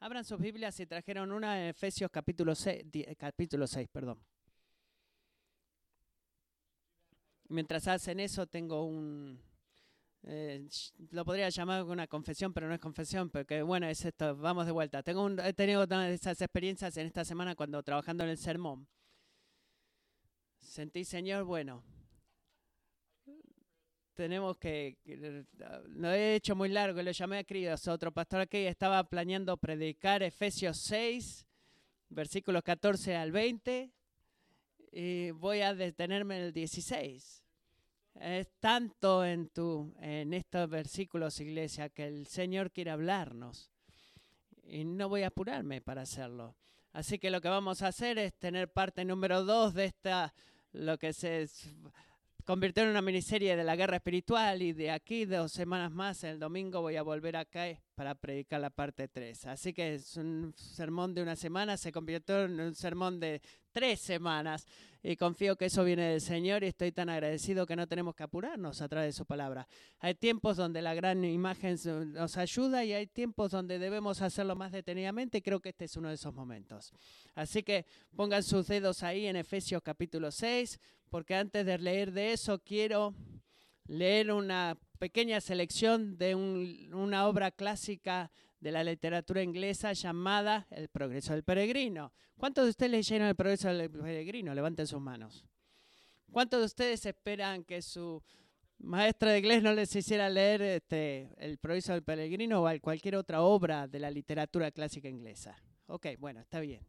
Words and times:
Abran 0.00 0.24
sus 0.24 0.38
Biblias 0.38 0.78
y 0.78 0.86
trajeron 0.86 1.32
una 1.32 1.60
en 1.60 1.68
Efesios 1.70 2.10
capítulo 2.10 2.54
6, 2.54 2.84
capítulo 3.18 3.66
6 3.66 3.88
perdón. 3.88 4.18
Mientras 7.48 7.88
hacen 7.88 8.20
eso, 8.20 8.46
tengo 8.46 8.84
un... 8.84 9.40
Eh, 10.24 10.68
lo 11.10 11.24
podría 11.24 11.48
llamar 11.48 11.84
una 11.84 12.06
confesión, 12.06 12.52
pero 12.52 12.68
no 12.68 12.74
es 12.74 12.80
confesión, 12.80 13.30
porque 13.30 13.62
bueno, 13.62 13.88
es 13.88 14.04
esto, 14.04 14.36
vamos 14.36 14.66
de 14.66 14.72
vuelta. 14.72 15.02
Tengo 15.02 15.28
he 15.42 15.52
tenido 15.52 15.82
esas 15.84 16.40
experiencias 16.42 16.96
en 16.96 17.06
esta 17.06 17.24
semana 17.24 17.56
cuando 17.56 17.82
trabajando 17.82 18.22
en 18.24 18.30
el 18.30 18.38
sermón. 18.38 18.86
Sentí, 20.58 21.04
Señor, 21.04 21.44
bueno, 21.44 21.82
tenemos 24.18 24.58
que, 24.58 24.96
lo 25.90 26.10
he 26.10 26.34
hecho 26.34 26.56
muy 26.56 26.68
largo, 26.70 27.00
lo 27.00 27.12
llamé 27.12 27.38
a 27.38 27.44
Críos, 27.44 27.86
otro 27.86 28.10
pastor 28.10 28.40
aquí 28.40 28.56
estaba 28.56 29.04
planeando 29.04 29.56
predicar 29.56 30.24
Efesios 30.24 30.76
6, 30.78 31.46
versículos 32.08 32.64
14 32.64 33.14
al 33.14 33.30
20, 33.30 33.92
y 34.90 35.30
voy 35.30 35.60
a 35.60 35.72
detenerme 35.72 36.38
en 36.38 36.42
el 36.46 36.52
16. 36.52 37.44
Es 38.16 38.48
tanto 38.58 39.24
en, 39.24 39.50
tu, 39.50 39.94
en 40.00 40.34
estos 40.34 40.68
versículos, 40.68 41.38
iglesia, 41.38 41.88
que 41.88 42.08
el 42.08 42.26
Señor 42.26 42.72
quiere 42.72 42.90
hablarnos. 42.90 43.70
Y 44.64 44.84
no 44.84 45.08
voy 45.08 45.22
a 45.22 45.28
apurarme 45.28 45.80
para 45.80 46.02
hacerlo. 46.02 46.56
Así 46.92 47.20
que 47.20 47.30
lo 47.30 47.40
que 47.40 47.50
vamos 47.50 47.82
a 47.82 47.86
hacer 47.86 48.18
es 48.18 48.34
tener 48.34 48.68
parte 48.68 49.04
número 49.04 49.44
dos 49.44 49.74
de 49.74 49.84
esta, 49.84 50.34
lo 50.72 50.98
que 50.98 51.12
se 51.12 51.46
convirtió 52.48 52.82
en 52.82 52.88
una 52.88 53.02
miniserie 53.02 53.56
de 53.56 53.62
la 53.62 53.76
guerra 53.76 53.96
espiritual 53.96 54.62
y 54.62 54.72
de 54.72 54.90
aquí 54.90 55.26
dos 55.26 55.52
semanas 55.52 55.92
más, 55.92 56.24
el 56.24 56.38
domingo 56.38 56.80
voy 56.80 56.96
a 56.96 57.02
volver 57.02 57.36
acá 57.36 57.66
para 57.94 58.14
predicar 58.14 58.58
la 58.58 58.70
parte 58.70 59.06
3. 59.06 59.44
Así 59.48 59.74
que 59.74 59.96
es 59.96 60.16
un 60.16 60.54
sermón 60.56 61.12
de 61.12 61.20
una 61.20 61.36
semana, 61.36 61.76
se 61.76 61.92
convirtió 61.92 62.46
en 62.46 62.58
un 62.58 62.74
sermón 62.74 63.20
de 63.20 63.42
tres 63.70 64.00
semanas 64.00 64.66
y 65.02 65.16
confío 65.16 65.56
que 65.56 65.66
eso 65.66 65.84
viene 65.84 66.10
del 66.10 66.20
Señor 66.20 66.64
y 66.64 66.68
estoy 66.68 66.92
tan 66.92 67.08
agradecido 67.08 67.66
que 67.66 67.76
no 67.76 67.86
tenemos 67.86 68.14
que 68.14 68.24
apurarnos 68.24 68.82
a 68.82 68.88
través 68.88 69.08
de 69.08 69.18
su 69.18 69.26
palabra. 69.26 69.68
Hay 70.00 70.14
tiempos 70.14 70.56
donde 70.56 70.82
la 70.82 70.94
gran 70.94 71.24
imagen 71.24 71.76
nos 72.12 72.36
ayuda 72.36 72.84
y 72.84 72.92
hay 72.92 73.06
tiempos 73.06 73.52
donde 73.52 73.78
debemos 73.78 74.22
hacerlo 74.22 74.56
más 74.56 74.72
detenidamente 74.72 75.38
y 75.38 75.42
creo 75.42 75.60
que 75.60 75.68
este 75.68 75.84
es 75.84 75.96
uno 75.96 76.08
de 76.08 76.16
esos 76.16 76.34
momentos. 76.34 76.92
Así 77.34 77.62
que 77.62 77.86
pongan 78.16 78.42
sus 78.42 78.66
dedos 78.66 79.02
ahí 79.02 79.26
en 79.26 79.36
Efesios 79.36 79.82
capítulo 79.82 80.30
6 80.30 80.80
porque 81.10 81.34
antes 81.34 81.64
de 81.64 81.78
leer 81.78 82.12
de 82.12 82.32
eso 82.32 82.58
quiero 82.58 83.14
leer 83.86 84.32
una 84.32 84.76
pequeña 84.98 85.40
selección 85.40 86.18
de 86.18 86.34
una 86.34 87.26
obra 87.26 87.50
clásica 87.50 88.30
de 88.60 88.72
la 88.72 88.82
literatura 88.82 89.42
inglesa 89.42 89.92
llamada 89.92 90.66
El 90.70 90.88
progreso 90.88 91.32
del 91.32 91.44
peregrino. 91.44 92.12
¿Cuántos 92.36 92.64
de 92.64 92.70
ustedes 92.70 92.90
leyeron 92.92 93.28
El 93.28 93.36
progreso 93.36 93.68
del 93.68 93.90
peregrino? 93.90 94.54
Levanten 94.54 94.86
sus 94.86 95.00
manos. 95.00 95.44
¿Cuántos 96.30 96.60
de 96.60 96.66
ustedes 96.66 97.06
esperan 97.06 97.64
que 97.64 97.80
su 97.80 98.22
maestra 98.78 99.32
de 99.32 99.38
inglés 99.38 99.62
no 99.62 99.72
les 99.72 99.94
hiciera 99.94 100.28
leer 100.28 100.62
este, 100.62 101.30
El 101.38 101.58
progreso 101.58 101.92
del 101.92 102.02
peregrino 102.02 102.62
o 102.62 102.80
cualquier 102.80 103.16
otra 103.16 103.42
obra 103.42 103.88
de 103.88 103.98
la 103.98 104.10
literatura 104.10 104.70
clásica 104.70 105.08
inglesa? 105.08 105.56
Ok, 105.86 106.06
bueno, 106.18 106.40
está 106.40 106.60
bien. 106.60 106.86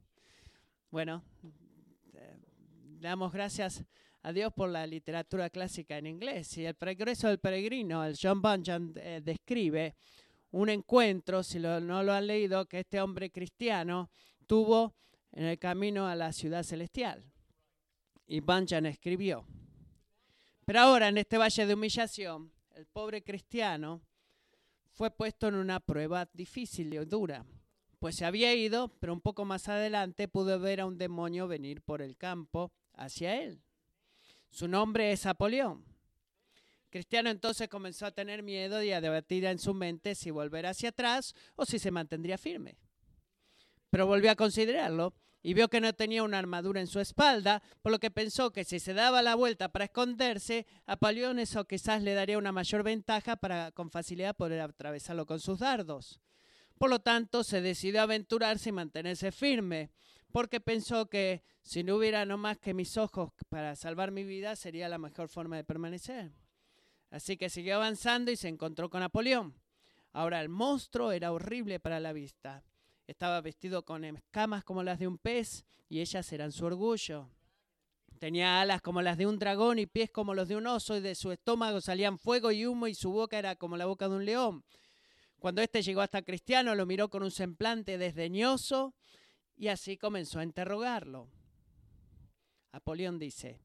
Bueno, 0.91 1.23
eh, 2.13 2.37
damos 2.99 3.31
gracias 3.31 3.85
a 4.23 4.33
Dios 4.33 4.51
por 4.53 4.69
la 4.69 4.85
literatura 4.85 5.49
clásica 5.49 5.97
en 5.97 6.07
inglés. 6.07 6.57
Y 6.57 6.65
el 6.65 6.75
progreso 6.75 7.27
del 7.27 7.39
peregrino, 7.39 8.03
el 8.03 8.17
John 8.21 8.41
Bunyan 8.41 8.93
eh, 8.97 9.21
describe 9.23 9.95
un 10.51 10.69
encuentro, 10.69 11.43
si 11.43 11.59
no 11.59 12.03
lo 12.03 12.13
han 12.13 12.27
leído, 12.27 12.67
que 12.67 12.79
este 12.79 13.01
hombre 13.01 13.31
cristiano 13.31 14.09
tuvo 14.47 14.95
en 15.31 15.45
el 15.45 15.59
camino 15.59 16.07
a 16.07 16.15
la 16.15 16.33
ciudad 16.33 16.63
celestial. 16.63 17.23
Y 18.25 18.39
Bunyan 18.39 18.85
escribió. 18.85 19.45
Pero 20.65 20.81
ahora, 20.81 21.07
en 21.07 21.17
este 21.17 21.37
valle 21.37 21.65
de 21.65 21.73
humillación, 21.73 22.51
el 22.75 22.85
pobre 22.85 23.23
cristiano 23.23 24.01
fue 24.91 25.11
puesto 25.11 25.47
en 25.47 25.55
una 25.55 25.79
prueba 25.79 26.29
difícil 26.33 26.93
y 26.93 26.97
dura, 27.05 27.45
pues 27.99 28.15
se 28.15 28.25
había 28.25 28.53
ido, 28.53 28.87
pero 28.99 29.13
un 29.13 29.21
poco 29.21 29.45
más 29.45 29.67
adelante 29.67 30.27
pudo 30.27 30.59
ver 30.59 30.81
a 30.81 30.85
un 30.85 30.97
demonio 30.97 31.47
venir 31.47 31.81
por 31.81 32.01
el 32.01 32.17
campo 32.17 32.71
hacia 32.93 33.41
él. 33.41 33.61
Su 34.49 34.67
nombre 34.67 35.11
es 35.11 35.25
Apolión. 35.25 35.88
Cristiano 36.89 37.29
entonces 37.29 37.69
comenzó 37.69 38.05
a 38.05 38.11
tener 38.11 38.43
miedo 38.43 38.81
y 38.83 38.91
a 38.91 39.01
debatir 39.01 39.45
en 39.45 39.59
su 39.59 39.73
mente 39.73 40.15
si 40.15 40.31
volver 40.31 40.65
hacia 40.65 40.89
atrás 40.89 41.35
o 41.55 41.65
si 41.65 41.79
se 41.79 41.91
mantendría 41.91 42.37
firme. 42.37 42.77
Pero 43.89 44.07
volvió 44.07 44.31
a 44.31 44.35
considerarlo 44.35 45.13
y 45.41 45.53
vio 45.53 45.69
que 45.69 45.79
no 45.79 45.93
tenía 45.93 46.23
una 46.23 46.37
armadura 46.37 46.81
en 46.81 46.87
su 46.87 46.99
espalda, 46.99 47.61
por 47.81 47.91
lo 47.91 47.99
que 47.99 48.11
pensó 48.11 48.51
que 48.51 48.65
si 48.65 48.79
se 48.79 48.93
daba 48.93 49.21
la 49.21 49.35
vuelta 49.35 49.71
para 49.71 49.85
esconderse, 49.85 50.65
Apolión 50.85 51.39
eso 51.39 51.65
quizás 51.65 52.01
le 52.03 52.13
daría 52.13 52.37
una 52.37 52.51
mayor 52.51 52.83
ventaja 52.83 53.37
para 53.37 53.71
con 53.71 53.89
facilidad 53.89 54.35
poder 54.35 54.59
atravesarlo 54.61 55.25
con 55.25 55.39
sus 55.39 55.59
dardos. 55.59 56.19
Por 56.77 56.89
lo 56.89 56.99
tanto, 56.99 57.43
se 57.43 57.61
decidió 57.61 58.01
a 58.01 58.03
aventurarse 58.03 58.69
y 58.69 58.73
mantenerse 58.73 59.31
firme 59.31 59.91
porque 60.31 60.59
pensó 60.59 61.09
que 61.09 61.43
si 61.61 61.83
no 61.83 61.95
hubiera 61.95 62.25
no 62.25 62.37
más 62.37 62.57
que 62.57 62.73
mis 62.73 62.97
ojos 62.97 63.31
para 63.49 63.75
salvar 63.75 64.11
mi 64.11 64.23
vida, 64.23 64.55
sería 64.55 64.89
la 64.89 64.97
mejor 64.97 65.27
forma 65.29 65.55
de 65.57 65.63
permanecer. 65.63 66.31
Así 67.09 67.37
que 67.37 67.49
siguió 67.49 67.75
avanzando 67.75 68.31
y 68.31 68.35
se 68.35 68.47
encontró 68.47 68.89
con 68.89 69.01
Napoleón. 69.01 69.55
Ahora 70.11 70.41
el 70.41 70.49
monstruo 70.49 71.11
era 71.11 71.31
horrible 71.31 71.79
para 71.79 71.99
la 71.99 72.13
vista. 72.13 72.63
Estaba 73.07 73.41
vestido 73.41 73.83
con 73.83 74.03
escamas 74.03 74.63
como 74.63 74.83
las 74.83 74.99
de 74.99 75.07
un 75.07 75.17
pez 75.17 75.65
y 75.87 76.01
ellas 76.01 76.31
eran 76.31 76.51
su 76.51 76.65
orgullo. 76.65 77.29
Tenía 78.19 78.59
alas 78.59 78.81
como 78.81 79.01
las 79.01 79.17
de 79.17 79.25
un 79.25 79.39
dragón 79.39 79.79
y 79.79 79.85
pies 79.85 80.11
como 80.11 80.33
los 80.33 80.47
de 80.47 80.57
un 80.57 80.67
oso 80.67 80.97
y 80.97 81.01
de 81.01 81.15
su 81.15 81.31
estómago 81.31 81.79
salían 81.79 82.19
fuego 82.19 82.51
y 82.51 82.65
humo 82.65 82.87
y 82.87 82.93
su 82.93 83.11
boca 83.11 83.39
era 83.39 83.55
como 83.55 83.77
la 83.77 83.85
boca 83.85 84.09
de 84.09 84.15
un 84.15 84.25
león. 84.25 84.63
Cuando 85.39 85.61
éste 85.61 85.81
llegó 85.81 86.01
hasta 86.01 86.21
Cristiano 86.21 86.75
lo 86.75 86.85
miró 86.85 87.09
con 87.09 87.23
un 87.23 87.31
semblante 87.31 87.97
desdeñoso 87.97 88.93
y 89.55 89.69
así 89.69 89.97
comenzó 89.97 90.39
a 90.39 90.43
interrogarlo. 90.43 91.29
Apolión 92.71 93.17
dice, 93.17 93.61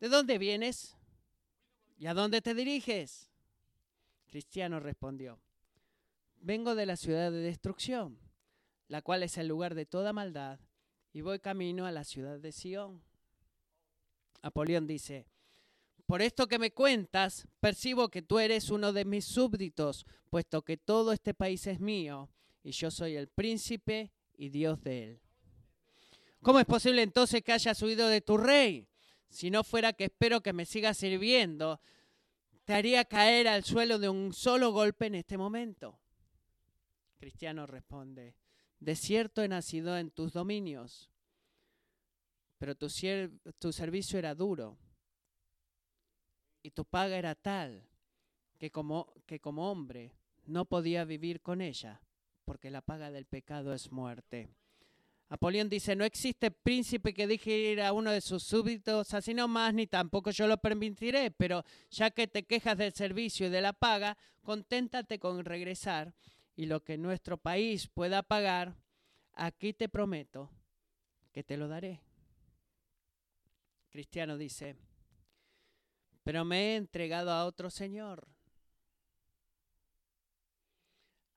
¿de 0.00 0.08
dónde 0.08 0.38
vienes? 0.38 0.95
¿Y 1.98 2.06
a 2.06 2.14
dónde 2.14 2.42
te 2.42 2.54
diriges? 2.54 3.30
Cristiano 4.26 4.80
respondió, 4.80 5.38
vengo 6.40 6.74
de 6.74 6.86
la 6.86 6.96
ciudad 6.96 7.30
de 7.32 7.38
destrucción, 7.38 8.18
la 8.88 9.02
cual 9.02 9.22
es 9.22 9.38
el 9.38 9.48
lugar 9.48 9.74
de 9.74 9.86
toda 9.86 10.12
maldad, 10.12 10.60
y 11.12 11.22
voy 11.22 11.38
camino 11.38 11.86
a 11.86 11.92
la 11.92 12.04
ciudad 12.04 12.38
de 12.38 12.52
Sión. 12.52 13.02
Apolión 14.42 14.86
dice, 14.86 15.26
por 16.04 16.22
esto 16.22 16.46
que 16.46 16.58
me 16.58 16.70
cuentas, 16.70 17.48
percibo 17.60 18.10
que 18.10 18.22
tú 18.22 18.38
eres 18.38 18.70
uno 18.70 18.92
de 18.92 19.04
mis 19.04 19.24
súbditos, 19.24 20.06
puesto 20.28 20.62
que 20.62 20.76
todo 20.76 21.12
este 21.12 21.34
país 21.34 21.66
es 21.66 21.80
mío, 21.80 22.28
y 22.62 22.72
yo 22.72 22.90
soy 22.90 23.16
el 23.16 23.28
príncipe 23.28 24.12
y 24.36 24.50
Dios 24.50 24.82
de 24.82 25.04
él. 25.04 25.20
¿Cómo 26.42 26.60
es 26.60 26.66
posible 26.66 27.02
entonces 27.02 27.42
que 27.42 27.52
hayas 27.52 27.80
huido 27.82 28.06
de 28.08 28.20
tu 28.20 28.36
rey? 28.36 28.86
Si 29.28 29.50
no 29.50 29.64
fuera 29.64 29.92
que 29.92 30.04
espero 30.04 30.42
que 30.42 30.52
me 30.52 30.64
sigas 30.64 30.96
sirviendo, 30.96 31.80
te 32.64 32.74
haría 32.74 33.04
caer 33.04 33.48
al 33.48 33.64
suelo 33.64 33.98
de 33.98 34.08
un 34.08 34.32
solo 34.32 34.72
golpe 34.72 35.06
en 35.06 35.14
este 35.14 35.38
momento. 35.38 35.98
Cristiano 37.18 37.66
responde, 37.66 38.34
de 38.80 38.96
cierto 38.96 39.42
he 39.42 39.48
nacido 39.48 39.96
en 39.96 40.10
tus 40.10 40.32
dominios, 40.32 41.10
pero 42.58 42.74
tu, 42.74 42.88
tu 43.58 43.72
servicio 43.72 44.18
era 44.18 44.34
duro 44.34 44.76
y 46.62 46.70
tu 46.70 46.84
paga 46.84 47.16
era 47.16 47.34
tal 47.34 47.86
que 48.58 48.70
como, 48.70 49.12
que 49.26 49.40
como 49.40 49.70
hombre 49.70 50.12
no 50.46 50.64
podía 50.64 51.04
vivir 51.04 51.40
con 51.42 51.60
ella 51.60 52.00
porque 52.44 52.70
la 52.70 52.80
paga 52.80 53.10
del 53.10 53.26
pecado 53.26 53.74
es 53.74 53.90
muerte. 53.90 54.48
Apolión 55.28 55.68
dice, 55.68 55.96
no 55.96 56.04
existe 56.04 56.52
príncipe 56.52 57.12
que 57.12 57.26
deje 57.26 57.50
ir 57.50 57.80
a 57.80 57.92
uno 57.92 58.12
de 58.12 58.20
sus 58.20 58.44
súbditos 58.44 59.12
así 59.12 59.34
nomás, 59.34 59.74
ni 59.74 59.88
tampoco 59.88 60.30
yo 60.30 60.46
lo 60.46 60.58
permitiré, 60.58 61.32
pero 61.32 61.64
ya 61.90 62.10
que 62.12 62.28
te 62.28 62.44
quejas 62.44 62.78
del 62.78 62.92
servicio 62.92 63.48
y 63.48 63.50
de 63.50 63.60
la 63.60 63.72
paga, 63.72 64.16
conténtate 64.42 65.18
con 65.18 65.44
regresar 65.44 66.14
y 66.54 66.66
lo 66.66 66.84
que 66.84 66.96
nuestro 66.96 67.38
país 67.38 67.88
pueda 67.88 68.22
pagar, 68.22 68.76
aquí 69.32 69.72
te 69.72 69.88
prometo 69.88 70.48
que 71.32 71.42
te 71.42 71.56
lo 71.56 71.66
daré. 71.66 72.00
Cristiano 73.90 74.38
dice, 74.38 74.76
pero 76.22 76.44
me 76.44 76.74
he 76.74 76.76
entregado 76.76 77.32
a 77.32 77.46
otro 77.46 77.68
Señor 77.68 78.28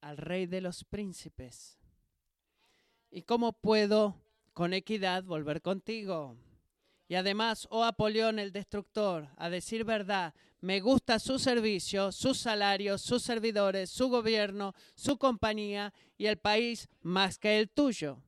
al 0.02 0.18
rey 0.18 0.46
de 0.46 0.62
los 0.62 0.84
príncipes. 0.84 1.79
¿Y 3.12 3.24
cómo 3.24 3.54
puedo 3.54 4.16
con 4.54 4.74
equidad 4.74 5.24
volver 5.24 5.62
contigo? 5.62 6.38
Y 7.08 7.16
además, 7.16 7.68
oh 7.72 7.84
Apolión 7.84 8.38
el 8.38 8.52
destructor, 8.52 9.30
a 9.36 9.50
decir 9.50 9.84
verdad, 9.84 10.34
me 10.62 10.80
gusta 10.80 11.18
su 11.18 11.40
servicio, 11.40 12.12
sus 12.12 12.38
salarios, 12.38 13.02
sus 13.02 13.24
servidores, 13.24 13.90
su 13.90 14.10
gobierno, 14.10 14.76
su 14.94 15.18
compañía 15.18 15.92
y 16.18 16.28
el 16.28 16.38
país 16.38 16.88
más 17.02 17.40
que 17.40 17.58
el 17.58 17.70
tuyo. 17.70 18.22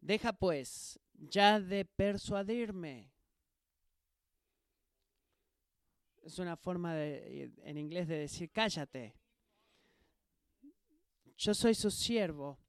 Deja 0.00 0.32
pues 0.32 0.98
ya 1.12 1.60
de 1.60 1.84
persuadirme. 1.84 3.12
Es 6.22 6.40
una 6.40 6.56
forma 6.56 6.94
de, 6.94 7.52
en 7.62 7.78
inglés 7.78 8.08
de 8.08 8.18
decir 8.18 8.50
cállate. 8.50 9.14
Yo 11.36 11.54
soy 11.54 11.74
su 11.74 11.90
siervo 11.90 12.63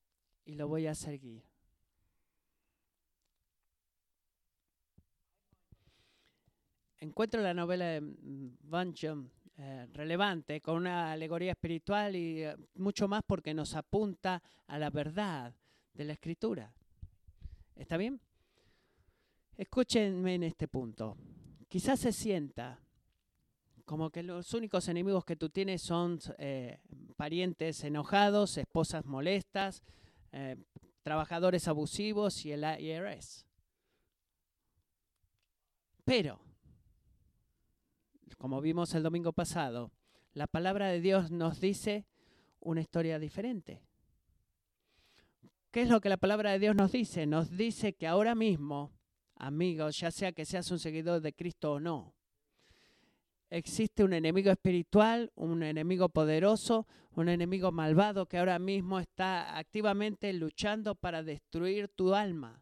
y 0.46 0.56
lo 0.56 0.68
voy 0.68 0.88
a 0.88 0.96
seguir. 0.96 1.44
encuentro 7.06 7.42
la 7.42 7.54
novela 7.54 7.86
de 7.86 8.02
Buncham 8.02 9.30
eh, 9.58 9.88
relevante, 9.94 10.60
con 10.60 10.78
una 10.78 11.12
alegoría 11.12 11.52
espiritual 11.52 12.16
y 12.16 12.44
eh, 12.44 12.56
mucho 12.76 13.08
más 13.08 13.22
porque 13.26 13.54
nos 13.54 13.76
apunta 13.76 14.42
a 14.68 14.78
la 14.78 14.90
verdad 14.90 15.54
de 15.94 16.04
la 16.04 16.14
escritura. 16.14 16.74
¿Está 17.76 17.96
bien? 17.98 18.20
Escúchenme 19.56 20.36
en 20.36 20.44
este 20.44 20.68
punto. 20.68 21.16
Quizás 21.70 22.00
se 22.00 22.12
sienta 22.12 22.80
como 23.86 24.10
que 24.10 24.24
los 24.24 24.54
únicos 24.54 24.88
enemigos 24.90 25.24
que 25.24 25.36
tú 25.36 25.50
tienes 25.50 25.82
son 25.82 26.20
eh, 26.38 26.80
parientes 27.16 27.84
enojados, 27.84 28.58
esposas 28.58 29.06
molestas, 29.06 29.84
trabajadores 31.04 31.68
abusivos 31.68 32.46
y 32.46 32.52
el 32.52 32.64
IRS. 32.64 33.46
Pero 36.04 36.40
como 38.38 38.62
vimos 38.62 38.94
el 38.94 39.04
domingo 39.04 39.34
pasado, 39.34 39.92
la 40.34 40.48
palabra 40.48 40.88
de 40.88 41.02
Dios 41.02 41.32
nos 41.32 41.60
dice 41.60 42.06
una 42.60 42.82
historia 42.82 43.20
diferente. 43.20 43.82
¿Qué 45.72 45.82
es 45.82 45.90
lo 45.90 46.02
que 46.02 46.10
la 46.10 46.18
palabra 46.18 46.52
de 46.52 46.60
Dios 46.60 46.76
nos 46.76 46.92
dice? 46.92 47.26
Nos 47.26 47.50
dice 47.50 47.94
que 47.94 48.08
ahora 48.08 48.36
mismo, 48.36 48.94
amigos, 49.36 50.00
ya 50.00 50.12
sea 50.12 50.32
que 50.32 50.46
seas 50.46 50.70
un 50.72 50.80
seguidor 50.80 51.22
de 51.22 51.34
Cristo 51.34 51.74
o 51.74 51.80
no, 51.80 52.15
existe 53.50 54.04
un 54.04 54.14
enemigo 54.14 54.52
espiritual, 54.52 55.32
un 55.36 55.64
enemigo 55.64 56.10
poderoso, 56.10 56.88
un 57.16 57.30
enemigo 57.30 57.72
malvado 57.72 58.28
que 58.28 58.38
ahora 58.38 58.60
mismo 58.60 59.00
está 59.00 59.58
activamente 59.58 60.32
luchando 60.34 60.96
para 60.96 61.24
destruir 61.24 61.88
tu 61.88 62.14
alma. 62.14 62.62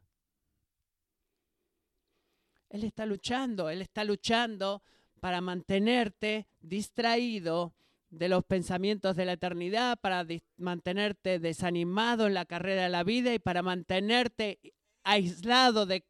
Él 2.69 2.83
está 2.83 3.05
luchando, 3.05 3.69
él 3.69 3.81
está 3.81 4.03
luchando 4.03 4.81
para 5.19 5.41
mantenerte 5.41 6.47
distraído 6.59 7.73
de 8.09 8.29
los 8.29 8.43
pensamientos 8.43 9.15
de 9.15 9.25
la 9.25 9.33
eternidad, 9.33 9.97
para 9.99 10.25
mantenerte 10.57 11.39
desanimado 11.39 12.27
en 12.27 12.35
la 12.35 12.45
carrera 12.45 12.83
de 12.83 12.89
la 12.89 13.03
vida 13.03 13.33
y 13.33 13.39
para 13.39 13.63
mantenerte 13.63 14.59
aislado 15.03 15.85
de 15.85 16.03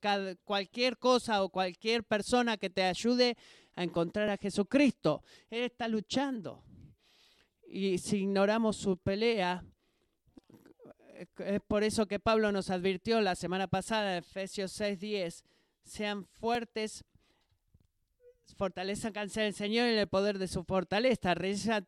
cualquier 0.43 0.97
cosa 0.97 1.43
o 1.43 1.49
cualquier 1.49 2.03
persona 2.03 2.57
que 2.57 2.69
te 2.69 2.83
ayude 2.83 3.37
a 3.75 3.83
encontrar 3.83 4.29
a 4.29 4.37
Jesucristo. 4.37 5.23
Él 5.49 5.63
está 5.63 5.87
luchando. 5.87 6.63
Y 7.67 7.97
si 7.97 8.17
ignoramos 8.17 8.75
su 8.77 8.97
pelea, 8.97 9.63
es 11.37 11.61
por 11.61 11.83
eso 11.83 12.05
que 12.05 12.19
Pablo 12.19 12.51
nos 12.51 12.69
advirtió 12.69 13.21
la 13.21 13.35
semana 13.35 13.67
pasada, 13.67 14.17
Efesios 14.17 14.79
6:10, 14.79 15.43
sean 15.83 16.25
fuertes 16.25 17.03
fortalezcanse 18.53 19.47
el 19.47 19.53
Señor 19.53 19.87
en 19.87 19.97
el 19.97 20.07
poder 20.07 20.37
de 20.37 20.47
su 20.47 20.63
fortaleza. 20.63 21.33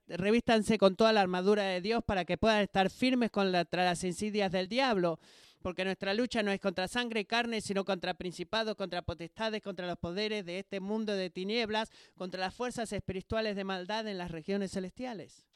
Revístanse 0.08 0.78
con 0.78 0.96
toda 0.96 1.14
la 1.14 1.22
armadura 1.22 1.64
de 1.64 1.82
Dios 1.82 2.04
para 2.04 2.26
que 2.26 2.38
puedan 2.38 2.62
estar 2.62 2.90
firmes 2.90 3.32
contra 3.32 3.86
las 3.86 4.04
insidias 4.04 4.52
del 4.52 4.68
diablo. 4.68 5.20
Porque 5.66 5.84
nuestra 5.84 6.14
lucha 6.14 6.44
no 6.44 6.52
es 6.52 6.60
contra 6.60 6.88
sangre 6.88 7.22
y 7.22 7.26
carne, 7.26 7.60
sino 7.60 7.84
contra 7.86 8.14
principados, 8.14 8.76
contra 8.76 9.02
potestades, 9.02 9.64
contra 9.64 9.88
los 9.88 9.98
poderes 9.98 10.46
de 10.46 10.60
este 10.60 10.80
mundo 10.80 11.12
de 11.14 11.32
tinieblas, 11.32 11.90
contra 12.14 12.40
las 12.40 12.54
fuerzas 12.54 12.94
espirituales 12.94 13.56
de 13.56 13.64
maldad 13.64 14.08
en 14.08 14.20
las 14.20 14.30
regiones 14.30 14.70
celestiales. 14.70 15.48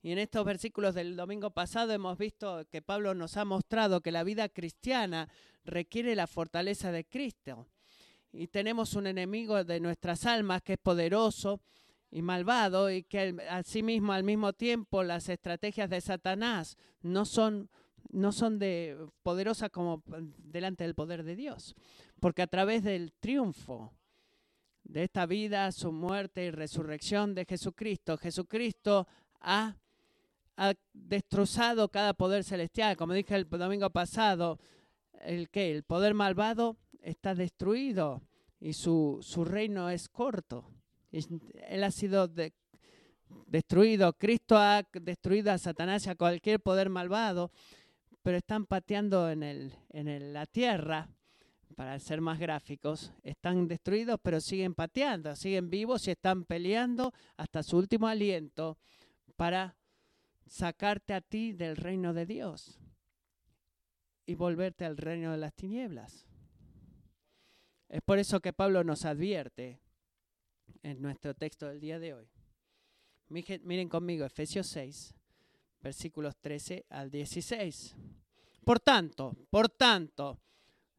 Y 0.00 0.10
en 0.12 0.18
estos 0.18 0.46
versículos 0.46 0.94
del 0.94 1.16
domingo 1.16 1.50
pasado 1.50 1.92
hemos 1.92 2.16
visto 2.16 2.66
que 2.70 2.80
Pablo 2.80 3.14
nos 3.14 3.36
ha 3.36 3.44
mostrado 3.44 4.00
que 4.00 4.10
la 4.10 4.24
vida 4.24 4.48
cristiana 4.48 5.28
requiere 5.66 6.16
la 6.16 6.26
fortaleza 6.26 6.92
de 6.92 7.04
Cristo 7.04 7.68
y 8.32 8.46
tenemos 8.46 8.94
un 8.94 9.06
enemigo 9.06 9.64
de 9.64 9.80
nuestras 9.80 10.24
almas 10.24 10.62
que 10.62 10.72
es 10.72 10.78
poderoso 10.78 11.60
y 12.10 12.22
malvado 12.22 12.90
y 12.90 13.02
que 13.02 13.36
asimismo 13.50 14.14
al 14.14 14.24
mismo 14.24 14.54
tiempo 14.54 15.02
las 15.02 15.28
estrategias 15.28 15.90
de 15.90 16.00
Satanás 16.00 16.78
no 17.02 17.26
son 17.26 17.68
no 18.12 18.30
son 18.30 18.58
de 18.58 18.96
poderosas 19.22 19.70
como 19.70 20.02
delante 20.38 20.84
del 20.84 20.94
poder 20.94 21.24
de 21.24 21.34
Dios, 21.34 21.74
porque 22.20 22.42
a 22.42 22.46
través 22.46 22.84
del 22.84 23.12
triunfo 23.12 23.92
de 24.84 25.04
esta 25.04 25.26
vida, 25.26 25.72
su 25.72 25.92
muerte 25.92 26.44
y 26.44 26.50
resurrección 26.50 27.34
de 27.34 27.44
Jesucristo, 27.44 28.16
Jesucristo 28.18 29.06
ha, 29.40 29.76
ha 30.56 30.74
destrozado 30.92 31.88
cada 31.88 32.14
poder 32.14 32.44
celestial, 32.44 32.96
como 32.96 33.14
dije 33.14 33.34
el 33.34 33.48
domingo 33.48 33.90
pasado, 33.90 34.58
el 35.22 35.48
que 35.48 35.70
el 35.70 35.82
poder 35.82 36.14
malvado 36.14 36.76
está 37.00 37.34
destruido 37.34 38.22
y 38.60 38.74
su, 38.74 39.18
su 39.22 39.44
reino 39.44 39.88
es 39.88 40.08
corto. 40.08 40.64
Él 41.10 41.84
ha 41.84 41.90
sido 41.90 42.30
destruido. 43.46 44.12
Cristo 44.14 44.56
ha 44.56 44.82
destruido 44.92 45.52
a 45.52 45.58
Satanás 45.58 46.06
y 46.06 46.10
a 46.10 46.14
cualquier 46.14 46.60
poder 46.60 46.88
malvado, 46.88 47.50
pero 48.22 48.36
están 48.36 48.66
pateando 48.66 49.30
en, 49.30 49.42
el, 49.42 49.74
en 49.90 50.32
la 50.32 50.46
tierra, 50.46 51.08
para 51.72 51.98
ser 51.98 52.20
más 52.20 52.38
gráficos. 52.38 53.12
Están 53.22 53.66
destruidos, 53.66 54.20
pero 54.22 54.40
siguen 54.40 54.74
pateando, 54.74 55.34
siguen 55.36 55.70
vivos 55.70 56.06
y 56.06 56.12
están 56.12 56.44
peleando 56.44 57.12
hasta 57.36 57.62
su 57.62 57.76
último 57.76 58.06
aliento 58.06 58.78
para 59.36 59.76
sacarte 60.46 61.14
a 61.14 61.20
ti 61.20 61.52
del 61.52 61.76
reino 61.76 62.12
de 62.12 62.26
Dios 62.26 62.78
y 64.26 64.34
volverte 64.34 64.84
al 64.84 64.96
reino 64.96 65.32
de 65.32 65.38
las 65.38 65.54
tinieblas. 65.54 66.26
Es 67.88 68.02
por 68.02 68.18
eso 68.18 68.40
que 68.40 68.52
Pablo 68.52 68.84
nos 68.84 69.04
advierte 69.04 69.80
en 70.82 71.00
nuestro 71.02 71.34
texto 71.34 71.66
del 71.66 71.80
día 71.80 71.98
de 71.98 72.14
hoy. 72.14 72.28
Miren 73.28 73.88
conmigo 73.88 74.24
Efesios 74.24 74.66
6, 74.68 75.14
versículos 75.80 76.36
13 76.36 76.86
al 76.90 77.10
16. 77.10 77.96
Por 78.64 78.80
tanto, 78.80 79.36
por 79.50 79.68
tanto, 79.68 80.38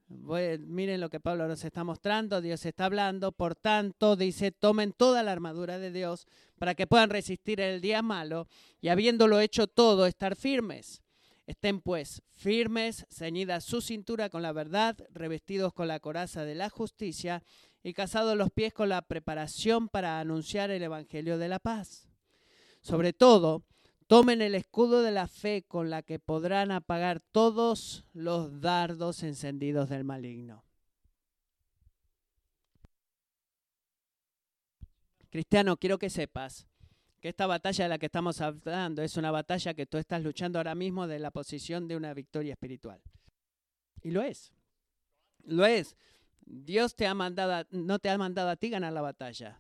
miren 0.08 1.02
lo 1.02 1.10
que 1.10 1.20
Pablo 1.20 1.48
nos 1.48 1.64
está 1.64 1.84
mostrando, 1.84 2.42
Dios 2.42 2.66
está 2.66 2.86
hablando, 2.86 3.32
por 3.32 3.56
tanto, 3.56 4.16
dice, 4.16 4.52
tomen 4.52 4.92
toda 4.92 5.24
la 5.24 5.32
armadura 5.32 5.80
de 5.80 5.92
Dios 5.92 6.28
para 6.58 6.76
que 6.76 6.88
puedan 6.88 7.10
resistir 7.10 7.62
el 7.62 7.82
día 7.82 8.02
malo 8.02 8.48
y 8.82 8.90
habiéndolo 8.90 9.40
hecho 9.40 9.68
todo, 9.68 10.06
estar 10.06 10.36
firmes. 10.36 11.02
Estén 11.46 11.82
pues 11.82 12.22
firmes, 12.32 13.06
ceñidas 13.10 13.66
su 13.66 13.82
cintura 13.82 14.30
con 14.30 14.42
la 14.42 14.54
verdad, 14.54 14.98
revestidos 15.12 15.74
con 15.74 15.90
la 15.90 16.00
coraza 16.00 16.46
de 16.46 16.56
la 16.56 16.70
justicia 16.70 17.44
y 17.84 17.94
casados 17.94 18.38
los 18.38 18.50
pies 18.50 18.74
con 18.74 18.88
la 18.88 19.02
preparación 19.02 19.90
para 19.90 20.20
anunciar 20.20 20.72
el 20.72 20.84
Evangelio 20.84 21.38
de 21.38 21.50
la 21.50 21.60
paz. 21.60 22.08
Sobre 22.82 23.12
todo, 23.12 23.64
tomen 24.08 24.42
el 24.42 24.56
escudo 24.56 25.02
de 25.02 25.12
la 25.12 25.28
fe 25.28 25.64
con 25.68 25.90
la 25.90 26.02
que 26.02 26.20
podrán 26.20 26.72
apagar 26.72 27.20
todos 27.20 28.06
los 28.14 28.62
dardos 28.62 29.24
encendidos 29.24 29.90
del 29.90 30.04
maligno. 30.04 30.64
Cristiano, 35.30 35.78
quiero 35.78 35.98
que 35.98 36.12
sepas 36.12 36.68
que 37.20 37.30
esta 37.30 37.48
batalla 37.48 37.86
de 37.86 37.90
la 37.90 37.98
que 37.98 38.06
estamos 38.06 38.40
hablando 38.42 39.02
es 39.02 39.18
una 39.18 39.32
batalla 39.32 39.74
que 39.74 39.86
tú 39.86 39.98
estás 39.98 40.22
luchando 40.22 40.60
ahora 40.60 40.76
mismo 40.76 41.08
de 41.08 41.20
la 41.20 41.32
posición 41.32 41.88
de 41.88 41.96
una 41.96 42.14
victoria 42.14 42.54
espiritual. 42.54 43.02
Y 44.04 44.12
lo 44.12 44.22
es. 44.22 44.54
Lo 45.46 45.66
es. 45.66 45.96
Dios 46.46 46.96
te 46.96 47.08
ha 47.08 47.14
mandado, 47.14 47.66
no 47.72 48.00
te 48.00 48.10
ha 48.10 48.18
mandado 48.18 48.50
a 48.50 48.58
ti 48.58 48.70
ganar 48.70 48.94
la 48.94 49.02
batalla. 49.02 49.60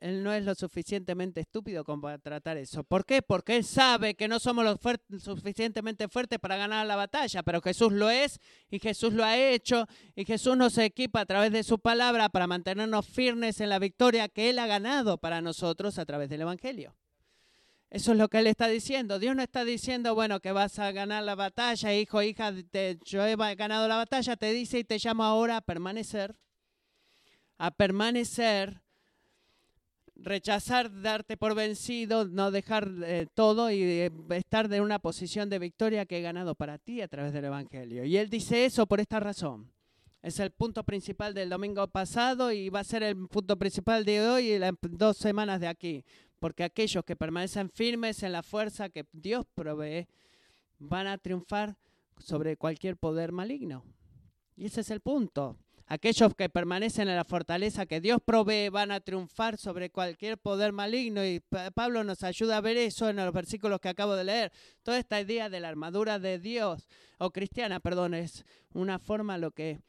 Él 0.00 0.22
no 0.22 0.32
es 0.32 0.44
lo 0.44 0.54
suficientemente 0.54 1.40
estúpido 1.40 1.84
como 1.84 2.02
para 2.02 2.18
tratar 2.18 2.56
eso. 2.56 2.84
¿Por 2.84 3.04
qué? 3.04 3.22
Porque 3.22 3.56
Él 3.56 3.64
sabe 3.64 4.14
que 4.14 4.28
no 4.28 4.38
somos 4.38 4.64
lo 4.64 4.78
suficientemente 5.18 6.08
fuertes 6.08 6.38
para 6.38 6.56
ganar 6.56 6.86
la 6.86 6.96
batalla, 6.96 7.42
pero 7.42 7.60
Jesús 7.60 7.92
lo 7.92 8.10
es 8.10 8.38
y 8.70 8.78
Jesús 8.78 9.12
lo 9.12 9.24
ha 9.24 9.38
hecho 9.38 9.86
y 10.14 10.24
Jesús 10.24 10.56
nos 10.56 10.78
equipa 10.78 11.20
a 11.20 11.26
través 11.26 11.52
de 11.52 11.62
su 11.62 11.78
palabra 11.78 12.28
para 12.28 12.46
mantenernos 12.46 13.06
firmes 13.06 13.60
en 13.60 13.68
la 13.68 13.78
victoria 13.78 14.28
que 14.28 14.50
Él 14.50 14.58
ha 14.58 14.66
ganado 14.66 15.18
para 15.18 15.40
nosotros 15.40 15.98
a 15.98 16.06
través 16.06 16.28
del 16.28 16.42
Evangelio. 16.42 16.94
Eso 17.88 18.12
es 18.12 18.18
lo 18.18 18.28
que 18.28 18.38
Él 18.38 18.46
está 18.48 18.68
diciendo. 18.68 19.18
Dios 19.18 19.36
no 19.36 19.42
está 19.42 19.64
diciendo, 19.64 20.14
bueno, 20.14 20.40
que 20.40 20.52
vas 20.52 20.78
a 20.78 20.92
ganar 20.92 21.22
la 21.22 21.34
batalla, 21.34 21.94
hijo, 21.94 22.22
hija, 22.22 22.52
yo 23.04 23.24
he 23.24 23.36
ganado 23.54 23.88
la 23.88 23.96
batalla, 23.96 24.36
te 24.36 24.52
dice 24.52 24.80
y 24.80 24.84
te 24.84 24.98
llamo 24.98 25.24
ahora 25.24 25.58
a 25.58 25.60
permanecer 25.60 26.36
a 27.58 27.70
permanecer, 27.70 28.82
rechazar 30.16 31.02
darte 31.02 31.36
por 31.36 31.54
vencido, 31.54 32.26
no 32.26 32.50
dejar 32.50 32.90
eh, 33.04 33.26
todo 33.34 33.70
y 33.70 33.82
eh, 33.82 34.12
estar 34.30 34.72
en 34.72 34.82
una 34.82 34.98
posición 34.98 35.48
de 35.50 35.58
victoria 35.58 36.06
que 36.06 36.18
he 36.18 36.22
ganado 36.22 36.54
para 36.54 36.78
ti 36.78 37.00
a 37.00 37.08
través 37.08 37.32
del 37.32 37.44
Evangelio. 37.44 38.04
Y 38.04 38.16
él 38.16 38.30
dice 38.30 38.64
eso 38.64 38.86
por 38.86 39.00
esta 39.00 39.20
razón. 39.20 39.70
Es 40.22 40.40
el 40.40 40.50
punto 40.50 40.82
principal 40.82 41.34
del 41.34 41.50
domingo 41.50 41.86
pasado 41.86 42.50
y 42.50 42.68
va 42.68 42.80
a 42.80 42.84
ser 42.84 43.02
el 43.02 43.28
punto 43.28 43.56
principal 43.56 44.04
de 44.04 44.26
hoy 44.26 44.52
y 44.52 44.58
las 44.58 44.72
dos 44.82 45.16
semanas 45.16 45.60
de 45.60 45.68
aquí. 45.68 46.04
Porque 46.38 46.64
aquellos 46.64 47.04
que 47.04 47.16
permanecen 47.16 47.70
firmes 47.70 48.22
en 48.22 48.32
la 48.32 48.42
fuerza 48.42 48.88
que 48.88 49.06
Dios 49.12 49.46
provee 49.54 50.08
van 50.78 51.06
a 51.06 51.18
triunfar 51.18 51.76
sobre 52.18 52.56
cualquier 52.56 52.96
poder 52.96 53.32
maligno. 53.32 53.84
Y 54.56 54.66
ese 54.66 54.80
es 54.80 54.90
el 54.90 55.00
punto. 55.00 55.56
Aquellos 55.88 56.34
que 56.34 56.48
permanecen 56.48 57.08
en 57.08 57.14
la 57.14 57.24
fortaleza 57.24 57.86
que 57.86 58.00
Dios 58.00 58.18
provee 58.24 58.70
van 58.70 58.90
a 58.90 58.98
triunfar 58.98 59.56
sobre 59.56 59.90
cualquier 59.90 60.36
poder 60.36 60.72
maligno. 60.72 61.24
Y 61.24 61.40
Pablo 61.74 62.02
nos 62.02 62.24
ayuda 62.24 62.56
a 62.56 62.60
ver 62.60 62.76
eso 62.76 63.08
en 63.08 63.16
los 63.16 63.32
versículos 63.32 63.78
que 63.78 63.88
acabo 63.88 64.16
de 64.16 64.24
leer. 64.24 64.52
Toda 64.82 64.98
esta 64.98 65.20
idea 65.20 65.48
de 65.48 65.60
la 65.60 65.68
armadura 65.68 66.18
de 66.18 66.40
Dios, 66.40 66.88
o 67.18 67.30
cristiana, 67.30 67.78
perdón, 67.78 68.14
es 68.14 68.44
una 68.72 68.98
forma 68.98 69.38
lo 69.38 69.52
que 69.52 69.80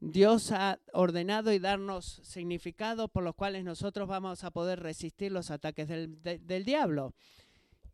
Dios 0.00 0.50
ha 0.50 0.80
ordenado 0.92 1.52
y 1.52 1.60
darnos 1.60 2.20
significado 2.24 3.06
por 3.06 3.22
los 3.22 3.36
cuales 3.36 3.64
nosotros 3.64 4.08
vamos 4.08 4.42
a 4.42 4.50
poder 4.50 4.80
resistir 4.80 5.30
los 5.30 5.52
ataques 5.52 5.86
del, 5.86 6.20
del 6.20 6.64
diablo. 6.64 7.14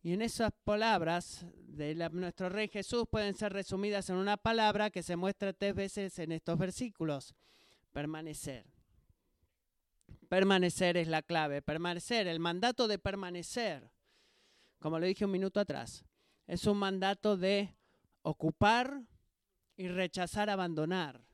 Y 0.03 0.13
en 0.13 0.23
esas 0.23 0.53
palabras 0.65 1.45
de 1.55 1.95
nuestro 2.13 2.49
Rey 2.49 2.69
Jesús 2.69 3.05
pueden 3.11 3.35
ser 3.35 3.53
resumidas 3.53 4.09
en 4.09 4.17
una 4.17 4.37
palabra 4.37 4.91
que 4.91 5.03
se 5.03 5.17
muestra 5.17 5.53
tres 5.53 5.75
veces 5.75 6.19
en 6.19 6.33
estos 6.33 6.59
versículos. 6.59 7.35
Permanecer. 7.93 8.67
Permanecer 10.29 10.97
es 10.97 11.09
la 11.09 11.23
clave. 11.23 11.61
Permanecer, 11.61 12.29
el 12.29 12.41
mandato 12.41 12.89
de 12.89 12.99
permanecer, 12.99 13.91
como 14.79 14.99
lo 14.99 15.07
dije 15.07 15.27
un 15.27 15.33
minuto 15.33 15.61
atrás, 15.61 16.05
es 16.47 16.67
un 16.67 16.79
mandato 16.79 17.37
de 17.37 17.77
ocupar 18.23 19.03
y 19.77 19.89
rechazar 19.89 20.49
abandonar 20.49 21.30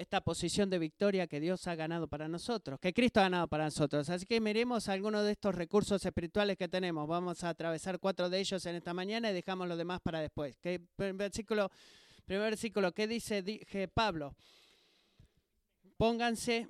esta 0.00 0.22
posición 0.22 0.70
de 0.70 0.78
victoria 0.78 1.26
que 1.26 1.40
Dios 1.40 1.66
ha 1.66 1.74
ganado 1.74 2.08
para 2.08 2.26
nosotros, 2.26 2.80
que 2.80 2.94
Cristo 2.94 3.20
ha 3.20 3.24
ganado 3.24 3.46
para 3.48 3.64
nosotros. 3.64 4.08
Así 4.08 4.24
que 4.24 4.40
miremos 4.40 4.88
algunos 4.88 5.24
de 5.26 5.32
estos 5.32 5.54
recursos 5.54 6.02
espirituales 6.04 6.56
que 6.56 6.68
tenemos. 6.68 7.06
Vamos 7.06 7.44
a 7.44 7.50
atravesar 7.50 7.98
cuatro 7.98 8.30
de 8.30 8.40
ellos 8.40 8.64
en 8.64 8.76
esta 8.76 8.94
mañana 8.94 9.30
y 9.30 9.34
dejamos 9.34 9.68
los 9.68 9.76
demás 9.76 10.00
para 10.00 10.20
después. 10.20 10.56
¿Qué, 10.56 10.80
versículo, 10.96 11.70
primer 12.24 12.50
versículo, 12.50 12.92
¿qué 12.92 13.06
dice 13.06 13.42
dije 13.42 13.88
Pablo? 13.88 14.34
Pónganse, 15.98 16.66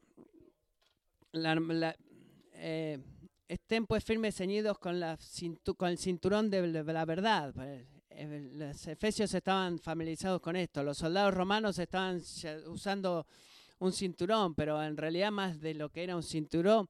eh, 2.54 2.98
estén 3.46 3.86
pues 3.86 4.02
firmes 4.02 4.34
ceñidos 4.34 4.76
con, 4.80 4.98
la, 4.98 5.16
con 5.76 5.88
el 5.88 5.98
cinturón 5.98 6.50
de 6.50 6.66
la 6.66 7.04
verdad 7.04 7.54
eh, 7.62 7.86
los 8.26 8.86
efesios 8.86 9.32
estaban 9.34 9.78
familiarizados 9.78 10.40
con 10.40 10.56
esto. 10.56 10.82
Los 10.82 10.98
soldados 10.98 11.34
romanos 11.34 11.78
estaban 11.78 12.20
usando 12.66 13.26
un 13.78 13.92
cinturón, 13.92 14.54
pero 14.54 14.82
en 14.82 14.96
realidad 14.96 15.30
más 15.30 15.60
de 15.60 15.74
lo 15.74 15.90
que 15.90 16.04
era 16.04 16.16
un 16.16 16.22
cinturón, 16.22 16.88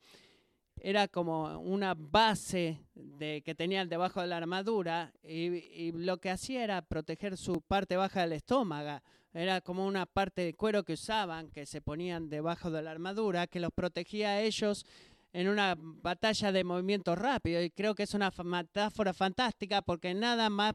era 0.83 1.09
como 1.09 1.59
una 1.61 1.95
base 1.95 2.81
de, 2.95 3.43
que 3.45 3.55
tenían 3.55 3.89
debajo 3.89 4.21
de 4.21 4.27
la 4.27 4.39
armadura 4.39 5.13
y, 5.23 5.93
lo 5.93 6.19
que 6.19 6.31
hacía 6.31 6.65
era 6.65 6.83
proteger 6.83 7.37
su 7.37 7.61
parte 7.61 7.97
baja 7.97 8.23
del 8.23 8.33
estómago. 8.33 9.01
Era 9.33 9.61
como 9.61 9.87
una 9.87 10.07
parte 10.07 10.43
de 10.43 10.55
cuero 10.55 10.83
que 10.83 10.95
usaban, 10.95 11.51
que 11.51 11.65
se 11.65 11.81
ponían 11.81 12.29
debajo 12.29 12.71
de 12.71 12.83
la 12.83 12.91
armadura, 12.91 13.47
que 13.47 13.61
los 13.61 13.73
protegía 13.73 14.31
a 14.31 14.41
ellos 14.41 14.85
en 15.33 15.49
una 15.49 15.77
batalla 15.79 16.53
de 16.53 16.65
movimiento 16.65 17.15
rápido. 17.15 17.63
Y 17.63 17.71
creo 17.71 17.95
que 17.95 18.05
es 18.05 18.15
una 18.15 18.33
metáfora 18.45 19.13
fantástica 19.13 19.83
porque 19.83 20.15
nada 20.15 20.51
más 20.51 20.75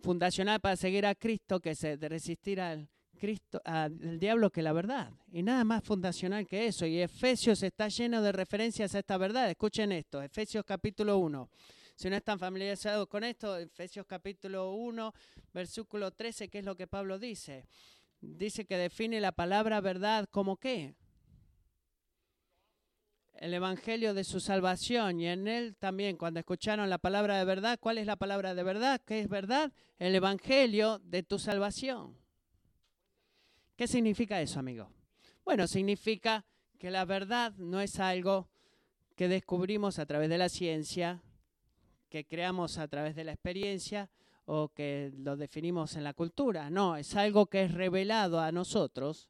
fundacional 0.00 0.60
para 0.60 0.76
seguir 0.76 1.06
a 1.06 1.14
Cristo 1.14 1.60
que 1.60 1.74
resistir 2.08 2.60
al 2.60 2.88
Cristo, 3.18 3.60
al 3.64 4.18
diablo 4.18 4.50
que 4.50 4.62
la 4.62 4.72
verdad. 4.72 5.10
Y 5.32 5.42
nada 5.42 5.64
más 5.64 5.82
fundacional 5.82 6.46
que 6.46 6.66
eso. 6.66 6.86
Y 6.86 7.00
Efesios 7.00 7.62
está 7.62 7.88
lleno 7.88 8.20
de 8.22 8.32
referencias 8.32 8.94
a 8.94 8.98
esta 8.98 9.16
verdad. 9.16 9.50
Escuchen 9.50 9.92
esto, 9.92 10.20
Efesios 10.22 10.64
capítulo 10.64 11.18
1. 11.18 11.48
Si 11.96 12.10
no 12.10 12.16
están 12.16 12.38
familiarizados 12.38 13.06
con 13.06 13.22
esto, 13.22 13.56
Efesios 13.56 14.04
capítulo 14.06 14.72
1, 14.72 15.14
versículo 15.52 16.10
13, 16.10 16.48
¿qué 16.48 16.58
es 16.58 16.64
lo 16.64 16.74
que 16.74 16.88
Pablo 16.88 17.18
dice? 17.18 17.66
Dice 18.20 18.64
que 18.64 18.76
define 18.76 19.20
la 19.20 19.32
palabra 19.32 19.80
verdad 19.80 20.26
como 20.30 20.56
qué? 20.56 20.94
El 23.36 23.54
evangelio 23.54 24.14
de 24.14 24.24
su 24.24 24.40
salvación 24.40 25.20
y 25.20 25.26
en 25.26 25.48
él 25.48 25.76
también 25.76 26.16
cuando 26.16 26.40
escucharon 26.40 26.88
la 26.88 26.98
palabra 26.98 27.38
de 27.38 27.44
verdad, 27.44 27.78
¿cuál 27.80 27.98
es 27.98 28.06
la 28.06 28.16
palabra 28.16 28.54
de 28.54 28.62
verdad? 28.62 29.00
¿Qué 29.04 29.20
es 29.20 29.28
verdad? 29.28 29.72
El 29.98 30.14
evangelio 30.14 31.00
de 31.00 31.22
tu 31.22 31.38
salvación. 31.38 32.16
¿Qué 33.76 33.88
significa 33.88 34.40
eso, 34.40 34.60
amigo? 34.60 34.90
Bueno, 35.44 35.66
significa 35.66 36.44
que 36.78 36.90
la 36.90 37.04
verdad 37.04 37.52
no 37.56 37.80
es 37.80 37.98
algo 37.98 38.48
que 39.16 39.28
descubrimos 39.28 39.98
a 39.98 40.06
través 40.06 40.28
de 40.28 40.38
la 40.38 40.48
ciencia, 40.48 41.22
que 42.08 42.24
creamos 42.24 42.78
a 42.78 42.88
través 42.88 43.14
de 43.16 43.24
la 43.24 43.32
experiencia 43.32 44.10
o 44.46 44.68
que 44.68 45.12
lo 45.16 45.36
definimos 45.36 45.96
en 45.96 46.04
la 46.04 46.14
cultura. 46.14 46.70
No, 46.70 46.96
es 46.96 47.16
algo 47.16 47.46
que 47.46 47.64
es 47.64 47.74
revelado 47.74 48.40
a 48.40 48.52
nosotros 48.52 49.28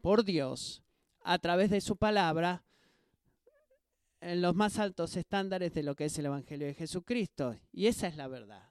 por 0.00 0.24
Dios 0.24 0.82
a 1.22 1.38
través 1.38 1.70
de 1.70 1.80
su 1.80 1.96
palabra 1.96 2.64
en 4.20 4.42
los 4.42 4.54
más 4.54 4.78
altos 4.78 5.16
estándares 5.16 5.72
de 5.74 5.82
lo 5.82 5.94
que 5.94 6.06
es 6.06 6.18
el 6.18 6.26
Evangelio 6.26 6.66
de 6.66 6.74
Jesucristo. 6.74 7.56
Y 7.72 7.86
esa 7.86 8.08
es 8.08 8.16
la 8.16 8.28
verdad. 8.28 8.70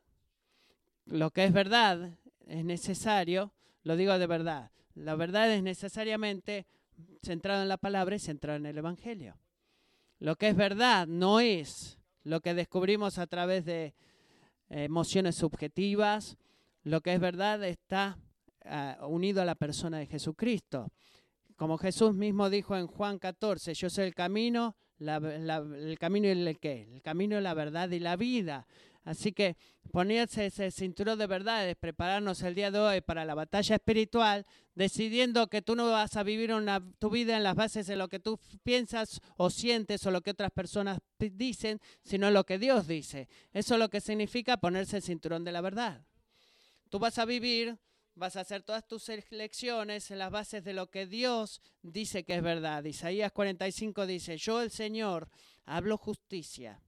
Lo 1.05 1.31
que 1.31 1.45
es 1.45 1.53
verdad 1.53 2.11
es 2.45 2.65
necesario, 2.65 3.53
lo 3.83 3.95
digo 3.95 4.17
de 4.17 4.27
verdad, 4.27 4.71
la 4.93 5.15
verdad 5.15 5.51
es 5.51 5.63
necesariamente 5.63 6.65
centrado 7.21 7.61
en 7.61 7.69
la 7.69 7.77
palabra 7.77 8.15
y 8.15 8.19
centrado 8.19 8.57
en 8.57 8.65
el 8.65 8.77
Evangelio. 8.77 9.37
Lo 10.19 10.35
que 10.35 10.49
es 10.49 10.55
verdad 10.55 11.07
no 11.07 11.39
es 11.39 11.99
lo 12.23 12.41
que 12.41 12.53
descubrimos 12.53 13.19
a 13.19 13.27
través 13.27 13.63
de 13.63 13.93
emociones 14.69 15.35
subjetivas, 15.35 16.37
lo 16.83 17.01
que 17.01 17.13
es 17.13 17.19
verdad 17.19 17.63
está 17.63 18.17
ah, 18.65 18.97
unido 19.07 19.41
a 19.41 19.45
la 19.45 19.55
persona 19.55 19.99
de 19.99 20.07
Jesucristo. 20.07 20.91
Como 21.55 21.77
Jesús 21.77 22.15
mismo 22.15 22.49
dijo 22.49 22.75
en 22.75 22.87
Juan 22.87 23.19
14, 23.19 23.73
yo 23.73 23.89
soy 23.89 24.05
el 24.05 24.15
camino, 24.15 24.75
el 24.99 25.97
camino 25.99 26.27
y 26.27 26.31
el 26.31 26.59
qué, 26.59 26.87
el 26.93 27.01
camino, 27.01 27.39
la 27.39 27.53
verdad 27.53 27.89
y 27.91 27.99
la 27.99 28.15
vida. 28.15 28.67
Así 29.07 29.31
que 29.31 29.55
ponerse 29.93 30.47
ese 30.47 30.69
cinturón 30.69 31.17
de 31.17 31.27
verdades, 31.27 31.77
prepararnos 31.77 32.41
el 32.41 32.55
día 32.55 32.71
de 32.71 32.79
hoy 32.79 32.99
para 32.99 33.23
la 33.23 33.35
batalla 33.35 33.75
espiritual, 33.75 34.45
decidiendo 34.75 35.47
que 35.47 35.61
tú 35.61 35.77
no 35.77 35.89
vas 35.89 36.17
a 36.17 36.23
vivir 36.23 36.51
una, 36.51 36.83
tu 36.99 37.09
vida 37.09 37.37
en 37.37 37.43
las 37.43 37.55
bases 37.55 37.87
de 37.87 37.95
lo 37.95 38.09
que 38.09 38.19
tú 38.19 38.37
piensas 38.63 39.21
o 39.37 39.49
sientes 39.49 40.05
o 40.05 40.11
lo 40.11 40.19
que 40.19 40.31
otras 40.31 40.51
personas 40.51 40.99
dicen, 41.19 41.79
sino 42.03 42.31
lo 42.31 42.45
que 42.45 42.59
Dios 42.59 42.85
dice. 42.85 43.29
Eso 43.53 43.75
es 43.75 43.79
lo 43.79 43.89
que 43.89 44.01
significa 44.01 44.57
ponerse 44.57 44.97
el 44.97 45.03
cinturón 45.03 45.45
de 45.45 45.53
la 45.53 45.61
verdad. 45.61 46.01
Tú 46.89 46.99
vas 46.99 47.17
a 47.17 47.23
vivir 47.23 47.77
vas 48.17 48.35
a 48.35 48.41
hacer 48.41 48.63
todas 48.63 48.87
tus 48.87 49.09
elecciones 49.09 50.09
en 50.11 50.19
las 50.19 50.31
bases 50.31 50.63
de 50.63 50.73
lo 50.73 50.89
que 50.89 51.05
Dios 51.05 51.61
dice 51.83 52.23
que 52.23 52.35
es 52.35 52.41
verdad. 52.41 52.83
Isaías 52.83 53.31
45 53.31 54.07
dice, 54.07 54.37
yo 54.37 54.61
el 54.61 54.71
Señor 54.71 55.29
hablo 55.65 55.97
justicia 55.97 56.81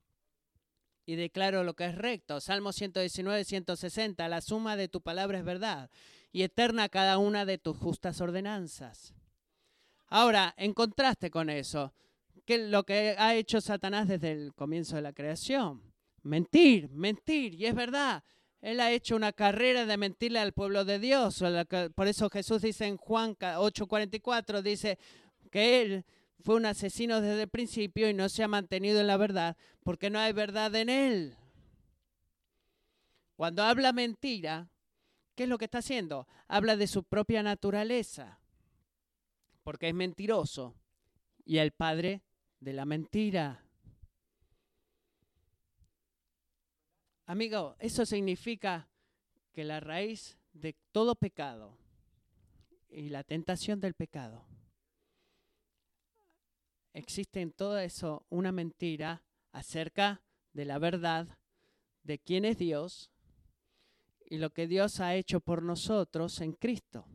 y 1.06 1.16
declaro 1.16 1.64
lo 1.64 1.76
que 1.76 1.86
es 1.86 1.96
recto. 1.96 2.42
Salmo 2.42 2.72
119, 2.72 3.44
160, 3.44 4.28
la 4.28 4.42
suma 4.42 4.76
de 4.76 4.88
tu 4.88 5.02
palabra 5.02 5.40
es 5.40 5.46
verdad 5.46 5.90
y 6.32 6.44
eterna 6.44 6.90
cada 6.90 7.18
una 7.18 7.46
de 7.46 7.58
tus 7.58 7.78
justas 7.78 8.22
ordenanzas. 8.22 9.14
Ahora, 10.08 10.56
en 10.58 10.74
contraste 10.74 11.30
con 11.30 11.50
eso, 11.52 11.94
¿qué 12.46 12.56
es 12.56 12.70
lo 12.70 12.84
que 12.84 13.16
ha 13.18 13.36
hecho 13.36 13.62
Satanás 13.62 14.08
desde 14.08 14.32
el 14.32 14.54
comienzo 14.56 14.96
de 14.96 15.04
la 15.04 15.14
creación? 15.14 15.94
Mentir, 16.24 16.90
mentir, 16.90 17.54
y 17.54 17.68
es 17.68 17.76
verdad. 17.76 18.24
Él 18.62 18.80
ha 18.82 18.92
hecho 18.92 19.16
una 19.16 19.32
carrera 19.32 19.86
de 19.86 19.98
mentirle 19.98 20.40
al 20.40 20.54
pueblo 20.54 20.84
de 20.86 21.00
Dios. 21.00 21.44
Por 21.96 22.08
eso 22.08 22.30
Jesús 22.30 22.62
dice 22.62 22.86
en 22.86 22.98
Juan 22.98 23.36
8:44, 23.38 24.62
dice 24.62 25.00
que 25.50 25.82
él 25.82 26.06
fue 26.42 26.56
un 26.56 26.66
asesino 26.66 27.22
desde 27.22 27.44
el 27.44 27.50
principio 27.50 28.10
y 28.10 28.14
no 28.14 28.28
se 28.30 28.44
ha 28.44 28.48
mantenido 28.48 29.00
en 29.00 29.08
la 29.08 29.18
verdad 29.18 29.58
porque 29.84 30.10
no 30.10 30.20
hay 30.20 30.34
verdad 30.34 30.76
en 30.76 30.90
él. 30.90 31.38
Cuando 33.36 33.64
habla 33.64 33.94
mentira, 33.94 34.70
¿qué 35.36 35.44
es 35.44 35.50
lo 35.50 35.58
que 35.58 35.66
está 35.66 35.78
haciendo? 35.78 36.28
Habla 36.50 36.76
de 36.76 36.88
su 36.88 37.06
propia 37.06 37.42
naturaleza, 37.42 38.42
porque 39.64 39.88
es 39.88 39.96
mentiroso 39.96 40.76
y 41.46 41.60
el 41.60 41.72
padre 41.72 42.22
de 42.60 42.74
la 42.74 42.84
mentira. 42.84 43.64
Amigo, 47.30 47.76
eso 47.78 48.08
significa 48.08 48.90
que 49.54 49.64
la 49.64 49.80
raíz 49.80 50.40
de 50.52 50.76
todo 50.92 51.14
pecado 51.14 51.78
y 52.90 53.10
la 53.10 53.24
tentación 53.24 53.80
del 53.80 53.94
pecado 53.94 54.44
existe 56.92 57.42
en 57.42 57.52
todo 57.52 57.78
eso 57.78 58.26
una 58.32 58.52
mentira 58.52 59.22
acerca 59.52 60.24
de 60.54 60.66
la 60.66 60.80
verdad, 60.80 61.38
de 62.02 62.18
quién 62.18 62.46
es 62.46 62.58
Dios 62.58 63.12
y 64.26 64.40
lo 64.40 64.50
que 64.50 64.66
Dios 64.66 65.00
ha 65.00 65.14
hecho 65.14 65.40
por 65.40 65.62
nosotros 65.62 66.42
en 66.42 66.54
Cristo. 66.54 67.06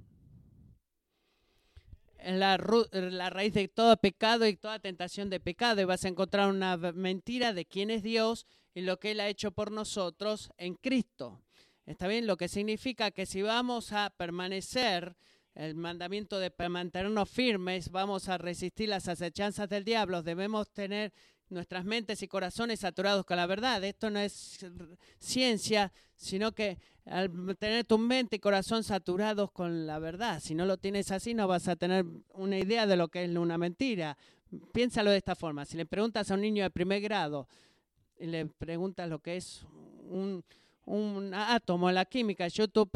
Es 2.18 2.36
la, 2.36 2.56
la, 2.92 3.30
raíz 3.30 3.52
de 3.52 3.66
todo 3.66 3.96
pecado 3.96 4.46
y 4.46 4.54
toda 4.54 4.78
tentación 4.78 5.28
de 5.28 5.40
pecado. 5.40 5.80
Y 5.80 5.86
vas 5.86 6.04
a 6.04 6.08
encontrar 6.08 6.50
una 6.50 6.76
mentira 6.76 7.52
de 7.52 7.64
quién 7.64 7.90
es 7.90 8.04
Dios 8.04 8.46
y 8.74 8.82
lo 8.82 8.98
que 8.98 9.12
Él 9.12 9.20
ha 9.20 9.28
hecho 9.28 9.52
por 9.52 9.70
nosotros 9.70 10.50
en 10.58 10.74
Cristo. 10.74 11.40
¿Está 11.86 12.08
bien? 12.08 12.26
Lo 12.26 12.36
que 12.36 12.48
significa 12.48 13.10
que 13.10 13.26
si 13.26 13.42
vamos 13.42 13.92
a 13.92 14.10
permanecer, 14.16 15.16
el 15.54 15.74
mandamiento 15.76 16.38
de 16.38 16.52
mantenernos 16.68 17.30
firmes, 17.30 17.90
vamos 17.90 18.28
a 18.28 18.38
resistir 18.38 18.88
las 18.88 19.06
acechanzas 19.06 19.68
del 19.68 19.84
diablo, 19.84 20.22
debemos 20.22 20.70
tener 20.72 21.12
nuestras 21.48 21.84
mentes 21.84 22.22
y 22.22 22.28
corazones 22.28 22.80
saturados 22.80 23.24
con 23.24 23.36
la 23.36 23.46
verdad. 23.46 23.84
Esto 23.84 24.10
no 24.10 24.18
es 24.18 24.58
ciencia, 25.18 25.92
sino 26.16 26.52
que 26.52 26.78
al 27.04 27.56
tener 27.58 27.84
tu 27.84 27.98
mente 27.98 28.36
y 28.36 28.38
corazón 28.40 28.82
saturados 28.82 29.52
con 29.52 29.86
la 29.86 29.98
verdad, 29.98 30.40
si 30.40 30.54
no 30.54 30.64
lo 30.64 30.78
tienes 30.78 31.10
así, 31.12 31.34
no 31.34 31.46
vas 31.46 31.68
a 31.68 31.76
tener 31.76 32.04
una 32.32 32.58
idea 32.58 32.86
de 32.86 32.96
lo 32.96 33.08
que 33.08 33.24
es 33.24 33.30
una 33.30 33.58
mentira. 33.58 34.16
Piénsalo 34.72 35.10
de 35.10 35.18
esta 35.18 35.36
forma. 35.36 35.64
Si 35.64 35.76
le 35.76 35.86
preguntas 35.86 36.30
a 36.30 36.34
un 36.34 36.40
niño 36.40 36.64
de 36.64 36.70
primer 36.70 37.00
grado 37.00 37.46
y 38.18 38.26
le 38.26 38.46
preguntas 38.46 39.08
lo 39.08 39.20
que 39.20 39.36
es 39.36 39.66
un, 40.08 40.44
un 40.84 41.34
átomo 41.34 41.90
la 41.90 42.04
química, 42.04 42.48
yo 42.48 42.68
tú 42.68 42.88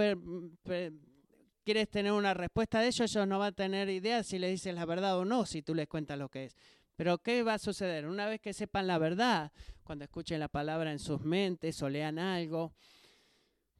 quieres 1.65 1.89
tener 1.91 2.13
una 2.13 2.35
respuesta 2.35 2.81
de 2.81 2.89
eso, 2.89 3.05
ellos 3.05 3.27
no 3.27 3.39
van 3.39 3.49
a 3.49 3.53
tener 3.53 3.89
idea 3.89 4.23
si 4.23 4.39
le 4.39 4.51
dices 4.51 4.75
la 4.75 4.85
verdad 4.85 5.19
o 5.19 5.25
no, 5.25 5.47
si 5.47 5.63
tú 5.63 5.75
les 5.75 5.89
cuentas 5.89 6.19
lo 6.19 6.29
que 6.29 6.47
es. 6.47 6.57
Pero 6.97 7.19
¿qué 7.19 7.43
va 7.43 7.55
a 7.55 7.59
suceder? 7.59 8.07
Una 8.07 8.27
vez 8.27 8.41
que 8.41 8.53
sepan 8.53 8.87
la 8.87 8.99
verdad, 8.99 9.53
cuando 9.85 10.05
escuchen 10.05 10.41
la 10.41 10.49
palabra 10.49 10.91
en 10.91 10.99
sus 10.99 11.21
mentes 11.21 11.81
o 11.83 11.89
lean 11.89 12.19
algo, 12.19 12.73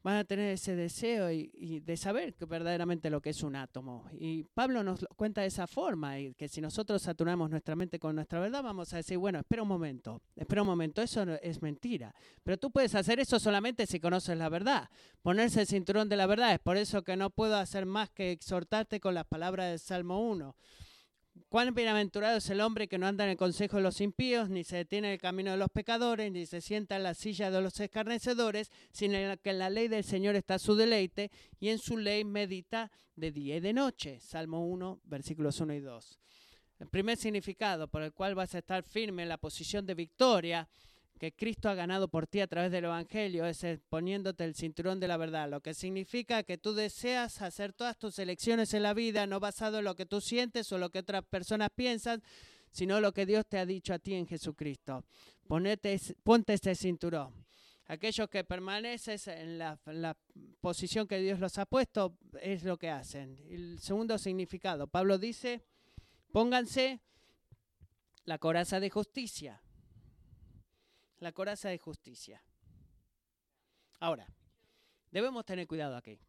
van 0.03 0.15
a 0.17 0.23
tener 0.23 0.51
ese 0.51 0.75
deseo 0.75 1.31
y, 1.31 1.79
de 1.79 1.97
saber 1.97 2.35
verdaderamente 2.47 3.09
lo 3.09 3.21
que 3.21 3.31
es 3.31 3.43
un 3.43 3.55
átomo. 3.55 4.05
Y 4.13 4.43
Pablo 4.43 4.83
nos 4.83 5.05
cuenta 5.15 5.41
de 5.41 5.47
esa 5.47 5.67
forma, 5.67 6.19
y 6.19 6.33
que 6.33 6.47
si 6.47 6.61
nosotros 6.61 7.01
saturamos 7.01 7.49
nuestra 7.49 7.75
mente 7.75 7.99
con 7.99 8.15
nuestra 8.15 8.39
verdad, 8.39 8.63
vamos 8.63 8.93
a 8.93 8.97
decir, 8.97 9.17
bueno, 9.17 9.39
espera 9.39 9.63
un 9.63 9.67
momento, 9.67 10.21
espera 10.35 10.61
un 10.61 10.67
momento, 10.67 11.01
eso 11.01 11.23
es 11.41 11.61
mentira. 11.61 12.13
Pero 12.43 12.57
tú 12.57 12.71
puedes 12.71 12.95
hacer 12.95 13.19
eso 13.19 13.39
solamente 13.39 13.85
si 13.85 13.99
conoces 13.99 14.37
la 14.37 14.49
verdad. 14.49 14.89
Ponerse 15.21 15.61
el 15.61 15.67
cinturón 15.67 16.09
de 16.09 16.17
la 16.17 16.27
verdad, 16.27 16.53
es 16.53 16.59
por 16.59 16.77
eso 16.77 17.03
que 17.03 17.17
no 17.17 17.29
puedo 17.29 17.55
hacer 17.55 17.85
más 17.85 18.09
que 18.09 18.31
exhortarte 18.31 18.99
con 18.99 19.13
las 19.13 19.25
palabras 19.25 19.69
del 19.69 19.79
Salmo 19.79 20.21
1. 20.29 20.55
Cuán 21.47 21.73
bienaventurado 21.73 22.37
es 22.37 22.49
el 22.49 22.61
hombre 22.61 22.87
que 22.87 22.97
no 22.97 23.07
anda 23.07 23.23
en 23.23 23.31
el 23.31 23.37
consejo 23.37 23.77
de 23.77 23.83
los 23.83 24.01
impíos, 24.01 24.49
ni 24.49 24.63
se 24.63 24.77
detiene 24.77 25.07
en 25.07 25.13
el 25.13 25.19
camino 25.19 25.51
de 25.51 25.57
los 25.57 25.69
pecadores, 25.69 26.31
ni 26.31 26.45
se 26.45 26.61
sienta 26.61 26.95
en 26.95 27.03
la 27.03 27.13
silla 27.13 27.49
de 27.49 27.61
los 27.61 27.79
escarnecedores, 27.79 28.69
sino 28.91 29.17
que 29.37 29.49
en 29.51 29.59
la 29.59 29.69
ley 29.69 29.87
del 29.87 30.03
Señor 30.03 30.35
está 30.35 30.59
su 30.59 30.75
deleite, 30.75 31.31
y 31.59 31.69
en 31.69 31.79
su 31.79 31.97
ley 31.97 32.25
medita 32.25 32.91
de 33.15 33.31
día 33.31 33.55
y 33.55 33.59
de 33.59 33.73
noche. 33.73 34.19
Salmo 34.19 34.67
1, 34.67 35.01
versículos 35.05 35.59
1 35.59 35.73
y 35.75 35.79
2. 35.79 36.19
El 36.79 36.87
primer 36.87 37.17
significado 37.17 37.87
por 37.87 38.01
el 38.03 38.13
cual 38.13 38.35
vas 38.35 38.55
a 38.55 38.59
estar 38.59 38.83
firme 38.83 39.23
en 39.23 39.29
la 39.29 39.37
posición 39.37 39.85
de 39.85 39.95
victoria 39.95 40.67
que 41.19 41.33
Cristo 41.33 41.69
ha 41.69 41.75
ganado 41.75 42.07
por 42.07 42.27
ti 42.27 42.39
a 42.39 42.47
través 42.47 42.71
del 42.71 42.85
Evangelio 42.85 43.45
es 43.45 43.63
poniéndote 43.89 44.45
el 44.45 44.55
cinturón 44.55 45.01
de 45.01 45.09
la 45.09 45.17
verdad, 45.17 45.49
lo 45.49 45.59
que 45.59 45.73
significa 45.73 46.43
que 46.43 46.57
tú 46.57 46.73
deseas 46.73 47.41
hacer 47.41 47.73
todas 47.73 47.97
tus 47.97 48.17
elecciones 48.19 48.73
en 48.73 48.83
la 48.83 48.93
vida 48.93 49.27
no 49.27 49.41
basado 49.41 49.79
en 49.79 49.85
lo 49.85 49.95
que 49.95 50.05
tú 50.05 50.21
sientes 50.21 50.71
o 50.71 50.77
lo 50.77 50.89
que 50.89 50.99
otras 50.99 51.25
personas 51.25 51.69
piensan, 51.75 52.23
sino 52.71 53.01
lo 53.01 53.11
que 53.11 53.25
Dios 53.25 53.45
te 53.47 53.57
ha 53.57 53.65
dicho 53.65 53.93
a 53.93 53.99
ti 53.99 54.13
en 54.13 54.27
Jesucristo. 54.27 55.03
Ponete, 55.45 55.99
ponte 56.23 56.53
este 56.53 56.73
cinturón. 56.73 57.45
Aquellos 57.87 58.29
que 58.29 58.45
permaneces 58.45 59.27
en 59.27 59.57
la, 59.57 59.77
en 59.87 60.01
la 60.01 60.15
posición 60.61 61.05
que 61.05 61.19
Dios 61.19 61.39
los 61.39 61.57
ha 61.57 61.65
puesto 61.65 62.17
es 62.41 62.63
lo 62.63 62.77
que 62.77 62.91
hacen. 62.91 63.35
El 63.49 63.79
segundo 63.79 64.17
significado, 64.17 64.87
Pablo 64.87 65.17
dice, 65.17 65.65
pónganse 66.31 67.01
la 68.23 68.37
coraza 68.37 68.79
de 68.79 68.89
justicia 68.89 69.61
la 71.19 71.31
coraza 71.31 71.69
de 71.69 71.77
justicia. 71.77 72.43
Ahora, 73.99 74.27
debemos 75.11 75.45
tener 75.45 75.67
cuidado 75.67 75.95
aquí. 75.95 76.19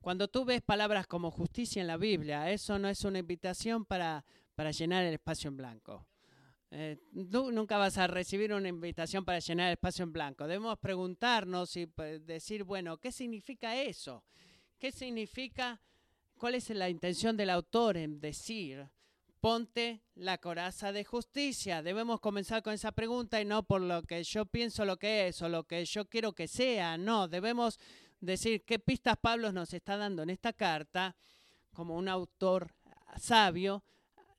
Cuando 0.00 0.28
tú 0.28 0.44
ves 0.44 0.60
palabras 0.60 1.06
como 1.06 1.30
justicia 1.30 1.80
en 1.80 1.86
la 1.86 1.96
Biblia, 1.96 2.50
eso 2.50 2.78
no 2.78 2.88
es 2.88 3.04
una 3.04 3.20
invitación 3.20 3.84
para, 3.84 4.24
para 4.54 4.70
llenar 4.70 5.04
el 5.04 5.14
espacio 5.14 5.48
en 5.48 5.56
blanco. 5.56 6.06
Eh, 6.70 6.98
tú 7.30 7.52
nunca 7.52 7.78
vas 7.78 7.96
a 7.98 8.08
recibir 8.08 8.52
una 8.52 8.68
invitación 8.68 9.24
para 9.24 9.38
llenar 9.38 9.68
el 9.68 9.74
espacio 9.74 10.02
en 10.02 10.12
blanco. 10.12 10.46
Debemos 10.46 10.78
preguntarnos 10.78 11.76
y 11.76 11.86
pues, 11.86 12.26
decir, 12.26 12.64
bueno, 12.64 12.98
¿qué 12.98 13.12
significa 13.12 13.80
eso? 13.80 14.24
¿Qué 14.78 14.90
significa? 14.90 15.80
¿Cuál 16.36 16.56
es 16.56 16.68
la 16.70 16.88
intención 16.88 17.36
del 17.36 17.50
autor 17.50 17.96
en 17.96 18.20
decir 18.20 18.90
ponte 19.44 20.00
la 20.14 20.38
coraza 20.38 20.90
de 20.90 21.04
justicia. 21.04 21.82
Debemos 21.82 22.18
comenzar 22.18 22.62
con 22.62 22.72
esa 22.72 22.92
pregunta 22.92 23.42
y 23.42 23.44
no 23.44 23.62
por 23.62 23.82
lo 23.82 24.02
que 24.02 24.24
yo 24.24 24.46
pienso 24.46 24.86
lo 24.86 24.96
que 24.96 25.28
es 25.28 25.42
o 25.42 25.50
lo 25.50 25.64
que 25.64 25.84
yo 25.84 26.08
quiero 26.08 26.32
que 26.32 26.48
sea. 26.48 26.96
No, 26.96 27.28
debemos 27.28 27.78
decir 28.20 28.64
qué 28.64 28.78
pistas 28.78 29.18
Pablo 29.20 29.52
nos 29.52 29.74
está 29.74 29.98
dando 29.98 30.22
en 30.22 30.30
esta 30.30 30.54
carta 30.54 31.14
como 31.74 31.94
un 31.94 32.08
autor 32.08 32.72
sabio 33.18 33.84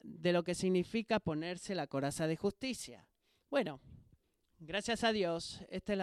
de 0.01 0.33
lo 0.33 0.43
que 0.43 0.55
significa 0.55 1.19
ponerse 1.19 1.75
la 1.75 1.85
coraza 1.85 2.25
de 2.25 2.37
justicia. 2.37 3.05
Bueno, 3.51 3.79
gracias 4.57 5.03
a 5.03 5.11
Dios, 5.11 5.61
esta, 5.69 5.95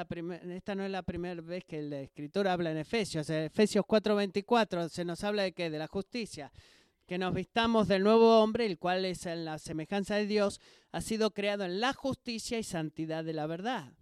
no 0.76 0.84
es 0.84 0.90
la 0.92 1.02
primera 1.02 1.42
vez 1.42 1.64
que 1.64 1.80
el 1.80 1.92
escritor 1.92 2.46
habla 2.46 2.70
en 2.70 2.76
Efesios. 2.76 3.28
Efesios 3.30 3.84
4:24 3.84 4.88
se 4.88 5.04
nos 5.04 5.24
habla 5.24 5.42
de 5.42 5.52
qué? 5.52 5.70
De 5.70 5.78
la 5.80 5.88
justicia 5.88 6.52
que 7.06 7.18
nos 7.18 7.34
vistamos 7.34 7.88
del 7.88 8.02
nuevo 8.02 8.40
hombre, 8.40 8.66
el 8.66 8.78
cual 8.78 9.04
es 9.04 9.26
en 9.26 9.44
la 9.44 9.58
semejanza 9.58 10.16
de 10.16 10.26
Dios, 10.26 10.60
ha 10.92 11.00
sido 11.00 11.32
creado 11.32 11.64
en 11.64 11.80
la 11.80 11.92
justicia 11.92 12.58
y 12.58 12.62
santidad 12.62 13.24
de 13.24 13.32
la 13.32 13.46
verdad. 13.46 13.92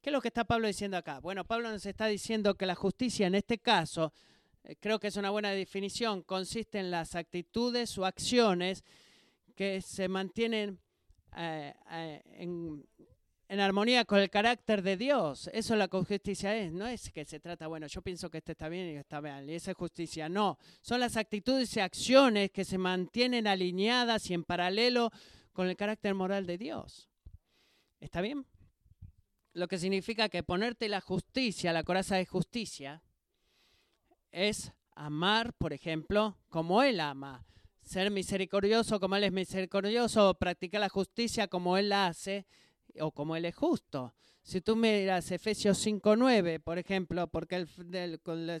¿Qué 0.00 0.10
es 0.10 0.12
lo 0.12 0.20
que 0.20 0.28
está 0.28 0.44
Pablo 0.44 0.66
diciendo 0.66 0.96
acá? 0.96 1.20
Bueno, 1.20 1.44
Pablo 1.44 1.70
nos 1.70 1.86
está 1.86 2.06
diciendo 2.06 2.56
que 2.56 2.66
la 2.66 2.74
justicia 2.74 3.26
en 3.26 3.34
este 3.34 3.58
caso, 3.58 4.12
eh, 4.62 4.76
creo 4.78 4.98
que 4.98 5.06
es 5.06 5.16
una 5.16 5.30
buena 5.30 5.50
definición, 5.52 6.22
consiste 6.22 6.78
en 6.78 6.90
las 6.90 7.14
actitudes 7.14 7.96
o 7.96 8.04
acciones 8.04 8.84
que 9.54 9.80
se 9.80 10.08
mantienen 10.08 10.78
eh, 11.36 11.74
eh, 11.90 12.22
en, 12.36 12.86
en 13.54 13.60
armonía 13.60 14.04
con 14.04 14.18
el 14.18 14.30
carácter 14.30 14.82
de 14.82 14.96
Dios. 14.96 15.48
Eso 15.52 15.74
es 15.74 15.78
la 15.78 15.86
justicia 15.86 16.56
es. 16.56 16.72
No 16.72 16.88
es 16.88 17.10
que 17.12 17.24
se 17.24 17.38
trata, 17.38 17.68
bueno, 17.68 17.86
yo 17.86 18.02
pienso 18.02 18.28
que 18.28 18.38
este 18.38 18.52
está 18.52 18.68
bien 18.68 18.88
y 18.88 18.96
está 18.96 19.20
mal, 19.20 19.48
y 19.48 19.54
esa 19.54 19.70
es 19.70 19.76
justicia. 19.76 20.28
No, 20.28 20.58
son 20.80 20.98
las 20.98 21.16
actitudes 21.16 21.76
y 21.76 21.80
acciones 21.80 22.50
que 22.50 22.64
se 22.64 22.78
mantienen 22.78 23.46
alineadas 23.46 24.28
y 24.28 24.34
en 24.34 24.42
paralelo 24.42 25.12
con 25.52 25.68
el 25.68 25.76
carácter 25.76 26.14
moral 26.14 26.46
de 26.46 26.58
Dios. 26.58 27.08
¿Está 28.00 28.20
bien? 28.20 28.44
Lo 29.52 29.68
que 29.68 29.78
significa 29.78 30.28
que 30.28 30.42
ponerte 30.42 30.88
la 30.88 31.00
justicia, 31.00 31.72
la 31.72 31.84
coraza 31.84 32.16
de 32.16 32.26
justicia, 32.26 33.04
es 34.32 34.72
amar, 34.96 35.52
por 35.54 35.72
ejemplo, 35.72 36.36
como 36.48 36.82
Él 36.82 36.98
ama. 36.98 37.46
Ser 37.84 38.10
misericordioso 38.10 38.98
como 38.98 39.14
Él 39.14 39.24
es 39.24 39.32
misericordioso, 39.32 40.34
practicar 40.34 40.80
la 40.80 40.88
justicia 40.88 41.46
como 41.46 41.78
Él 41.78 41.90
la 41.90 42.08
hace 42.08 42.46
o 43.00 43.10
como 43.10 43.36
Él 43.36 43.44
es 43.44 43.54
justo. 43.54 44.14
Si 44.42 44.60
tú 44.60 44.76
miras 44.76 45.30
Efesios 45.30 45.84
5.9, 45.84 46.60
por 46.60 46.78
ejemplo, 46.78 47.26
porque 47.28 47.56
el, 47.56 48.60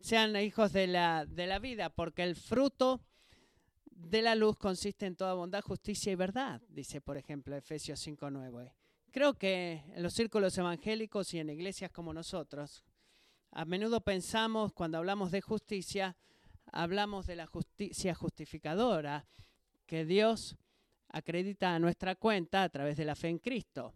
sean 0.00 0.36
hijos 0.36 0.72
de 0.72 0.86
la, 0.86 1.24
de 1.26 1.46
la 1.46 1.58
vida, 1.58 1.90
porque 1.90 2.24
el 2.24 2.34
fruto 2.34 3.00
de 3.84 4.22
la 4.22 4.34
luz 4.34 4.56
consiste 4.56 5.06
en 5.06 5.16
toda 5.16 5.34
bondad, 5.34 5.62
justicia 5.62 6.12
y 6.12 6.16
verdad, 6.16 6.60
dice 6.68 7.00
por 7.00 7.16
ejemplo 7.16 7.56
Efesios 7.56 8.06
5.9. 8.06 8.72
Creo 9.10 9.34
que 9.34 9.82
en 9.94 10.02
los 10.02 10.12
círculos 10.12 10.58
evangélicos 10.58 11.32
y 11.32 11.38
en 11.38 11.50
iglesias 11.50 11.90
como 11.90 12.12
nosotros, 12.12 12.84
a 13.52 13.64
menudo 13.64 14.02
pensamos 14.02 14.72
cuando 14.72 14.98
hablamos 14.98 15.30
de 15.30 15.40
justicia, 15.40 16.16
hablamos 16.72 17.26
de 17.26 17.36
la 17.36 17.46
justicia 17.46 18.14
justificadora, 18.14 19.26
que 19.86 20.04
Dios 20.04 20.56
acredita 21.08 21.74
a 21.74 21.78
nuestra 21.78 22.16
cuenta 22.16 22.62
a 22.62 22.68
través 22.68 22.96
de 22.96 23.04
la 23.04 23.14
fe 23.14 23.28
en 23.28 23.38
Cristo. 23.38 23.94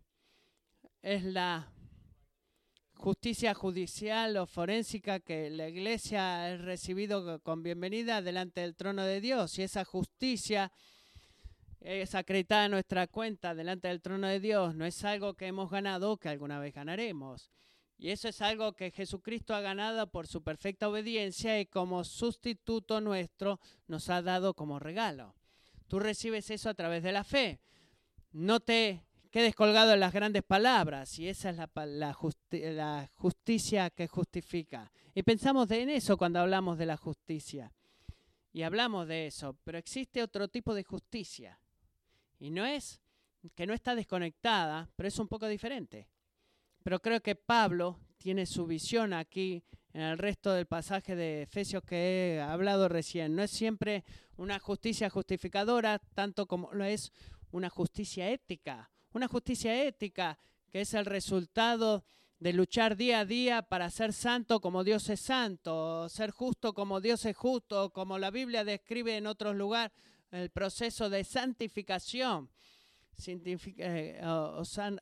Es 1.02 1.24
la 1.24 1.72
justicia 2.94 3.54
judicial 3.54 4.36
o 4.36 4.46
forénsica 4.46 5.20
que 5.20 5.48
la 5.48 5.68
iglesia 5.68 6.44
ha 6.44 6.56
recibido 6.56 7.40
con 7.40 7.62
bienvenida 7.62 8.20
delante 8.20 8.60
del 8.60 8.76
trono 8.76 9.04
de 9.04 9.20
Dios 9.20 9.58
y 9.58 9.62
esa 9.62 9.84
justicia 9.86 10.70
es 11.80 12.14
acreditada 12.14 12.64
a 12.64 12.68
nuestra 12.68 13.06
cuenta 13.06 13.54
delante 13.54 13.88
del 13.88 14.02
trono 14.02 14.26
de 14.26 14.38
Dios, 14.38 14.74
no 14.74 14.84
es 14.84 15.02
algo 15.02 15.34
que 15.34 15.46
hemos 15.46 15.70
ganado 15.70 16.18
que 16.18 16.28
alguna 16.28 16.58
vez 16.58 16.74
ganaremos. 16.74 17.50
Y 17.96 18.10
eso 18.10 18.28
es 18.28 18.40
algo 18.40 18.72
que 18.74 18.90
Jesucristo 18.90 19.54
ha 19.54 19.60
ganado 19.60 20.10
por 20.10 20.26
su 20.26 20.42
perfecta 20.42 20.88
obediencia 20.88 21.60
y 21.60 21.66
como 21.66 22.04
sustituto 22.04 23.00
nuestro 23.00 23.60
nos 23.86 24.08
ha 24.08 24.22
dado 24.22 24.54
como 24.54 24.78
regalo. 24.78 25.34
Tú 25.90 25.98
recibes 25.98 26.48
eso 26.50 26.68
a 26.68 26.74
través 26.74 27.02
de 27.02 27.10
la 27.10 27.24
fe. 27.24 27.58
No 28.30 28.60
te 28.60 29.02
quedes 29.32 29.56
colgado 29.56 29.92
en 29.92 29.98
las 29.98 30.12
grandes 30.12 30.44
palabras 30.44 31.18
y 31.18 31.28
esa 31.28 31.50
es 31.50 31.56
la, 31.56 33.10
justicia 33.16 33.90
que 33.90 34.06
justifica. 34.06 34.92
Y 35.16 35.24
pensamos 35.24 35.68
en 35.72 35.90
eso 35.90 36.16
cuando 36.16 36.38
hablamos 36.38 36.78
de 36.78 36.86
la 36.86 36.96
justicia. 36.96 37.72
Y 38.52 38.62
hablamos 38.62 39.08
de 39.08 39.26
eso, 39.26 39.56
pero 39.64 39.78
existe 39.78 40.22
otro 40.22 40.46
tipo 40.46 40.74
de 40.74 40.84
justicia. 40.84 41.58
Y 42.38 42.50
no 42.50 42.64
es 42.64 43.00
que 43.56 43.66
no 43.66 43.74
está 43.74 43.96
desconectada, 43.96 44.88
pero 44.94 45.08
es 45.08 45.18
un 45.18 45.26
poco 45.26 45.48
diferente. 45.48 46.06
Pero 46.84 47.02
creo 47.02 47.20
que 47.20 47.34
Pablo 47.34 47.98
tiene 48.16 48.46
su 48.46 48.64
visión 48.64 49.12
aquí 49.12 49.64
en 49.92 50.02
el 50.02 50.18
resto 50.18 50.52
del 50.52 50.66
pasaje 50.66 51.16
de 51.16 51.42
Efesios 51.42 51.82
que 51.82 52.36
he 52.36 52.40
hablado 52.40 52.88
recién. 52.88 53.34
No 53.34 53.42
es 53.42 53.50
siempre 53.50 54.04
una 54.36 54.58
justicia 54.58 55.10
justificadora, 55.10 55.98
tanto 56.14 56.46
como 56.46 56.72
lo 56.72 56.84
es 56.84 57.12
una 57.50 57.70
justicia 57.70 58.30
ética. 58.30 58.90
Una 59.12 59.28
justicia 59.28 59.84
ética 59.84 60.38
que 60.70 60.82
es 60.82 60.94
el 60.94 61.04
resultado 61.04 62.04
de 62.38 62.52
luchar 62.52 62.96
día 62.96 63.20
a 63.20 63.24
día 63.24 63.62
para 63.62 63.90
ser 63.90 64.12
santo 64.12 64.60
como 64.60 64.82
Dios 64.82 65.08
es 65.10 65.20
santo, 65.20 66.08
ser 66.08 66.30
justo 66.30 66.72
como 66.72 67.00
Dios 67.00 67.26
es 67.26 67.36
justo, 67.36 67.90
como 67.90 68.18
la 68.18 68.30
Biblia 68.30 68.64
describe 68.64 69.16
en 69.16 69.26
otros 69.26 69.54
lugares, 69.54 69.92
el 70.30 70.50
proceso 70.50 71.10
de 71.10 71.24
santificación, 71.24 72.48
eh, 73.26 74.20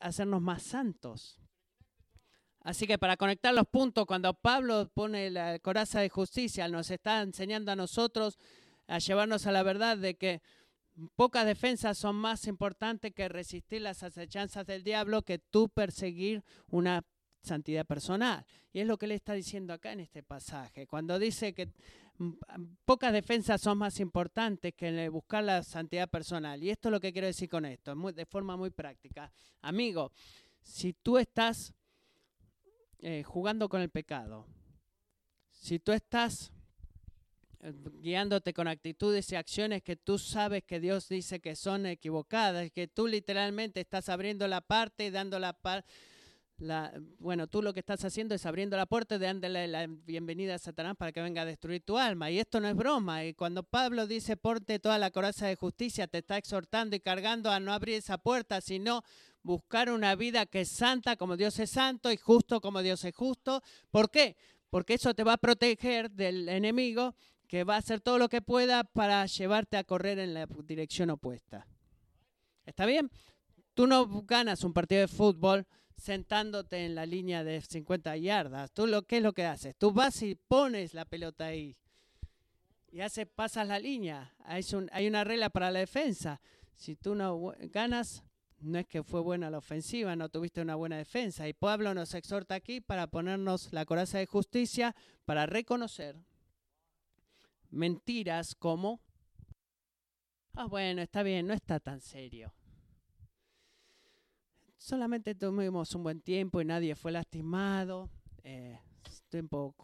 hacernos 0.01 0.41
más 0.41 0.63
santos. 0.63 1.39
Así 2.61 2.85
que 2.87 2.97
para 2.97 3.17
conectar 3.17 3.53
los 3.53 3.67
puntos, 3.67 4.05
cuando 4.05 4.33
Pablo 4.33 4.89
pone 4.93 5.29
la 5.29 5.59
coraza 5.59 6.01
de 6.01 6.09
justicia, 6.09 6.67
nos 6.67 6.91
está 6.91 7.21
enseñando 7.21 7.71
a 7.71 7.75
nosotros 7.75 8.37
a 8.87 8.99
llevarnos 8.99 9.47
a 9.47 9.51
la 9.51 9.63
verdad 9.63 9.97
de 9.97 10.15
que 10.15 10.41
pocas 11.15 11.45
defensas 11.45 11.97
son 11.97 12.15
más 12.15 12.47
importantes 12.47 13.13
que 13.13 13.29
resistir 13.29 13.81
las 13.81 14.03
acechanzas 14.03 14.65
del 14.65 14.83
diablo 14.83 15.21
que 15.21 15.39
tú 15.39 15.69
perseguir 15.69 16.43
una 16.67 17.05
santidad 17.41 17.85
personal. 17.85 18.45
Y 18.73 18.81
es 18.81 18.87
lo 18.87 18.97
que 18.97 19.07
le 19.07 19.15
está 19.15 19.33
diciendo 19.33 19.73
acá 19.73 19.93
en 19.93 20.01
este 20.01 20.23
pasaje. 20.23 20.85
Cuando 20.85 21.17
dice 21.17 21.53
que 21.53 21.71
pocas 22.85 23.13
defensas 23.13 23.61
son 23.61 23.77
más 23.77 23.99
importantes 23.99 24.73
que 24.75 25.09
buscar 25.09 25.43
la 25.43 25.63
santidad 25.63 26.09
personal. 26.09 26.61
Y 26.61 26.69
esto 26.69 26.89
es 26.89 26.91
lo 26.91 26.99
que 26.99 27.13
quiero 27.13 27.27
decir 27.27 27.49
con 27.49 27.65
esto, 27.65 27.95
de 27.95 28.25
forma 28.25 28.57
muy 28.57 28.69
práctica. 28.69 29.31
Amigo, 29.61 30.11
si 30.61 30.93
tú 30.93 31.17
estás 31.17 31.73
eh, 33.01 33.23
jugando 33.23 33.69
con 33.69 33.81
el 33.81 33.89
pecado, 33.89 34.45
si 35.51 35.79
tú 35.79 35.91
estás 35.91 36.51
eh, 37.61 37.73
guiándote 38.01 38.53
con 38.53 38.67
actitudes 38.67 39.31
y 39.31 39.35
acciones 39.35 39.83
que 39.83 39.95
tú 39.95 40.17
sabes 40.17 40.63
que 40.63 40.79
Dios 40.79 41.09
dice 41.09 41.39
que 41.39 41.55
son 41.55 41.85
equivocadas, 41.85 42.71
que 42.71 42.87
tú 42.87 43.07
literalmente 43.07 43.81
estás 43.81 44.09
abriendo 44.09 44.47
la 44.47 44.61
parte 44.61 45.05
y 45.05 45.11
dando 45.11 45.39
la 45.39 45.53
bueno, 47.19 47.47
tú 47.47 47.61
lo 47.61 47.73
que 47.73 47.79
estás 47.79 48.03
haciendo 48.03 48.35
es 48.35 48.45
abriendo 48.45 48.75
la 48.75 48.85
puerta 48.85 49.15
y 49.15 49.19
dándole 49.19 49.67
la 49.67 49.87
bienvenida 49.87 50.55
a 50.55 50.59
Satanás 50.59 50.95
para 50.97 51.11
que 51.11 51.21
venga 51.21 51.43
a 51.43 51.45
destruir 51.45 51.81
tu 51.81 51.97
alma. 51.97 52.29
Y 52.29 52.39
esto 52.39 52.59
no 52.59 52.67
es 52.67 52.75
broma. 52.75 53.23
Y 53.23 53.33
cuando 53.33 53.63
Pablo 53.63 54.07
dice, 54.07 54.35
porte 54.35 54.79
toda 54.79 54.97
la 54.97 55.11
coraza 55.11 55.47
de 55.47 55.55
justicia, 55.55 56.07
te 56.07 56.19
está 56.19 56.37
exhortando 56.37 56.95
y 56.95 56.99
cargando 56.99 57.49
a 57.49 57.59
no 57.59 57.71
abrir 57.71 57.95
esa 57.95 58.17
puerta, 58.17 58.61
sino 58.61 59.03
buscar 59.41 59.89
una 59.89 60.15
vida 60.15 60.45
que 60.45 60.61
es 60.61 60.69
santa 60.69 61.15
como 61.15 61.37
Dios 61.37 61.57
es 61.59 61.69
santo 61.69 62.11
y 62.11 62.17
justo 62.17 62.59
como 62.59 62.81
Dios 62.81 63.03
es 63.05 63.15
justo. 63.15 63.63
¿Por 63.89 64.11
qué? 64.11 64.35
Porque 64.69 64.95
eso 64.95 65.13
te 65.13 65.23
va 65.23 65.33
a 65.33 65.37
proteger 65.37 66.11
del 66.11 66.49
enemigo 66.49 67.15
que 67.47 67.63
va 67.63 67.75
a 67.75 67.79
hacer 67.79 68.01
todo 68.01 68.19
lo 68.19 68.29
que 68.29 68.41
pueda 68.41 68.83
para 68.83 69.25
llevarte 69.25 69.77
a 69.77 69.83
correr 69.83 70.19
en 70.19 70.33
la 70.33 70.45
dirección 70.65 71.09
opuesta. 71.09 71.65
¿Está 72.65 72.85
bien? 72.85 73.09
Tú 73.73 73.87
no 73.87 74.23
ganas 74.23 74.63
un 74.63 74.73
partido 74.73 75.01
de 75.01 75.07
fútbol 75.07 75.65
sentándote 75.99 76.85
en 76.85 76.95
la 76.95 77.05
línea 77.05 77.43
de 77.43 77.61
50 77.61 78.17
yardas. 78.17 78.71
Tú 78.71 78.87
lo 78.87 79.03
que 79.03 79.17
es 79.17 79.23
lo 79.23 79.33
que 79.33 79.45
haces? 79.45 79.75
Tú 79.75 79.91
vas 79.91 80.21
y 80.21 80.35
pones 80.35 80.93
la 80.93 81.05
pelota 81.05 81.45
ahí. 81.45 81.75
Y 82.91 83.01
hace, 83.01 83.25
pasas 83.25 83.67
la 83.67 83.79
línea. 83.79 84.33
Hay, 84.45 84.65
hay 84.91 85.07
una 85.07 85.23
regla 85.23 85.49
para 85.49 85.71
la 85.71 85.79
defensa. 85.79 86.41
Si 86.75 86.95
tú 86.95 87.13
no 87.13 87.53
ganas, 87.71 88.23
no 88.59 88.79
es 88.79 88.87
que 88.87 89.03
fue 89.03 89.21
buena 89.21 89.49
la 89.49 89.59
ofensiva, 89.59 90.15
no 90.15 90.29
tuviste 90.29 90.61
una 90.61 90.75
buena 90.75 90.97
defensa. 90.97 91.47
Y 91.47 91.53
Pablo 91.53 91.93
nos 91.93 92.13
exhorta 92.13 92.55
aquí 92.55 92.81
para 92.81 93.07
ponernos 93.07 93.71
la 93.73 93.85
coraza 93.85 94.17
de 94.17 94.25
justicia, 94.25 94.95
para 95.25 95.45
reconocer 95.45 96.15
mentiras 97.71 98.55
como, 98.55 98.99
ah, 100.53 100.65
bueno, 100.65 101.01
está 101.01 101.23
bien, 101.23 101.47
no 101.47 101.53
está 101.53 101.79
tan 101.79 102.01
serio. 102.01 102.53
Solamente 104.79 105.35
tuvimos 105.35 105.93
un 105.93 106.01
buen 106.01 106.21
tiempo 106.21 106.59
y 106.59 106.65
nadie 106.65 106.95
fue 106.95 107.11
lastimado. 107.11 108.09
Eh, 108.43 108.79
tiempo 109.29 109.75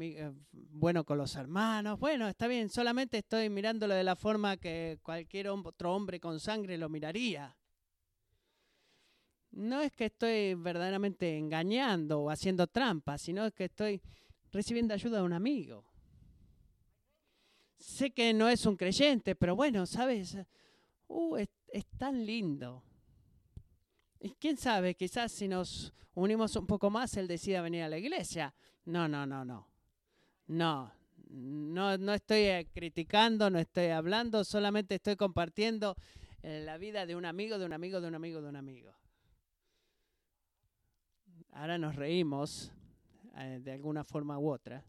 eh, 0.00 0.32
bueno 0.52 1.04
con 1.04 1.18
los 1.18 1.36
hermanos. 1.36 1.98
Bueno, 1.98 2.26
está 2.26 2.46
bien, 2.46 2.70
solamente 2.70 3.18
estoy 3.18 3.50
mirándolo 3.50 3.92
de 3.92 4.04
la 4.04 4.16
forma 4.16 4.56
que 4.56 4.98
cualquier 5.02 5.50
otro 5.50 5.94
hombre 5.94 6.18
con 6.18 6.40
sangre 6.40 6.78
lo 6.78 6.88
miraría 6.88 7.54
no 9.56 9.80
es 9.80 9.92
que 9.92 10.06
estoy 10.06 10.54
verdaderamente 10.54 11.36
engañando 11.38 12.20
o 12.20 12.30
haciendo 12.30 12.66
trampa, 12.66 13.16
sino 13.16 13.50
que 13.52 13.64
estoy 13.64 14.02
recibiendo 14.52 14.92
ayuda 14.92 15.18
de 15.18 15.24
un 15.24 15.32
amigo. 15.32 15.84
Sé 17.78 18.10
que 18.10 18.34
no 18.34 18.48
es 18.48 18.66
un 18.66 18.76
creyente, 18.76 19.34
pero 19.34 19.56
bueno, 19.56 19.86
¿sabes? 19.86 20.36
Uh, 21.08 21.36
es, 21.36 21.48
tan 21.96 22.24
lindo. 22.24 22.82
Y 24.20 24.30
quién 24.40 24.56
sabe, 24.56 24.94
quizás 24.94 25.32
si 25.32 25.48
nos 25.48 25.92
unimos 26.14 26.56
un 26.56 26.66
poco 26.66 26.90
más, 26.90 27.16
él 27.16 27.28
decida 27.28 27.62
venir 27.62 27.82
a 27.82 27.88
la 27.88 27.98
iglesia. 27.98 28.54
No, 28.84 29.08
no, 29.08 29.26
no, 29.26 29.44
no. 29.44 29.68
No, 30.48 30.92
no, 31.28 31.98
no 31.98 32.14
estoy 32.14 32.42
eh, 32.42 32.68
criticando, 32.72 33.50
no 33.50 33.58
estoy 33.58 33.86
hablando, 33.86 34.44
solamente 34.44 34.94
estoy 34.94 35.16
compartiendo 35.16 35.96
eh, 36.42 36.62
la 36.64 36.78
vida 36.78 37.04
de 37.04 37.16
un 37.16 37.24
amigo, 37.24 37.58
de 37.58 37.66
un 37.66 37.72
amigo, 37.72 38.00
de 38.00 38.08
un 38.08 38.14
amigo, 38.14 38.40
de 38.40 38.48
un 38.48 38.56
amigo. 38.56 38.92
Ahora 41.52 41.78
nos 41.78 41.96
reímos 41.96 42.70
eh, 43.36 43.60
de 43.62 43.72
alguna 43.72 44.04
forma 44.04 44.38
u 44.38 44.50
otra. 44.50 44.84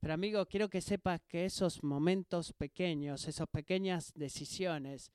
Pero 0.00 0.14
amigo, 0.14 0.44
quiero 0.46 0.68
que 0.68 0.80
sepas 0.80 1.20
que 1.22 1.44
esos 1.44 1.82
momentos 1.82 2.52
pequeños, 2.52 3.26
esas 3.28 3.48
pequeñas 3.48 4.12
decisiones, 4.14 5.10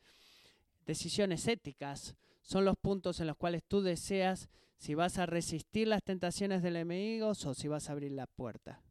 decisiones 0.86 1.48
éticas, 1.48 2.16
son 2.42 2.66
los 2.66 2.78
puntos 2.78 3.20
en 3.20 3.28
los 3.28 3.38
cuales 3.38 3.64
tú 3.68 3.82
deseas 3.82 4.50
si 4.78 4.96
vas 4.96 5.18
a 5.20 5.26
resistir 5.26 5.88
las 5.88 6.04
tentaciones 6.04 6.64
del 6.64 6.76
enemigo 6.76 7.30
o 7.30 7.54
si 7.54 7.68
vas 7.68 7.88
a 7.88 7.92
abrir 7.92 8.12
la 8.12 8.26
puerta. 8.26 8.82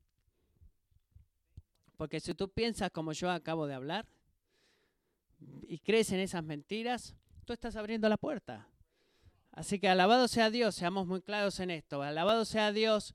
Porque 1.97 2.21
si 2.21 2.33
tú 2.33 2.49
piensas 2.49 2.91
como 2.91 3.13
yo 3.13 3.31
acabo 3.31 3.67
de 3.67 3.75
hablar 3.75 4.07
y 5.67 5.79
crees 5.81 6.13
en 6.13 6.21
esas 6.21 6.45
mentiras, 6.45 7.17
tú 7.45 7.53
estás 7.53 7.77
abriendo 7.77 8.09
la 8.09 8.17
puerta. 8.17 8.69
Así 9.53 9.79
que 9.79 9.89
alabado 9.89 10.29
sea 10.29 10.49
Dios, 10.51 10.77
seamos 10.77 11.07
muy 11.07 11.21
claros 11.23 11.59
en 11.61 11.71
esto. 11.71 12.03
Alabado 12.03 12.45
sea 12.45 12.73
Dios 12.73 13.15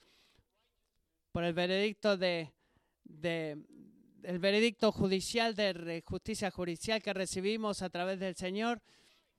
por 1.32 1.44
el 1.46 1.54
veredicto 1.54 2.18
de, 2.18 2.54
el 3.24 4.40
veredicto 4.40 4.92
judicial 4.92 5.56
de 5.56 6.04
justicia 6.06 6.52
judicial 6.52 7.02
que 7.02 7.14
recibimos 7.14 7.82
a 7.82 7.90
través 7.90 8.20
del 8.20 8.36
Señor, 8.36 8.82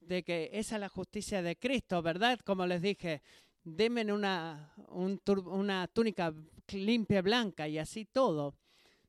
de 0.07 0.23
que 0.23 0.51
esa 0.53 0.77
es 0.77 0.81
la 0.81 0.89
justicia 0.89 1.43
de 1.43 1.57
Cristo, 1.57 2.03
¿verdad? 2.03 2.39
Como 2.41 2.67
les 2.67 2.83
dije, 2.83 3.23
denme 3.65 4.13
una, 4.13 4.73
una 4.89 5.89
túnica 5.89 6.33
limpia 6.73 7.23
blanca 7.23 7.69
y 7.69 7.79
así 7.79 8.05
todo. 8.05 8.55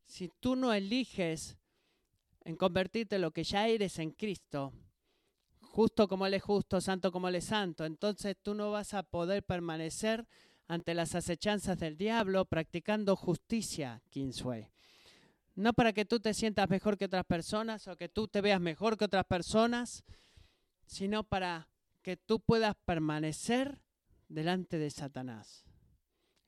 Si 0.06 0.30
tú 0.40 0.56
no 0.56 0.74
eliges 0.74 1.58
en 2.44 2.56
convertirte 2.56 3.18
en 3.18 3.22
lo 3.22 3.32
que 3.32 3.44
ya 3.44 3.68
eres 3.68 4.00
en 4.00 4.12
Cristo, 4.12 4.74
justo 5.60 6.08
como 6.08 6.26
Él 6.26 6.34
es 6.34 6.44
justo, 6.44 6.82
santo 6.82 7.12
como 7.12 7.28
Él 7.28 7.36
es 7.36 7.46
santo. 7.46 7.86
Entonces 7.86 8.36
tú 8.42 8.54
no 8.54 8.72
vas 8.72 8.94
a 8.94 9.04
poder 9.04 9.44
permanecer 9.44 10.26
ante 10.68 10.94
las 10.94 11.16
acechanzas 11.16 11.78
del 11.78 11.98
diablo 11.98 12.46
practicando 12.46 13.16
justicia, 13.16 14.02
Kingsway. 14.10 14.70
No 15.56 15.74
para 15.74 15.94
que 15.94 16.06
tú 16.06 16.20
te 16.20 16.34
sientas 16.34 16.70
mejor 16.70 16.98
que 16.98 17.06
otras 17.06 17.26
personas 17.26 17.88
o 17.88 17.96
que 17.96 18.10
tú 18.10 18.28
te 18.28 18.42
veas 18.42 18.62
mejor 18.62 18.98
que 18.98 19.06
otras 19.06 19.26
personas, 19.26 20.04
sino 20.88 21.24
para 21.24 21.70
que 22.02 22.18
tú 22.18 22.40
puedas 22.40 22.76
permanecer 22.86 23.80
delante 24.28 24.80
de 24.80 24.90
Satanás. 24.90 25.64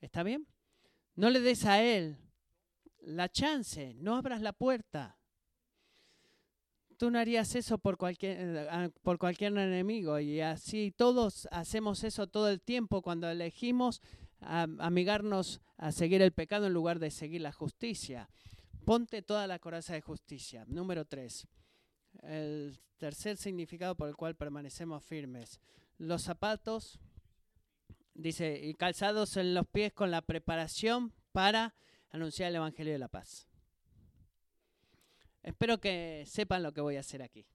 ¿Está 0.00 0.24
bien? 0.24 0.48
No 1.14 1.30
le 1.30 1.40
des 1.40 1.64
a 1.66 1.82
él 1.82 2.16
la 3.02 3.30
chance, 3.30 3.94
no 3.94 4.16
abras 4.16 4.42
la 4.42 4.52
puerta 4.52 5.20
tú 7.00 7.10
no 7.10 7.18
harías 7.18 7.54
eso 7.54 7.78
por 7.78 7.96
cualquier, 7.96 8.36
eh, 8.38 8.90
por 9.00 9.16
cualquier 9.16 9.56
enemigo. 9.56 10.20
Y 10.20 10.42
así 10.42 10.92
todos 10.94 11.48
hacemos 11.50 12.04
eso 12.04 12.26
todo 12.26 12.50
el 12.50 12.60
tiempo 12.60 13.00
cuando 13.00 13.30
elegimos 13.30 14.02
amigarnos 14.42 15.62
a 15.78 15.92
seguir 15.92 16.20
el 16.20 16.32
pecado 16.32 16.66
en 16.66 16.74
lugar 16.74 16.98
de 16.98 17.10
seguir 17.10 17.40
la 17.40 17.52
justicia. 17.52 18.28
Ponte 18.84 19.22
toda 19.22 19.46
la 19.46 19.58
coraza 19.58 19.94
de 19.94 20.02
justicia. 20.02 20.66
Número 20.66 21.06
tres. 21.06 21.46
El 22.22 22.78
tercer 22.98 23.36
significado 23.36 23.96
por 23.96 24.08
el 24.08 24.16
cual 24.16 24.36
permanecemos 24.36 25.04
firmes. 25.04 25.60
Los 25.98 26.22
zapatos, 26.22 26.98
dice, 28.14 28.60
y 28.62 28.74
calzados 28.74 29.36
en 29.36 29.54
los 29.54 29.66
pies 29.66 29.92
con 29.92 30.10
la 30.10 30.22
preparación 30.22 31.12
para 31.32 31.74
anunciar 32.10 32.50
el 32.50 32.56
Evangelio 32.56 32.92
de 32.92 32.98
la 32.98 33.08
Paz. 33.08 33.48
Espero 35.42 35.80
que 35.80 36.24
sepan 36.26 36.62
lo 36.62 36.72
que 36.72 36.80
voy 36.80 36.96
a 36.96 37.00
hacer 37.00 37.22
aquí. 37.22 37.46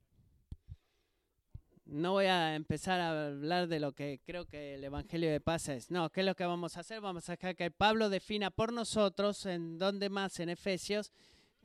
No 1.85 2.13
voy 2.13 2.25
a 2.25 2.55
empezar 2.55 2.99
a 2.99 3.27
hablar 3.27 3.67
de 3.67 3.79
lo 3.79 3.93
que 3.93 4.19
creo 4.25 4.47
que 4.47 4.73
el 4.73 4.83
Evangelio 4.83 5.31
de 5.31 5.39
Paz 5.39 5.69
es. 5.69 5.91
No, 5.91 6.11
¿qué 6.11 6.21
es 6.21 6.25
lo 6.25 6.35
que 6.35 6.45
vamos 6.45 6.77
a 6.77 6.79
hacer? 6.79 6.99
Vamos 6.99 7.29
a 7.29 7.33
dejar 7.33 7.55
que 7.55 7.69
Pablo 7.69 8.09
defina 8.09 8.49
por 8.49 8.73
nosotros, 8.73 9.45
en 9.45 9.77
donde 9.77 10.09
más, 10.09 10.39
en 10.39 10.49
Efesios, 10.49 11.11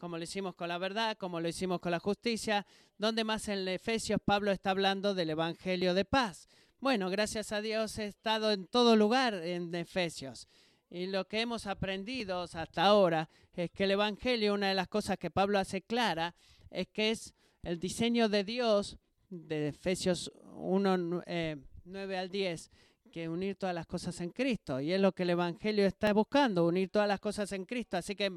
como 0.01 0.17
lo 0.17 0.25
hicimos 0.25 0.55
con 0.55 0.69
la 0.69 0.79
verdad, 0.79 1.19
como 1.19 1.41
lo 1.41 1.49
hicimos 1.49 1.79
con 1.79 1.93
la 1.93 1.99
justicia, 2.01 2.67
donde 2.97 3.23
más 3.23 3.49
en 3.49 3.69
Efesios 3.69 4.19
Pablo 4.25 4.51
está 4.51 4.71
hablando 4.71 5.15
del 5.15 5.29
Evangelio 5.29 5.93
de 5.93 6.07
paz. 6.07 6.49
Bueno, 6.79 7.11
gracias 7.11 7.53
a 7.53 7.61
Dios 7.61 7.99
he 7.99 8.07
estado 8.07 8.51
en 8.51 8.67
todo 8.67 8.97
lugar 8.97 9.35
en 9.35 9.75
Efesios. 9.75 10.49
Y 10.89 11.07
lo 11.07 11.29
que 11.29 11.43
hemos 11.43 11.67
aprendido 11.67 12.41
hasta 12.41 12.83
ahora 12.83 13.29
es 13.53 13.71
que 13.71 13.85
el 13.85 13.91
Evangelio, 13.91 14.55
una 14.55 14.71
de 14.71 14.75
las 14.75 14.89
cosas 14.89 15.19
que 15.19 15.31
Pablo 15.31 15.59
hace 15.59 15.83
clara, 15.83 16.35
es 16.71 16.89
que 16.89 17.11
es 17.11 17.35
el 17.63 17.79
diseño 17.79 18.31
de 18.31 18.43
Dios, 18.43 18.97
de 19.29 19.69
Efesios 19.69 20.33
1, 20.55 20.97
9 20.97 21.25
eh, 21.27 22.19
al 22.19 22.31
10, 22.31 22.71
que 23.11 23.29
unir 23.29 23.57
todas 23.57 23.75
las 23.75 23.87
cosas 23.87 24.20
en 24.20 24.31
Cristo. 24.31 24.81
Y 24.81 24.92
es 24.92 25.01
lo 25.01 25.12
que 25.12 25.25
el 25.25 25.31
Evangelio 25.31 25.85
está 25.87 26.12
buscando, 26.12 26.66
unir 26.66 26.88
todas 26.88 27.09
las 27.09 27.20
cosas 27.20 27.53
en 27.53 27.64
Cristo. 27.66 27.96
Así 27.96 28.16
que, 28.16 28.31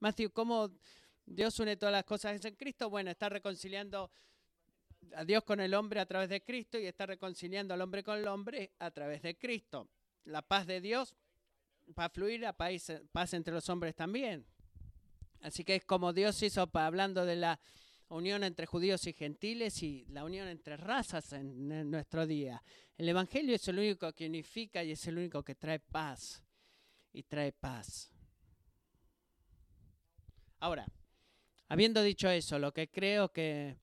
Matthew, 0.00 0.32
¿cómo 0.32 0.70
Dios 1.24 1.58
une 1.60 1.76
todas 1.76 1.92
las 1.92 2.04
cosas 2.04 2.44
en 2.44 2.54
Cristo? 2.56 2.90
Bueno, 2.90 3.10
está 3.10 3.28
reconciliando 3.28 4.10
a 5.14 5.24
Dios 5.24 5.44
con 5.44 5.60
el 5.60 5.74
hombre 5.74 6.00
a 6.00 6.06
través 6.06 6.28
de 6.28 6.42
Cristo 6.42 6.78
y 6.78 6.86
está 6.86 7.06
reconciliando 7.06 7.74
al 7.74 7.80
hombre 7.80 8.02
con 8.02 8.18
el 8.18 8.26
hombre 8.26 8.72
a 8.78 8.90
través 8.90 9.22
de 9.22 9.36
Cristo. 9.36 9.88
La 10.24 10.42
paz 10.42 10.66
de 10.66 10.80
Dios 10.80 11.14
para 11.94 12.08
fluir 12.08 12.40
la 12.40 12.52
paz, 12.52 13.34
entre 13.34 13.52
los 13.52 13.68
hombres 13.68 13.94
también. 13.94 14.46
Así 15.40 15.64
que 15.64 15.76
es 15.76 15.84
como 15.84 16.12
Dios 16.12 16.42
hizo, 16.42 16.68
hablando 16.72 17.26
de 17.26 17.36
la 17.36 17.60
unión 18.12 18.44
entre 18.44 18.66
judíos 18.66 19.06
y 19.06 19.12
gentiles 19.12 19.82
y 19.82 20.04
la 20.08 20.24
unión 20.24 20.48
entre 20.48 20.76
razas 20.76 21.32
en, 21.32 21.90
nuestro 21.90 22.26
día. 22.26 22.62
El 22.96 23.08
Evangelio 23.08 23.54
es 23.54 23.66
el 23.68 23.78
único 23.78 24.12
que 24.12 24.26
unifica 24.26 24.84
y 24.84 24.92
es 24.92 25.06
el 25.06 25.18
único 25.18 25.42
que 25.42 25.54
trae 25.54 25.80
paz 25.80 26.42
y 27.12 27.22
trae 27.22 27.52
paz. 27.52 28.12
Ahora, 30.60 30.86
habiendo 31.68 32.02
dicho 32.02 32.28
eso, 32.28 32.58
lo 32.58 32.72
que 32.72 32.88
creo 32.88 33.32
que 33.32 33.76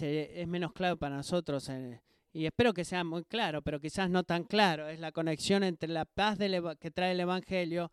es 0.00 0.48
menos 0.48 0.72
claro 0.72 0.96
para 0.96 1.16
nosotros 1.16 1.68
en, 1.68 2.00
y 2.32 2.46
espero 2.46 2.72
que 2.72 2.84
sea 2.84 3.04
muy 3.04 3.24
claro, 3.24 3.62
pero 3.62 3.80
quizás 3.80 4.08
no 4.10 4.22
tan 4.22 4.44
claro, 4.44 4.88
es 4.88 5.00
la 5.00 5.12
conexión 5.12 5.64
entre 5.64 5.88
la 5.88 6.04
paz 6.04 6.38
que 6.78 6.90
trae 6.90 7.12
el 7.12 7.20
Evangelio 7.20 7.90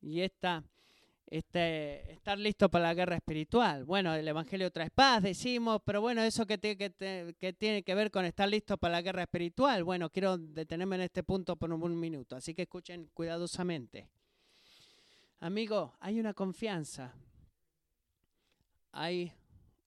y 0.00 0.20
esta, 0.20 0.64
este, 1.32 2.12
estar 2.12 2.38
listo 2.38 2.70
para 2.70 2.88
la 2.88 2.94
guerra 2.94 3.16
espiritual. 3.16 3.84
Bueno, 3.86 4.12
el 4.12 4.28
Evangelio 4.28 4.70
trae 4.70 4.90
paz, 4.90 5.22
decimos, 5.22 5.80
pero 5.82 6.02
bueno, 6.02 6.22
eso 6.22 6.44
que 6.44 6.58
tiene 6.58 6.76
que, 6.76 7.54
tiene 7.54 7.82
que 7.82 7.94
ver 7.94 8.10
con 8.10 8.26
estar 8.26 8.46
listo 8.46 8.76
para 8.76 8.92
la 8.92 9.02
guerra 9.02 9.22
espiritual. 9.22 9.82
Bueno, 9.82 10.10
quiero 10.10 10.36
detenerme 10.36 10.96
en 10.96 11.02
este 11.02 11.22
punto 11.22 11.56
por 11.56 11.72
un 11.72 11.98
minuto, 11.98 12.36
así 12.36 12.54
que 12.54 12.62
escuchen 12.62 13.08
cuidadosamente. 13.14 14.10
Amigo, 15.40 15.94
hay 16.00 16.20
una 16.20 16.34
confianza, 16.34 17.14
hay 18.90 19.32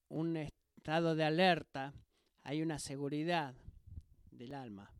un 0.10 0.38
estado 0.38 1.14
de 1.14 1.26
alerta, 1.26 1.94
hay 2.42 2.64
una 2.64 2.80
seguridad 2.80 3.54
del 4.32 4.56
alma, 4.56 4.92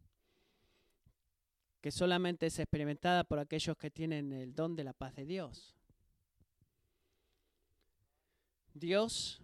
que 1.82 1.90
solamente 1.90 2.46
es 2.46 2.60
experimentada 2.60 3.24
por 3.24 3.40
aquellos 3.40 3.76
que 3.78 3.90
tienen 3.90 4.32
el 4.32 4.54
don 4.54 4.76
de 4.76 4.84
la 4.84 4.94
paz 4.94 5.16
de 5.16 5.26
Dios. 5.26 5.75
Dios 8.76 9.42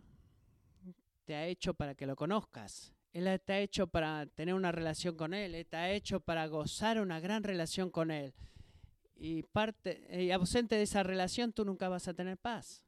te 1.24 1.36
ha 1.36 1.48
hecho 1.48 1.74
para 1.74 1.96
que 1.96 2.06
lo 2.06 2.18
conozcas. 2.18 2.94
Él 3.14 3.42
te 3.46 3.54
ha 3.54 3.60
hecho 3.60 3.88
para 3.88 4.26
tener 4.26 4.54
una 4.54 4.74
relación 4.74 5.16
con 5.16 5.34
Él. 5.34 5.56
Él 5.56 5.66
te 5.66 5.78
ha 5.78 5.90
hecho 5.90 6.20
para 6.20 6.46
gozar 6.48 7.00
una 7.00 7.20
gran 7.22 7.44
relación 7.44 7.90
con 7.90 8.12
Él. 8.12 8.34
Y, 9.16 9.44
parte, 9.44 10.06
y 10.22 10.32
ausente 10.32 10.76
de 10.76 10.84
esa 10.84 11.04
relación 11.04 11.54
tú 11.54 11.64
nunca 11.64 11.88
vas 11.88 12.10
a 12.10 12.14
tener 12.14 12.38
paz. 12.38 12.84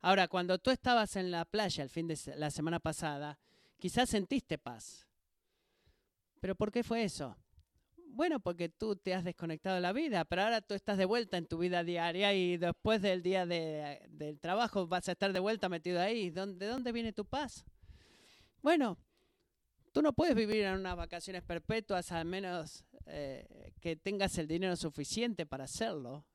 Ahora, 0.00 0.28
cuando 0.28 0.58
tú 0.58 0.70
estabas 0.70 1.16
en 1.16 1.32
la 1.32 1.44
playa 1.44 1.82
el 1.82 1.90
fin 1.90 2.06
de 2.06 2.18
la 2.36 2.50
semana 2.50 2.78
pasada, 2.78 3.36
quizás 3.78 4.08
sentiste 4.08 4.56
paz. 4.56 5.08
¿Pero 6.40 6.54
por 6.54 6.70
qué 6.70 6.84
fue 6.84 7.02
eso? 7.02 7.36
Bueno, 8.12 8.40
porque 8.40 8.68
tú 8.68 8.96
te 8.96 9.14
has 9.14 9.24
desconectado 9.24 9.76
de 9.76 9.80
la 9.80 9.92
vida, 9.92 10.24
pero 10.24 10.42
ahora 10.42 10.60
tú 10.60 10.74
estás 10.74 10.98
de 10.98 11.04
vuelta 11.04 11.36
en 11.38 11.46
tu 11.46 11.58
vida 11.58 11.84
diaria 11.84 12.34
y 12.34 12.56
después 12.56 13.00
del 13.00 13.22
día 13.22 13.46
del 13.46 14.40
trabajo 14.40 14.86
vas 14.86 15.08
a 15.08 15.12
estar 15.12 15.32
de 15.32 15.40
vuelta 15.40 15.68
metido 15.68 16.00
ahí. 16.00 16.30
¿De 16.30 16.66
dónde 16.66 16.92
viene 16.92 17.12
tu 17.12 17.24
paz? 17.24 17.64
Bueno, 18.62 18.98
tú 19.92 20.02
no 20.02 20.12
puedes 20.12 20.34
vivir 20.34 20.64
en 20.64 20.74
unas 20.74 20.96
vacaciones 20.96 21.42
perpetuas 21.42 22.10
al 22.12 22.24
menos 22.24 22.84
eh, 23.06 23.72
que 23.80 23.96
tengas 23.96 24.36
el 24.38 24.48
dinero 24.48 24.76
suficiente 24.76 25.46
para 25.46 25.64
hacerlo. 25.64 26.26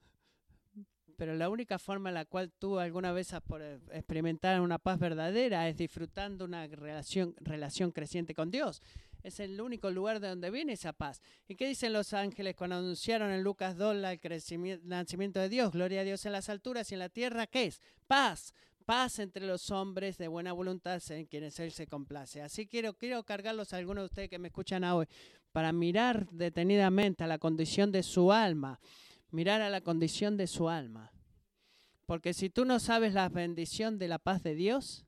Pero 1.18 1.36
la 1.36 1.50
única 1.50 1.78
forma 1.78 2.10
en 2.10 2.16
la 2.16 2.26
cual 2.26 2.52
tú 2.52 2.80
alguna 2.80 3.12
vez 3.12 3.34
has 3.34 3.42
por 3.42 3.62
experimentar 3.62 4.60
una 4.62 4.80
paz 4.80 5.00
verdadera 5.00 5.68
es 5.70 5.78
disfrutando 5.78 6.46
una 6.46 6.68
relación, 6.68 7.36
relación 7.40 7.92
creciente 7.92 8.34
con 8.34 8.50
Dios. 8.50 8.82
Es 9.26 9.40
el 9.40 9.60
único 9.60 9.90
lugar 9.90 10.20
de 10.20 10.28
donde 10.28 10.52
viene 10.52 10.74
esa 10.74 10.94
paz. 10.94 11.20
¿Y 11.48 11.56
qué 11.56 11.68
dicen 11.68 11.94
los 11.94 12.14
ángeles 12.14 12.56
cuando 12.56 12.76
anunciaron 12.76 13.32
en 13.32 13.42
Lucas 13.42 13.76
2 13.76 13.96
el, 13.96 14.82
nacimiento 14.84 15.40
de 15.40 15.50
Dios? 15.50 15.72
Gloria 15.72 16.02
a 16.02 16.04
Dios 16.04 16.24
en 16.28 16.32
las 16.32 16.48
alturas 16.48 16.92
y 16.92 16.94
en 16.94 17.00
la 17.00 17.10
tierra, 17.10 17.48
¿qué 17.48 17.64
es? 17.66 17.82
Paz. 18.06 18.54
Paz 18.86 19.18
entre 19.18 19.48
los 19.48 19.72
hombres 19.72 20.20
de 20.20 20.28
buena 20.28 20.54
voluntad 20.54 21.02
en 21.10 21.26
quienes 21.26 21.60
Él 21.60 21.72
se 21.72 21.88
complace. 21.88 22.44
Así 22.44 22.68
quiero, 22.68 22.94
quiero 22.94 23.24
cargarlos 23.24 23.74
a 23.74 23.78
algunos 23.78 24.04
de 24.04 24.06
ustedes 24.06 24.30
que 24.30 24.38
me 24.38 24.50
escuchan 24.50 24.84
hoy 24.84 25.08
para 25.52 25.72
mirar 25.72 26.30
detenidamente 26.30 27.24
a 27.24 27.28
la 27.28 27.40
condición 27.40 27.92
de 27.92 28.04
su 28.04 28.32
alma. 28.32 28.80
Mirar 29.32 29.64
a 29.64 29.72
la 29.72 29.82
condición 29.82 30.38
de 30.38 30.46
su 30.46 30.70
alma. 30.70 31.12
Porque 32.06 32.36
si 32.36 32.52
tú 32.52 32.64
no 32.64 32.80
sabes 32.80 33.16
la 33.16 33.28
bendición 33.30 33.98
de 33.98 34.08
la 34.08 34.20
paz 34.20 34.44
de 34.44 34.54
Dios, 34.54 35.08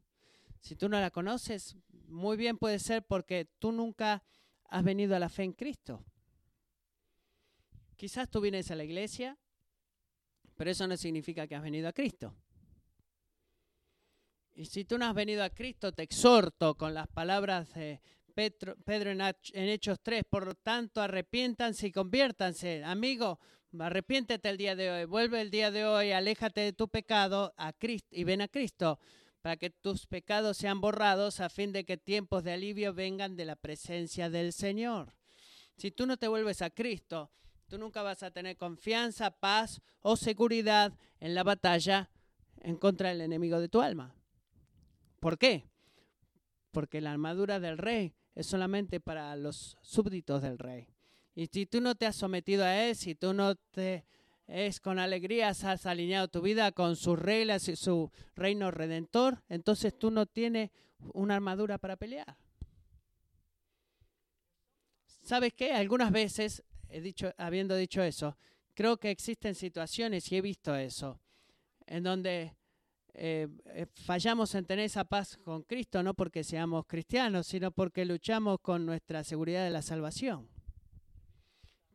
si 0.60 0.76
tú 0.76 0.90
no 0.90 1.00
la 1.00 1.12
conoces, 1.12 1.78
muy 2.08 2.38
bien 2.38 2.58
puede 2.58 2.80
ser 2.80 3.06
porque 3.06 3.46
tú 3.60 3.72
nunca 3.72 4.24
has 4.70 4.84
venido 4.84 5.16
a 5.16 5.20
la 5.20 5.30
fe 5.30 5.44
en 5.44 5.54
Cristo. 5.54 6.04
Quizás 7.96 8.30
tú 8.30 8.42
vienes 8.42 8.70
a 8.72 8.76
la 8.76 8.84
iglesia, 8.84 9.38
pero 10.56 10.72
eso 10.72 10.88
no 10.88 10.98
significa 10.98 11.48
que 11.48 11.56
has 11.56 11.64
venido 11.64 11.88
a 11.88 11.94
Cristo. 11.94 12.36
Y 14.54 14.66
si 14.66 14.86
tú 14.86 14.98
no 14.98 15.06
has 15.06 15.14
venido 15.14 15.44
a 15.44 15.50
Cristo, 15.52 15.92
te 15.92 16.04
exhorto 16.04 16.76
con 16.76 16.94
las 16.94 17.08
palabras 17.08 17.74
de 17.74 18.02
Pedro, 18.34 19.12
en, 19.12 19.70
Hechos 19.70 20.00
3, 20.02 20.24
por 20.30 20.46
lo 20.46 20.56
tanto, 20.56 21.02
arrepiéntanse 21.02 21.88
y 21.88 21.92
conviértanse. 21.92 22.84
Amigo, 22.84 23.40
arrepiéntete 23.80 24.50
el 24.50 24.58
día 24.58 24.76
de 24.76 24.92
hoy, 24.92 25.06
vuelve 25.06 25.42
el 25.42 25.50
día 25.50 25.72
de 25.72 25.86
hoy, 25.86 26.12
aléjate 26.12 26.62
de 26.62 26.74
tu 26.74 26.88
pecado 26.88 27.54
a 27.58 27.74
Cristo 27.74 28.10
y 28.12 28.24
ven 28.24 28.42
a 28.42 28.48
Cristo 28.48 29.00
para 29.48 29.56
que 29.56 29.70
tus 29.70 30.08
pecados 30.08 30.58
sean 30.58 30.82
borrados 30.82 31.40
a 31.40 31.48
fin 31.48 31.72
de 31.72 31.86
que 31.86 31.96
tiempos 31.96 32.44
de 32.44 32.52
alivio 32.52 32.94
vengan 32.94 33.38
de 33.38 33.46
la 33.46 33.56
presencia 33.56 34.30
del 34.30 34.52
Señor. 34.52 35.16
Si 35.78 35.90
tú 35.90 36.06
no 36.06 36.18
te 36.18 36.28
vuelves 36.28 36.62
a 36.62 36.70
Cristo, 36.70 37.32
tú 37.66 37.78
nunca 37.78 38.02
vas 38.02 38.24
a 38.24 38.32
tener 38.32 38.58
confianza, 38.58 39.32
paz 39.32 39.80
o 40.02 40.18
seguridad 40.18 40.92
en 41.22 41.34
la 41.34 41.46
batalla 41.46 42.10
en 42.60 42.76
contra 42.76 43.08
del 43.08 43.22
enemigo 43.22 43.62
de 43.62 43.70
tu 43.70 43.82
alma. 43.82 44.14
¿Por 45.22 45.38
qué? 45.38 45.70
Porque 46.72 47.00
la 47.00 47.14
armadura 47.14 47.62
del 47.62 47.78
rey 47.78 48.16
es 48.36 48.48
solamente 48.48 49.00
para 49.00 49.34
los 49.38 49.78
súbditos 49.82 50.42
del 50.42 50.60
rey. 50.60 50.90
Y 51.36 51.48
si 51.48 51.66
tú 51.66 51.80
no 51.80 51.96
te 51.96 52.06
has 52.06 52.18
sometido 52.18 52.66
a 52.66 52.84
él, 52.84 52.98
si 52.98 53.16
tú 53.16 53.34
no 53.34 53.56
te 53.56 54.04
es 54.48 54.80
con 54.80 54.98
alegría 54.98 55.50
has 55.50 55.86
alineado 55.86 56.30
tu 56.30 56.42
vida 56.42 56.72
con 56.72 56.96
sus 56.96 57.20
reglas 57.20 57.68
y 57.68 57.76
su 57.76 58.12
reino 58.36 58.72
redentor, 58.72 59.44
entonces 59.50 59.98
tú 59.98 60.10
no 60.10 60.26
tienes 60.26 60.72
una 61.14 61.36
armadura 61.36 61.78
para 61.78 61.98
pelear. 61.98 62.38
¿Sabes 65.22 65.54
qué? 65.54 65.74
Algunas 65.74 66.12
veces, 66.12 66.64
he 66.90 67.02
dicho, 67.02 67.34
habiendo 67.38 67.76
dicho 67.76 68.02
eso, 68.02 68.38
creo 68.74 68.98
que 68.98 69.12
existen 69.12 69.56
situaciones, 69.56 70.32
y 70.32 70.38
he 70.38 70.42
visto 70.42 70.74
eso, 70.76 71.20
en 71.86 72.04
donde 72.04 72.56
eh, 73.14 73.48
eh, 73.66 73.88
fallamos 74.06 74.56
en 74.56 74.66
tener 74.66 74.86
esa 74.86 75.04
paz 75.04 75.38
con 75.38 75.64
Cristo, 75.64 76.02
no 76.02 76.14
porque 76.14 76.44
seamos 76.46 76.86
cristianos, 76.86 77.48
sino 77.48 77.72
porque 77.72 78.06
luchamos 78.06 78.60
con 78.62 78.86
nuestra 78.86 79.24
seguridad 79.24 79.66
de 79.66 79.72
la 79.72 79.82
salvación. 79.82 80.48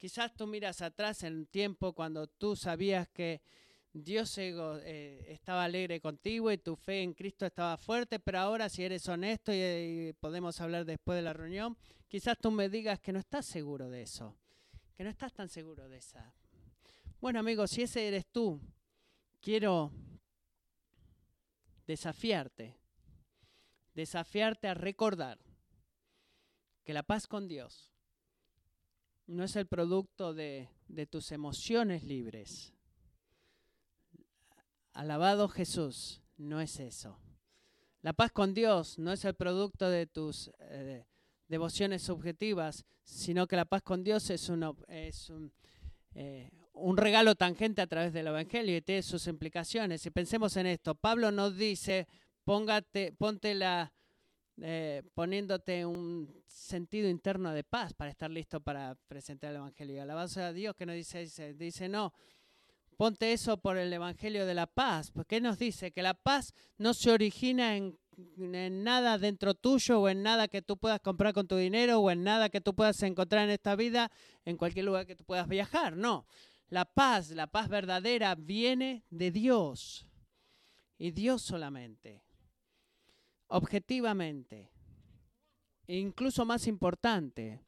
Quizás 0.03 0.35
tú 0.35 0.49
miras 0.49 0.83
atrás 0.83 1.23
en 1.23 1.37
un 1.37 1.47
tiempo 1.47 1.93
cuando 1.93 2.27
tú 2.27 2.57
sabías 2.57 3.09
que 3.11 3.41
Dios 3.93 4.37
eh, 4.37 5.27
estaba 5.29 5.63
alegre 5.63 6.01
contigo 6.01 6.51
y 6.51 6.59
tu 6.59 6.75
fe 6.75 7.05
en 7.05 7.15
Cristo 7.15 7.47
estaba 7.47 7.77
fuerte, 7.77 8.19
pero 8.19 8.41
ahora 8.41 8.69
si 8.69 8.83
eres 8.83 9.07
honesto 9.09 9.53
y, 9.55 10.13
podemos 10.19 10.61
hablar 10.61 10.87
después 10.87 11.15
de 11.15 11.23
la 11.23 11.33
reunión, 11.33 11.77
quizás 12.09 12.37
tú 12.37 12.51
me 12.51 12.69
digas 12.69 12.99
que 12.99 13.13
no 13.13 13.21
estás 13.21 13.47
seguro 13.47 13.91
de 13.91 14.03
eso, 14.03 14.35
que 14.97 15.05
no 15.05 15.11
estás 15.11 15.33
tan 15.33 15.49
seguro 15.49 15.89
de 15.89 15.99
esa. 15.99 16.35
Bueno 17.21 17.39
amigos, 17.39 17.71
si 17.71 17.83
ese 17.83 18.09
eres 18.09 18.27
tú, 18.27 18.61
quiero 19.41 19.93
desafiarte, 21.87 22.77
desafiarte 23.95 24.67
a 24.67 24.75
recordar 24.75 25.39
que 26.83 26.93
la 26.93 27.05
paz 27.05 27.29
con 27.29 27.47
Dios 27.47 27.92
no 29.33 29.45
es 29.45 29.57
el 29.57 29.67
producto 29.67 30.35
de, 30.35 30.69
de 30.89 31.07
tus 31.07 31.33
emociones 31.33 32.05
libres 32.05 32.73
Alabado 34.95 35.49
Jesús, 35.49 36.21
no 36.37 36.61
es 36.61 36.79
eso. 36.79 37.19
La 38.03 38.13
paz 38.13 38.31
con 38.31 38.53
Dios 38.53 38.99
no 38.99 39.13
es 39.13 39.25
el 39.25 39.35
producto 39.35 39.89
de 39.89 40.07
tus 40.07 40.51
eh, 40.59 41.07
devociones 41.49 42.03
subjetivas, 42.03 42.85
sino 43.03 43.47
que 43.47 43.57
la 43.57 43.65
paz 43.65 43.83
con 43.83 44.05
Dios 44.05 44.29
es, 44.29 44.51
es 44.89 45.33
eh, 46.15 46.51
un, 46.75 46.97
regalo 46.99 47.35
tangente 47.37 47.81
a 47.81 47.87
través 47.87 48.13
del 48.13 48.27
Evangelio 48.27 48.77
y 48.77 48.83
tiene 48.83 49.03
sus 49.03 49.27
implicaciones. 49.29 50.05
Y 50.05 50.11
pensemos 50.11 50.57
en 50.59 50.67
esto. 50.67 50.95
Pablo 50.95 51.31
nos 51.31 51.57
dice, 51.57 52.07
póngate, 52.45 53.13
ponte 53.13 53.55
la, 53.55 53.95
eh, 54.61 55.03
poniéndote 55.15 55.87
un 55.87 56.43
sentido 56.47 57.09
interno 57.09 57.53
de 57.53 57.65
paz 57.65 57.95
para 57.95 58.11
estar 58.11 58.31
listo 58.31 58.61
para 58.61 58.95
presentar 59.09 59.51
el 59.51 59.57
Evangelio. 59.57 60.03
Alabado 60.03 60.43
a 60.43 60.53
Dios 60.53 60.77
que 60.77 60.87
nos 60.87 60.95
dice, 60.95 61.21
dice, 61.21 61.55
dice 61.55 61.89
no 61.89 62.13
Ponte 62.97 63.33
eso 63.33 63.57
por 63.57 63.79
el 63.79 63.93
Evangelio 63.93 64.47
de 64.47 64.55
la 64.55 64.67
paz, 64.67 65.11
porque 65.11 65.41
nos 65.41 65.59
dice 65.59 65.91
que 65.91 66.03
la 66.03 66.15
paz 66.15 66.55
no 66.79 66.95
se 66.95 67.11
origina 67.11 67.77
en, 67.77 67.99
nada 68.85 69.19
dentro 69.19 69.55
tuyo 69.55 70.03
o 70.03 70.09
en 70.09 70.23
nada 70.23 70.47
que 70.47 70.63
tú 70.63 70.77
puedas 70.77 71.01
comprar 71.01 71.33
con 71.33 71.49
tu 71.49 71.57
dinero 71.57 71.99
o 71.99 72.11
en 72.13 72.23
nada 72.23 72.49
que 72.49 72.61
tú 72.61 72.75
puedas 72.75 73.03
encontrar 73.03 73.45
en 73.45 73.51
esta 73.51 73.75
vida, 73.75 74.13
en 74.45 74.57
cualquier 74.57 74.85
lugar 74.85 75.07
que 75.07 75.17
tú 75.17 75.25
puedas 75.25 75.49
viajar. 75.49 75.97
No, 75.97 76.27
la 76.69 76.85
paz, 76.85 77.31
la 77.31 77.49
paz 77.49 77.69
verdadera 77.69 78.35
viene 78.35 79.05
de 79.11 79.31
Dios 79.31 80.07
y 80.97 81.11
Dios 81.11 81.43
solamente, 81.43 82.23
objetivamente, 83.53 84.73
e 85.87 85.99
incluso 85.99 86.45
más 86.45 86.67
importante, 86.67 87.61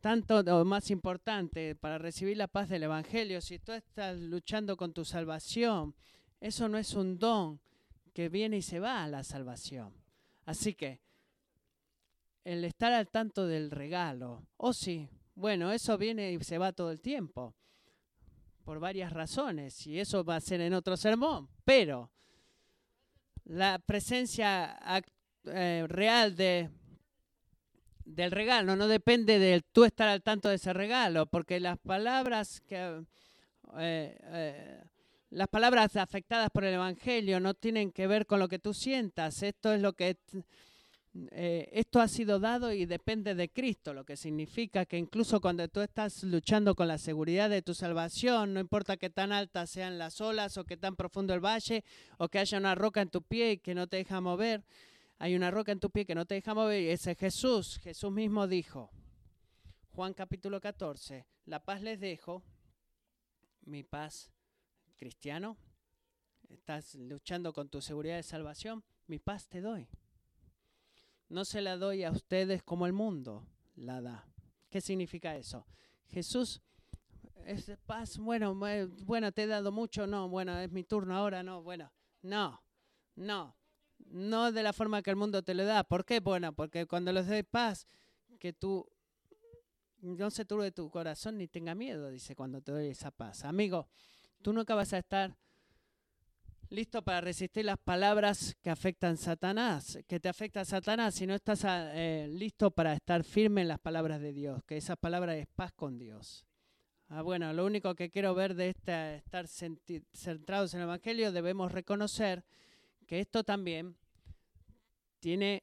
tanto 0.00 0.42
más 0.64 0.90
importante 0.90 1.76
para 1.76 1.98
recibir 1.98 2.36
la 2.36 2.48
paz 2.48 2.68
del 2.68 2.82
Evangelio, 2.82 3.40
si 3.40 3.58
tú 3.60 3.72
estás 3.72 4.18
luchando 4.18 4.76
con 4.76 4.92
tu 4.92 5.04
salvación, 5.04 5.94
eso 6.40 6.68
no 6.68 6.78
es 6.78 6.94
un 6.94 7.18
don 7.18 7.60
que 8.12 8.28
viene 8.28 8.58
y 8.58 8.62
se 8.62 8.80
va 8.80 9.04
a 9.04 9.08
la 9.08 9.22
salvación. 9.22 9.94
Así 10.44 10.74
que 10.74 11.00
el 12.44 12.64
estar 12.64 12.92
al 12.92 13.08
tanto 13.08 13.46
del 13.46 13.70
regalo, 13.70 14.46
oh 14.56 14.72
sí, 14.72 15.08
bueno, 15.34 15.70
eso 15.70 15.96
viene 15.96 16.32
y 16.32 16.42
se 16.42 16.58
va 16.58 16.72
todo 16.72 16.90
el 16.90 17.00
tiempo, 17.00 17.54
por 18.64 18.80
varias 18.80 19.12
razones, 19.12 19.86
y 19.86 20.00
eso 20.00 20.24
va 20.24 20.36
a 20.36 20.40
ser 20.40 20.60
en 20.60 20.74
otro 20.74 20.96
sermón, 20.96 21.48
pero 21.64 22.10
la 23.46 23.78
presencia 23.78 24.78
eh, 25.44 25.84
real 25.88 26.36
de 26.36 26.70
del 28.04 28.30
regalo, 28.30 28.76
no 28.76 28.86
depende 28.86 29.40
de 29.40 29.62
tú 29.72 29.84
estar 29.84 30.08
al 30.08 30.22
tanto 30.22 30.48
de 30.48 30.54
ese 30.54 30.72
regalo, 30.72 31.26
porque 31.26 31.58
las 31.58 31.76
palabras 31.76 32.60
que 32.60 33.02
eh, 33.78 34.16
eh, 34.22 34.84
las 35.30 35.48
palabras 35.48 35.96
afectadas 35.96 36.50
por 36.50 36.64
el 36.64 36.74
evangelio 36.74 37.40
no 37.40 37.54
tienen 37.54 37.90
que 37.90 38.06
ver 38.06 38.26
con 38.26 38.38
lo 38.38 38.48
que 38.48 38.60
tú 38.60 38.72
sientas. 38.72 39.42
Esto 39.42 39.72
es 39.72 39.82
lo 39.82 39.92
que 39.94 40.16
eh, 41.30 41.68
esto 41.72 42.00
ha 42.00 42.08
sido 42.08 42.38
dado 42.38 42.72
y 42.72 42.84
depende 42.84 43.34
de 43.34 43.48
Cristo, 43.48 43.94
lo 43.94 44.04
que 44.04 44.16
significa 44.16 44.84
que 44.84 44.98
incluso 44.98 45.40
cuando 45.40 45.66
tú 45.68 45.80
estás 45.80 46.22
luchando 46.24 46.74
con 46.74 46.88
la 46.88 46.98
seguridad 46.98 47.48
de 47.48 47.62
tu 47.62 47.74
salvación, 47.74 48.52
no 48.52 48.60
importa 48.60 48.96
que 48.96 49.08
tan 49.08 49.32
altas 49.32 49.70
sean 49.70 49.98
las 49.98 50.20
olas 50.20 50.58
o 50.58 50.64
que 50.64 50.76
tan 50.76 50.96
profundo 50.96 51.32
el 51.32 51.44
valle 51.44 51.84
o 52.18 52.28
que 52.28 52.38
haya 52.38 52.58
una 52.58 52.74
roca 52.74 53.00
en 53.00 53.08
tu 53.08 53.22
pie 53.22 53.52
y 53.52 53.58
que 53.58 53.74
no 53.74 53.86
te 53.86 53.96
deja 53.96 54.20
mover, 54.20 54.64
hay 55.18 55.34
una 55.34 55.50
roca 55.50 55.72
en 55.72 55.80
tu 55.80 55.90
pie 55.90 56.04
que 56.04 56.14
no 56.14 56.26
te 56.26 56.34
deja 56.34 56.54
mover 56.54 56.82
y 56.82 56.88
ese 56.88 57.12
es 57.12 57.18
Jesús. 57.18 57.78
Jesús 57.82 58.12
mismo 58.12 58.46
dijo, 58.46 58.90
Juan 59.92 60.12
capítulo 60.12 60.60
14, 60.60 61.26
la 61.46 61.64
paz 61.64 61.80
les 61.80 61.98
dejo, 61.98 62.42
mi 63.64 63.82
paz 63.82 64.30
cristiano, 64.96 65.56
estás 66.50 66.94
luchando 66.96 67.52
con 67.52 67.68
tu 67.68 67.80
seguridad 67.80 68.16
de 68.16 68.22
salvación, 68.22 68.84
mi 69.06 69.18
paz 69.18 69.48
te 69.48 69.60
doy. 69.60 69.88
No 71.28 71.44
se 71.44 71.60
la 71.60 71.76
doy 71.76 72.04
a 72.04 72.10
ustedes 72.10 72.62
como 72.62 72.86
el 72.86 72.92
mundo 72.92 73.46
la 73.74 74.00
da. 74.00 74.28
¿Qué 74.70 74.80
significa 74.80 75.36
eso? 75.36 75.66
Jesús 76.08 76.62
es 77.44 77.70
paz, 77.86 78.18
bueno, 78.18 78.54
bueno, 79.04 79.32
te 79.32 79.44
he 79.44 79.46
dado 79.46 79.70
mucho, 79.70 80.06
no, 80.06 80.28
bueno, 80.28 80.58
es 80.58 80.70
mi 80.70 80.84
turno 80.84 81.16
ahora, 81.16 81.42
no, 81.42 81.62
bueno, 81.62 81.92
no, 82.22 82.60
no 83.14 83.56
no 83.98 84.52
de 84.52 84.62
la 84.62 84.72
forma 84.72 85.02
que 85.02 85.10
el 85.10 85.16
mundo 85.16 85.42
te 85.42 85.54
lo 85.54 85.64
da. 85.64 85.84
¿Por 85.84 86.04
qué? 86.04 86.20
Bueno, 86.20 86.52
porque 86.54 86.86
cuando 86.86 87.12
les 87.12 87.26
doy 87.26 87.42
paz, 87.42 87.86
que 88.38 88.52
tú 88.52 88.86
no 90.00 90.30
se 90.30 90.44
turbe 90.44 90.70
tu 90.70 90.90
corazón 90.90 91.38
ni 91.38 91.48
tenga 91.48 91.74
miedo, 91.74 92.10
dice 92.10 92.36
cuando 92.36 92.60
te 92.60 92.72
doy 92.72 92.88
esa 92.88 93.10
paz. 93.10 93.44
Amigo, 93.44 93.88
tú 94.42 94.52
nunca 94.52 94.74
vas 94.74 94.92
a 94.92 94.98
estar 94.98 95.36
listo 96.70 97.02
para 97.02 97.20
resistir 97.20 97.64
las 97.64 97.78
palabras 97.78 98.56
que 98.62 98.70
afectan 98.70 99.14
a 99.14 99.16
Satanás, 99.16 99.98
que 100.06 100.20
te 100.20 100.28
afecta 100.28 100.60
a 100.60 100.64
Satanás, 100.64 101.14
si 101.14 101.26
no 101.26 101.34
estás 101.34 101.64
ah, 101.64 101.90
eh, 101.94 102.28
listo 102.28 102.70
para 102.70 102.92
estar 102.92 103.24
firme 103.24 103.62
en 103.62 103.68
las 103.68 103.78
palabras 103.78 104.20
de 104.20 104.32
Dios, 104.32 104.62
que 104.64 104.76
esa 104.76 104.96
palabra 104.96 105.36
es 105.36 105.46
paz 105.46 105.72
con 105.72 105.98
Dios. 105.98 106.46
Ah, 107.08 107.22
bueno, 107.22 107.52
lo 107.52 107.64
único 107.64 107.94
que 107.94 108.10
quiero 108.10 108.34
ver 108.34 108.54
de 108.54 108.70
esta, 108.70 109.14
estar 109.14 109.46
centrados 109.46 110.74
en 110.74 110.80
el 110.80 110.84
Evangelio, 110.86 111.30
debemos 111.30 111.70
reconocer 111.70 112.44
que 113.06 113.20
esto 113.20 113.44
también 113.44 113.96
tiene 115.20 115.62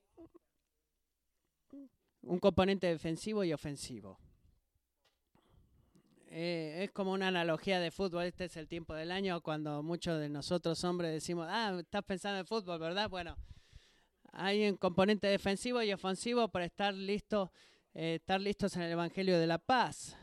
un 2.22 2.39
componente 2.39 2.88
defensivo 2.88 3.44
y 3.44 3.52
ofensivo. 3.52 4.18
Eh, 6.36 6.86
es 6.86 6.91
como 6.91 7.12
una 7.12 7.28
analogía 7.28 7.80
de 7.80 7.91
fútbol. 7.91 8.24
Este 8.24 8.46
es 8.46 8.58
el 8.58 8.67
tiempo 8.67 8.96
del 8.96 9.12
año 9.12 9.39
cuando 9.41 9.84
muchos 9.84 10.19
de 10.19 10.30
nosotros 10.30 10.84
hombres 10.84 11.12
decimos, 11.12 11.46
ah, 11.48 11.78
estás 11.80 12.04
pensando 12.04 12.39
en 12.39 12.48
fútbol, 12.48 12.80
¿verdad? 12.80 13.08
Bueno, 13.08 13.38
hay 14.32 14.67
un 14.67 14.78
componente 14.78 15.28
defensivo 15.28 15.84
y 15.84 15.93
ofensivo 15.93 16.48
para 16.48 16.65
estar 16.65 16.91
listos, 16.91 17.52
eh, 17.93 18.15
estar 18.15 18.41
listos 18.41 18.76
en 18.76 18.82
el 18.82 18.93
Evangelio 18.93 19.39
de 19.39 19.46
la 19.46 19.60
Paz. 19.60 20.17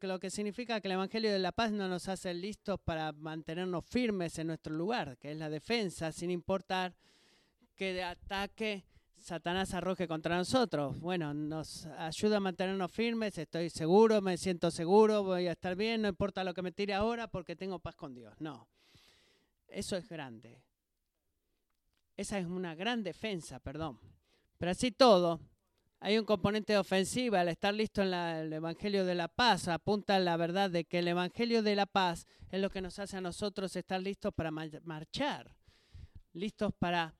lo 0.00 0.20
que 0.20 0.30
significa 0.30 0.80
que 0.80 0.86
el 0.86 0.92
Evangelio 0.92 1.32
de 1.32 1.40
la 1.40 1.50
Paz 1.50 1.72
no 1.72 1.88
nos 1.88 2.08
hace 2.08 2.32
listos 2.32 2.78
para 2.84 3.10
mantenernos 3.10 3.84
firmes 3.84 4.38
en 4.38 4.46
nuestro 4.46 4.72
lugar, 4.72 5.18
que 5.18 5.32
es 5.32 5.36
la 5.36 5.50
defensa, 5.50 6.12
sin 6.12 6.30
importar 6.30 6.94
que 7.74 7.92
de 7.92 8.04
ataque 8.04 8.84
Satanás 9.20 9.74
arroje 9.74 10.08
contra 10.08 10.36
nosotros. 10.36 10.98
Bueno, 10.98 11.34
nos 11.34 11.86
ayuda 11.86 12.38
a 12.38 12.40
mantenernos 12.40 12.90
firmes, 12.90 13.36
estoy 13.36 13.68
seguro, 13.68 14.20
me 14.22 14.36
siento 14.38 14.70
seguro, 14.70 15.22
voy 15.22 15.46
a 15.46 15.52
estar 15.52 15.76
bien, 15.76 16.02
no 16.02 16.08
importa 16.08 16.42
lo 16.42 16.54
que 16.54 16.62
me 16.62 16.72
tire 16.72 16.94
ahora 16.94 17.28
porque 17.28 17.54
tengo 17.54 17.78
paz 17.78 17.96
con 17.96 18.14
Dios. 18.14 18.34
No, 18.40 18.66
eso 19.68 19.96
es 19.96 20.08
grande. 20.08 20.62
Esa 22.16 22.38
es 22.38 22.46
una 22.46 22.74
gran 22.74 23.02
defensa, 23.02 23.60
perdón. 23.60 24.00
Pero 24.58 24.72
así 24.72 24.90
todo, 24.90 25.40
hay 26.00 26.18
un 26.18 26.24
componente 26.24 26.72
de 26.72 26.78
ofensiva. 26.78 27.40
Al 27.40 27.48
estar 27.48 27.74
listo 27.74 28.02
en 28.02 28.12
el 28.14 28.52
Evangelio 28.52 29.04
de 29.04 29.14
la 29.14 29.28
Paz, 29.28 29.68
apunta 29.68 30.16
a 30.16 30.18
la 30.18 30.36
verdad 30.36 30.70
de 30.70 30.84
que 30.84 30.98
el 30.98 31.08
Evangelio 31.08 31.62
de 31.62 31.76
la 31.76 31.86
Paz 31.86 32.26
es 32.50 32.60
lo 32.60 32.70
que 32.70 32.80
nos 32.80 32.98
hace 32.98 33.18
a 33.18 33.20
nosotros 33.20 33.76
estar 33.76 34.00
listos 34.00 34.32
para 34.34 34.50
marchar, 34.50 35.54
listos 36.32 36.72
para 36.78 37.19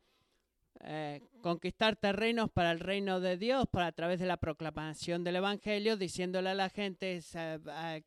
eh, 0.83 1.21
conquistar 1.43 1.96
terrenos 1.96 2.50
para 2.50 2.73
el 2.73 2.81
reino 2.81 3.21
de 3.21 3.37
Dios 3.37 3.67
para 3.71 3.88
a 3.88 3.92
través 3.92 4.19
de 4.19 4.27
la 4.27 4.38
proclamación 4.38 5.23
del 5.25 5.37
Evangelio, 5.37 5.98
diciéndole 5.98 6.50
a 6.50 6.54
la 6.54 6.71
gente 6.71 7.21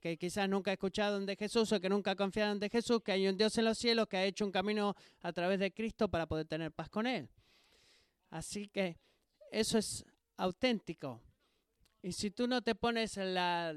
que 0.01 0.17
quizás 0.17 0.49
nunca 0.49 0.71
ha 0.71 0.73
escuchado 0.73 1.19
de 1.19 1.35
Jesús 1.35 1.71
o 1.71 1.79
que 1.79 1.89
nunca 1.89 2.15
en 2.17 2.59
de 2.59 2.69
Jesús, 2.69 3.01
que 3.03 3.11
hay 3.11 3.27
un 3.27 3.37
Dios 3.37 3.55
en 3.59 3.65
los 3.65 3.77
cielos 3.77 4.07
que 4.07 4.17
ha 4.17 4.25
hecho 4.25 4.43
un 4.43 4.51
camino 4.51 4.95
a 5.21 5.31
través 5.31 5.59
de 5.59 5.71
Cristo 5.71 6.09
para 6.09 6.25
poder 6.25 6.47
tener 6.47 6.71
paz 6.71 6.89
con 6.89 7.05
Él. 7.05 7.29
Así 8.31 8.67
que 8.67 8.97
eso 9.51 9.77
es 9.77 10.03
auténtico. 10.37 11.21
Y 12.01 12.11
si 12.11 12.31
tú 12.31 12.47
no 12.47 12.63
te 12.63 12.73
pones 12.73 13.17
en 13.17 13.35
la, 13.35 13.73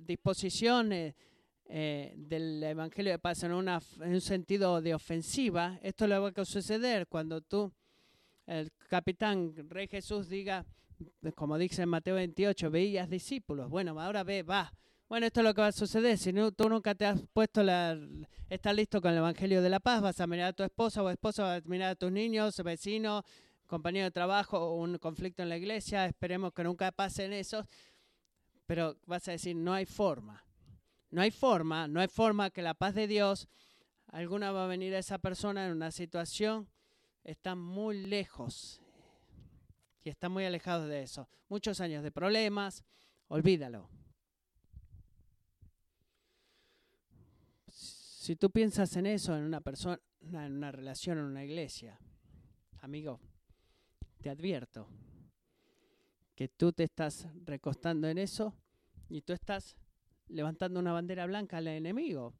disposición 0.00 0.92
eh, 0.92 1.16
eh, 1.64 2.14
del 2.16 2.62
Evangelio 2.62 3.12
de 3.12 3.18
paz 3.18 3.42
en, 3.42 3.52
un 3.52 4.20
sentido 4.20 4.82
de 4.82 4.94
ofensiva, 4.94 5.78
esto 5.82 6.06
le 6.06 6.18
va 6.18 6.28
a 6.28 6.44
suceder 6.44 7.06
cuando 7.06 7.40
tú 7.40 7.72
el 8.48 8.72
capitán 8.88 9.54
Rey 9.68 9.86
Jesús 9.88 10.28
diga, 10.28 10.64
como 11.34 11.58
dice 11.58 11.82
en 11.82 11.90
Mateo 11.90 12.14
28, 12.14 12.70
veías 12.70 13.08
discípulos. 13.10 13.68
Bueno, 13.68 13.98
ahora 14.00 14.24
ve, 14.24 14.42
va, 14.42 14.72
Bueno, 15.08 15.26
esto 15.26 15.40
es 15.40 15.44
lo 15.44 15.54
que 15.54 15.60
va 15.60 15.66
a 15.68 15.72
suceder. 15.72 16.16
Si 16.16 16.32
no, 16.32 16.50
tú 16.50 16.68
nunca 16.68 16.94
te 16.94 17.04
has 17.04 17.22
puesto 17.32 17.62
la... 17.62 17.98
Estás 18.48 18.74
listo 18.74 19.02
con 19.02 19.12
el 19.12 19.18
Evangelio 19.18 19.60
de 19.60 19.68
la 19.68 19.80
Paz, 19.80 20.00
vas 20.00 20.20
a 20.20 20.26
mirar 20.26 20.48
a 20.48 20.52
tu 20.54 20.62
esposa 20.62 21.02
o 21.02 21.10
esposa, 21.10 21.42
vas 21.42 21.62
a 21.64 21.68
mirar 21.68 21.90
a 21.90 21.94
tus 21.94 22.10
niños, 22.10 22.56
vecinos, 22.64 23.22
compañero 23.66 24.06
de 24.06 24.10
trabajo 24.10 24.74
un 24.74 24.96
conflicto 24.96 25.42
en 25.42 25.50
la 25.50 25.58
iglesia. 25.58 26.06
Esperemos 26.06 26.52
que 26.54 26.64
nunca 26.64 26.90
pasen 26.90 27.34
eso. 27.34 27.66
Pero 28.66 28.96
vas 29.06 29.28
a 29.28 29.32
decir, 29.32 29.54
no 29.54 29.74
hay 29.74 29.84
forma. 29.84 30.42
No 31.10 31.20
hay 31.20 31.30
forma, 31.30 31.86
no 31.86 32.00
hay 32.00 32.08
forma 32.08 32.50
que 32.50 32.62
la 32.62 32.74
paz 32.74 32.94
de 32.94 33.06
Dios, 33.06 33.48
alguna 34.06 34.52
va 34.52 34.64
a 34.64 34.68
venir 34.68 34.94
a 34.94 34.98
esa 34.98 35.18
persona 35.18 35.66
en 35.66 35.72
una 35.72 35.90
situación, 35.90 36.68
está 37.24 37.54
muy 37.54 38.06
lejos 38.06 38.80
y 40.02 40.10
está 40.10 40.28
muy 40.28 40.44
alejado 40.44 40.86
de 40.86 41.02
eso. 41.02 41.28
Muchos 41.48 41.80
años 41.80 42.02
de 42.02 42.10
problemas, 42.10 42.84
olvídalo. 43.28 43.88
Si 47.68 48.36
tú 48.36 48.50
piensas 48.50 48.94
en 48.96 49.06
eso, 49.06 49.36
en 49.36 49.44
una 49.44 49.60
persona, 49.60 50.00
en 50.20 50.56
una 50.56 50.70
relación, 50.70 51.18
en 51.18 51.24
una 51.24 51.44
iglesia, 51.44 51.98
amigo, 52.80 53.20
te 54.20 54.30
advierto 54.30 54.88
que 56.34 56.48
tú 56.48 56.72
te 56.72 56.84
estás 56.84 57.26
recostando 57.44 58.08
en 58.08 58.18
eso 58.18 58.54
y 59.08 59.22
tú 59.22 59.32
estás 59.32 59.76
levantando 60.28 60.78
una 60.78 60.92
bandera 60.92 61.26
blanca 61.26 61.56
al 61.56 61.68
enemigo. 61.68 62.34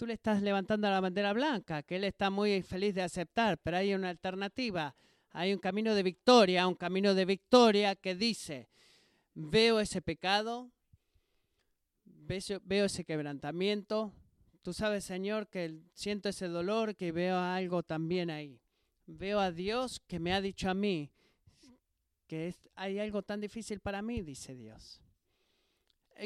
Tú 0.00 0.06
le 0.06 0.14
estás 0.14 0.40
levantando 0.40 0.88
la 0.88 0.98
bandera 0.98 1.34
blanca, 1.34 1.82
que 1.82 1.96
él 1.96 2.04
está 2.04 2.30
muy 2.30 2.62
feliz 2.62 2.94
de 2.94 3.02
aceptar, 3.02 3.58
pero 3.58 3.76
hay 3.76 3.92
una 3.92 4.08
alternativa, 4.08 4.96
hay 5.28 5.52
un 5.52 5.58
camino 5.58 5.94
de 5.94 6.02
victoria, 6.02 6.66
un 6.66 6.74
camino 6.74 7.12
de 7.12 7.26
victoria 7.26 7.94
que 7.94 8.14
dice, 8.14 8.70
veo 9.34 9.78
ese 9.78 10.00
pecado, 10.00 10.70
veo 12.06 12.86
ese 12.86 13.04
quebrantamiento, 13.04 14.14
Tú 14.62 14.72
sabes, 14.72 15.04
Señor, 15.04 15.48
que 15.48 15.82
siento 15.92 16.30
ese 16.30 16.48
dolor, 16.48 16.96
que 16.96 17.12
veo 17.12 17.36
algo 17.38 17.82
también 17.82 18.30
ahí. 18.30 18.58
Veo 19.06 19.38
a 19.38 19.52
Dios 19.52 20.00
que 20.06 20.18
me 20.18 20.32
ha 20.32 20.40
dicho 20.40 20.70
a 20.70 20.74
mí 20.74 21.10
que 22.26 22.54
hay 22.74 22.98
algo 23.00 23.20
tan 23.20 23.42
difícil 23.42 23.80
para 23.80 24.00
mí, 24.00 24.22
dice 24.22 24.54
Dios. 24.54 25.02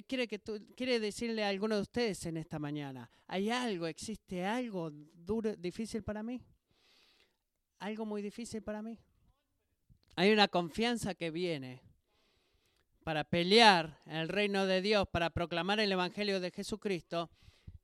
Quiere, 0.03 0.26
que 0.26 0.38
tú, 0.38 0.61
quiere 0.76 1.01
decirle 1.01 1.45
a 1.45 1.49
alguno 1.49 1.76
de 1.76 1.82
ustedes 1.82 2.26
en 2.26 2.36
esta 2.36 2.59
mañana, 2.59 3.11
hay 3.26 3.51
algo, 3.51 3.86
existe 3.86 4.45
algo 4.45 4.90
duro, 4.90 5.55
difícil 5.57 6.03
para 6.03 6.22
mí. 6.22 6.40
Algo 7.78 8.07
muy 8.07 8.22
difícil 8.22 8.62
para 8.62 8.82
mí. 8.82 8.99
Hay 10.16 10.32
una 10.32 10.49
confianza 10.49 11.14
que 11.14 11.30
viene 11.30 11.82
para 13.03 13.24
pelear 13.24 14.01
el 14.07 14.28
reino 14.28 14.66
de 14.66 14.80
Dios, 14.80 15.07
para 15.09 15.30
proclamar 15.30 15.80
el 15.80 15.92
Evangelio 15.92 16.40
de 16.40 16.51
Jesucristo 16.51 17.30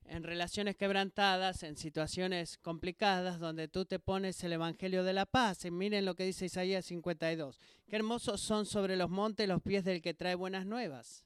en 0.04 0.24
relaciones 0.24 0.76
quebrantadas, 0.76 1.62
en 1.62 1.76
situaciones 1.76 2.58
complicadas, 2.58 3.38
donde 3.38 3.68
tú 3.68 3.84
te 3.84 4.00
pones 4.00 4.42
el 4.42 4.54
Evangelio 4.54 5.04
de 5.04 5.12
la 5.12 5.26
paz. 5.26 5.64
Y 5.64 5.70
miren 5.70 6.04
lo 6.04 6.16
que 6.16 6.24
dice 6.24 6.46
Isaías 6.46 6.86
52. 6.86 7.60
Qué 7.88 7.96
hermosos 7.96 8.40
son 8.40 8.66
sobre 8.66 8.96
los 8.96 9.10
montes 9.10 9.46
los 9.46 9.62
pies 9.62 9.84
del 9.84 10.02
que 10.02 10.14
trae 10.14 10.34
buenas 10.34 10.66
nuevas, 10.66 11.24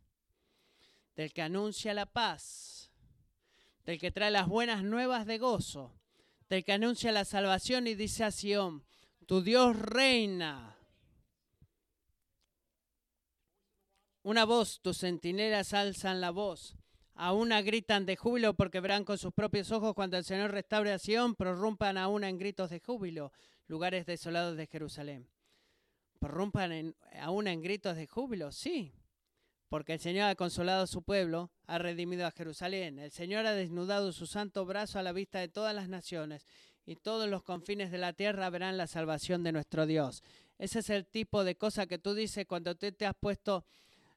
del 1.17 1.33
que 1.33 1.43
anuncia 1.43 1.95
la 1.95 2.07
paz, 2.07 2.91
del 3.85 3.99
que 3.99 4.11
trae 4.11 4.31
las 4.31 4.49
buenas 4.49 4.83
nuevas 4.83 5.27
de 5.27 5.39
gozo, 5.39 5.95
del 6.49 6.65
que 6.65 6.73
anuncia 6.73 7.13
la 7.13 7.25
salvación 7.25 7.87
y 7.87 7.95
dice 7.95 8.25
a 8.25 8.31
Sión, 8.31 8.85
tu 9.27 9.43
Dios 9.43 9.77
reina. 9.77 10.77
Una 14.23 14.45
voz, 14.45 14.81
tus 14.81 14.99
centinelas 14.99 15.75
alzan 15.75 16.21
la 16.21 16.31
voz 16.31 16.77
Aún 17.17 17.51
gritan 17.51 18.07
de 18.07 18.17
júbilo 18.17 18.55
porque 18.55 18.81
verán 18.81 19.05
con 19.05 19.19
sus 19.19 19.33
propios 19.33 19.71
ojos 19.71 19.95
cuando 19.95 20.17
el 20.17 20.25
Señor 20.25 20.51
restaure 20.51 20.93
a 20.93 20.99
Sion, 20.99 21.37
prorrumpan 21.37 21.97
aún 21.97 22.25
en 22.25 22.39
gritos 22.39 22.71
de 22.71 22.81
júbilo, 22.81 23.33
lugares 23.69 24.05
desolados 24.05 24.57
de 24.57 24.67
Jerusalén. 24.67 25.29
Prorrumpan 26.19 26.97
aún 27.21 27.47
en 27.47 27.63
gritos 27.63 27.97
de 27.97 28.09
júbilo, 28.09 28.51
sí, 28.51 28.93
porque 29.75 29.95
el 29.95 29.99
Señor 29.99 30.29
ha 30.29 30.37
consolado 30.37 30.85
a 30.85 30.87
su 30.87 31.03
pueblo, 31.03 31.51
ha 31.67 31.79
redimido 31.79 32.29
a 32.29 32.31
Jerusalén. 32.31 33.01
El 33.01 33.11
Señor 33.11 33.45
ha 33.45 33.55
desnudado 33.55 34.13
su 34.13 34.25
santo 34.25 34.65
brazo 34.65 35.01
a 35.01 35.03
la 35.03 35.11
vista 35.11 35.41
de 35.41 35.49
todas 35.49 35.75
las 35.75 35.89
naciones, 35.89 36.47
y 36.87 36.95
todos 36.95 37.29
los 37.29 37.43
confines 37.43 37.91
de 37.91 37.99
la 37.99 38.13
tierra 38.13 38.49
verán 38.51 38.77
la 38.77 38.87
salvación 38.87 39.43
de 39.43 39.51
nuestro 39.51 39.85
Dios. 39.85 40.23
Ese 40.61 40.79
es 40.79 40.91
el 40.91 41.07
tipo 41.07 41.43
de 41.43 41.57
cosa 41.57 41.89
que 41.89 41.99
tú 41.99 42.15
dices 42.15 42.47
cuando 42.47 42.77
tú 42.77 42.93
te 42.93 43.05
has 43.05 43.17
puesto 43.17 43.65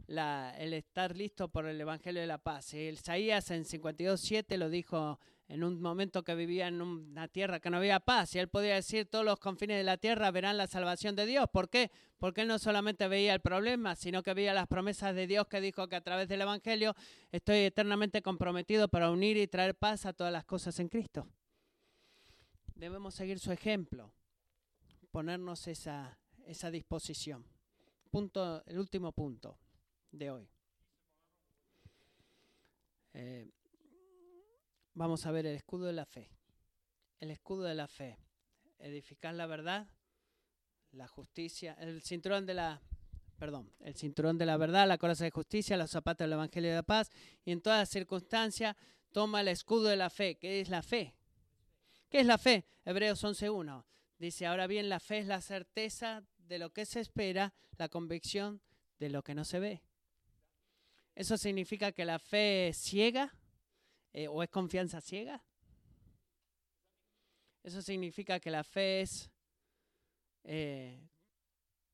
el 0.07 0.73
estar 0.73 1.15
listo 1.15 1.47
por 1.47 1.65
el 1.65 1.81
Evangelio 1.81 2.21
de 2.21 2.27
la 2.27 2.37
Paz. 2.37 2.75
Isaías 2.75 3.49
en 3.49 3.65
52.7 3.65 4.57
lo 4.57 4.69
dijo 4.69 5.19
en 5.49 5.63
un 5.63 5.81
momento 5.81 6.23
que 6.23 6.35
vivía 6.35 6.67
en 6.67 6.81
una 6.81 7.27
tierra 7.27 7.59
que 7.59 7.69
no 7.69 7.77
había 7.77 8.01
paz, 8.01 8.35
y 8.35 8.39
él 8.39 8.49
podía 8.49 8.75
decir, 8.75 9.05
todos 9.05 9.23
los 9.23 9.39
confines 9.39 9.77
de 9.77 9.83
la 9.83 9.97
tierra 9.97 10.29
verán 10.31 10.57
la 10.57 10.67
salvación 10.67 11.15
de 11.15 11.25
Dios. 11.25 11.47
¿Por 11.51 11.69
qué? 11.69 11.89
Porque 12.17 12.41
él 12.41 12.47
no 12.49 12.59
solamente 12.59 13.07
veía 13.07 13.33
el 13.33 13.39
problema, 13.39 13.95
sino 13.95 14.23
que 14.23 14.33
veía 14.33 14.53
las 14.53 14.67
promesas 14.67 15.15
de 15.15 15.25
Dios 15.25 15.47
que 15.47 15.61
dijo 15.61 15.87
que 15.87 15.95
a 15.95 16.01
través 16.01 16.27
del 16.27 16.41
Evangelio 16.41 16.95
estoy 17.31 17.59
eternamente 17.59 18.21
comprometido 18.21 18.89
para 18.89 19.09
unir 19.09 19.37
y 19.37 19.47
traer 19.47 19.75
paz 19.75 20.05
a 20.05 20.13
todas 20.13 20.33
las 20.33 20.43
cosas 20.43 20.79
en 20.79 20.89
Cristo. 20.89 21.27
Debemos 22.75 23.15
seguir 23.15 23.39
su 23.39 23.51
ejemplo, 23.51 24.11
ponernos 25.11 25.67
esa, 25.67 26.17
esa 26.45 26.69
disposición. 26.71 27.45
Punto, 28.11 28.63
el 28.65 28.79
último 28.79 29.11
punto 29.13 29.57
de 30.11 30.31
hoy. 30.31 30.49
Eh, 33.13 33.49
vamos 34.97 35.25
a 35.27 35.31
ver 35.31 35.45
el 35.45 35.55
escudo 35.55 35.85
de 35.85 35.93
la 35.93 36.05
fe. 36.05 36.29
El 37.19 37.29
escudo 37.29 37.63
de 37.63 37.75
la 37.75 37.87
fe. 37.87 38.17
Edificar 38.79 39.33
la 39.35 39.45
verdad, 39.45 39.87
la 40.91 41.07
justicia, 41.07 41.75
el 41.79 42.01
cinturón 42.01 42.45
de 42.45 42.55
la, 42.55 42.81
perdón, 43.37 43.71
el 43.79 43.95
cinturón 43.95 44.37
de 44.37 44.45
la 44.45 44.57
verdad, 44.57 44.87
la 44.87 44.97
coraza 44.97 45.23
de 45.23 45.31
justicia, 45.31 45.77
los 45.77 45.91
zapatos 45.91 46.25
del 46.25 46.33
Evangelio 46.33 46.71
de 46.71 46.75
la 46.77 46.83
paz 46.83 47.11
y 47.45 47.51
en 47.51 47.61
todas 47.61 47.89
circunstancias 47.89 48.75
toma 49.11 49.41
el 49.41 49.47
escudo 49.47 49.87
de 49.87 49.97
la 49.97 50.09
fe. 50.09 50.35
¿Qué 50.35 50.61
es 50.61 50.69
la 50.69 50.81
fe? 50.81 51.15
¿Qué 52.09 52.19
es 52.19 52.25
la 52.25 52.37
fe? 52.37 52.65
Hebreos 52.83 53.23
11.1. 53.23 53.85
Dice, 54.17 54.47
ahora 54.47 54.65
bien, 54.65 54.89
la 54.89 54.99
fe 54.99 55.19
es 55.19 55.27
la 55.27 55.41
certeza 55.41 56.23
de 56.37 56.57
lo 56.57 56.71
que 56.71 56.85
se 56.85 56.99
espera, 56.99 57.53
la 57.77 57.89
convicción 57.89 58.61
de 58.99 59.09
lo 59.09 59.23
que 59.23 59.35
no 59.35 59.45
se 59.45 59.59
ve. 59.59 59.83
¿Eso 61.13 61.37
significa 61.37 61.91
que 61.91 62.05
la 62.05 62.19
fe 62.19 62.71
ciega 62.73 63.36
eh, 64.17 64.27
o 64.27 64.41
es 64.41 64.49
confianza 64.49 64.99
ciega? 64.99 65.43
¿Eso 67.61 67.83
significa 67.83 68.39
que 68.39 68.49
la 68.49 68.63
fe 68.63 69.01
es 69.01 69.29
eh, 70.43 71.07